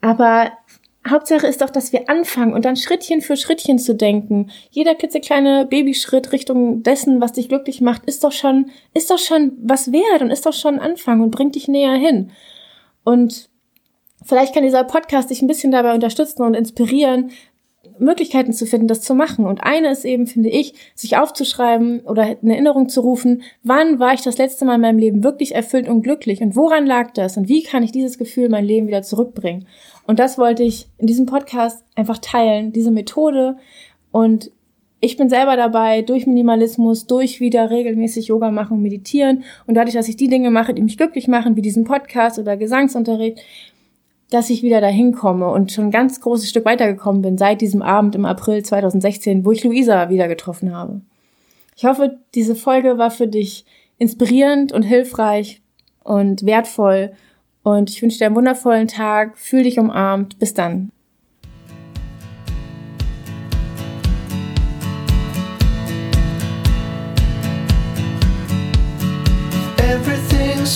Aber 0.02 0.52
Hauptsache 1.10 1.48
ist 1.48 1.62
doch, 1.62 1.72
dass 1.72 1.92
wir 1.92 2.10
anfangen 2.10 2.54
und 2.54 2.64
dann 2.64 2.76
Schrittchen 2.76 3.22
für 3.22 3.36
Schrittchen 3.36 3.80
zu 3.80 3.96
denken. 3.96 4.52
Jeder 4.70 4.94
klitzekleine 4.94 5.66
Babyschritt 5.66 6.32
Richtung 6.32 6.84
dessen, 6.84 7.22
was 7.22 7.34
dich 7.34 7.50
glücklich 7.50 7.82
macht, 7.82 8.06
ist 8.06 8.24
doch 8.24 8.32
schon, 8.32 8.70
ist 8.94 9.10
doch 9.10 9.18
schon 9.18 9.54
was 9.64 9.92
wert 9.92 10.22
und 10.22 10.30
ist 10.30 10.46
doch 10.46 10.54
schon 10.54 10.76
ein 10.76 10.92
Anfang 10.92 11.22
und 11.22 11.32
bringt 11.32 11.56
dich 11.56 11.68
näher 11.68 11.96
hin. 11.96 12.32
Und 13.04 13.50
vielleicht 14.24 14.54
kann 14.54 14.64
dieser 14.64 14.84
Podcast 14.84 15.32
dich 15.32 15.42
ein 15.42 15.48
bisschen 15.48 15.72
dabei 15.72 15.96
unterstützen 15.96 16.44
und 16.44 16.54
inspirieren, 16.54 17.32
Möglichkeiten 17.98 18.54
zu 18.54 18.66
finden, 18.66 18.88
das 18.88 19.02
zu 19.02 19.16
machen. 19.16 19.46
Und 19.46 19.64
eine 19.64 19.92
ist 19.92 20.06
eben, 20.06 20.28
finde 20.28 20.50
ich, 20.50 20.74
sich 20.96 21.18
aufzuschreiben 21.18 22.02
oder 22.02 22.24
eine 22.24 22.54
Erinnerung 22.54 22.90
zu 22.90 23.02
rufen, 23.02 23.44
wann 23.64 24.00
war 24.00 24.14
ich 24.14 24.22
das 24.22 24.38
letzte 24.38 24.66
Mal 24.66 24.76
in 24.76 24.82
meinem 24.82 25.00
Leben 25.00 25.24
wirklich 25.24 25.56
erfüllt 25.56 25.88
und 25.88 26.02
glücklich 26.02 26.42
und 26.42 26.56
woran 26.56 26.86
lag 26.86 27.12
das 27.12 27.38
und 27.38 27.48
wie 27.48 27.64
kann 27.64 27.84
ich 27.84 27.92
dieses 27.92 28.18
Gefühl 28.18 28.46
in 28.46 28.52
mein 28.52 28.66
Leben 28.66 28.88
wieder 28.88 29.04
zurückbringen. 29.04 29.68
Und 30.12 30.20
das 30.20 30.38
wollte 30.38 30.62
ich 30.62 30.90
in 30.98 31.08
diesem 31.08 31.26
Podcast 31.26 31.86
einfach 31.96 32.18
teilen, 32.18 32.74
diese 32.74 32.92
Methode 32.92 33.56
und 34.12 34.52
ich 35.00 35.16
bin 35.16 35.30
selber 35.30 35.56
dabei, 35.56 36.02
durch 36.02 36.28
Minimalismus, 36.28 37.08
durch 37.08 37.40
wieder 37.40 37.70
regelmäßig 37.70 38.28
Yoga 38.28 38.52
machen 38.52 38.74
und 38.76 38.84
meditieren 38.84 39.46
und 39.68 39.76
dadurch, 39.76 39.94
dass 39.94 40.10
ich 40.10 40.18
die 40.18 40.28
Dinge 40.28 40.52
mache, 40.52 40.74
die 40.74 40.82
mich 40.82 40.98
glücklich 40.98 41.30
machen, 41.30 41.56
wie 41.56 41.62
diesen 41.62 41.86
Podcast 41.86 42.40
oder 42.40 42.58
Gesangsunterricht, 42.58 43.40
dass 44.32 44.50
ich 44.50 44.64
wieder 44.64 44.82
dahin 44.82 45.14
komme 45.14 45.50
und 45.50 45.72
schon 45.72 45.86
ein 45.86 45.92
ganz 45.92 46.20
großes 46.20 46.50
Stück 46.50 46.66
weitergekommen 46.66 47.22
bin 47.22 47.38
seit 47.38 47.62
diesem 47.62 47.82
Abend 47.82 48.14
im 48.14 48.26
April 48.26 48.66
2016, 48.66 49.46
wo 49.46 49.54
ich 49.54 49.64
Luisa 49.64 50.10
wieder 50.10 50.28
getroffen 50.28 50.76
habe. 50.76 51.00
Ich 51.78 51.86
hoffe, 51.86 52.18
diese 52.36 52.56
Folge 52.56 52.98
war 52.98 53.12
für 53.12 53.28
dich 53.28 53.64
inspirierend 53.98 54.74
und 54.74 54.84
hilfreich 54.84 55.62
und 56.04 56.46
wertvoll 56.46 57.14
und 57.64 57.90
ich 57.90 58.02
wünsche 58.02 58.18
dir 58.18 58.26
einen 58.28 58.36
wundervollen 58.36 58.88
Tag. 58.88 59.38
Fühl 59.38 59.64
dich 59.64 59.80
umarmt. 59.80 60.40
Bis 60.40 60.54
dann. 60.54 60.92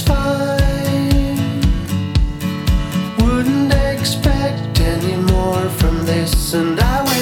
Fine. 0.01 1.61
Wouldn't 3.19 3.73
expect 3.73 4.79
any 4.81 5.15
more 5.31 5.69
from 5.69 6.05
this, 6.05 6.53
and 6.53 6.77
I. 6.81 7.14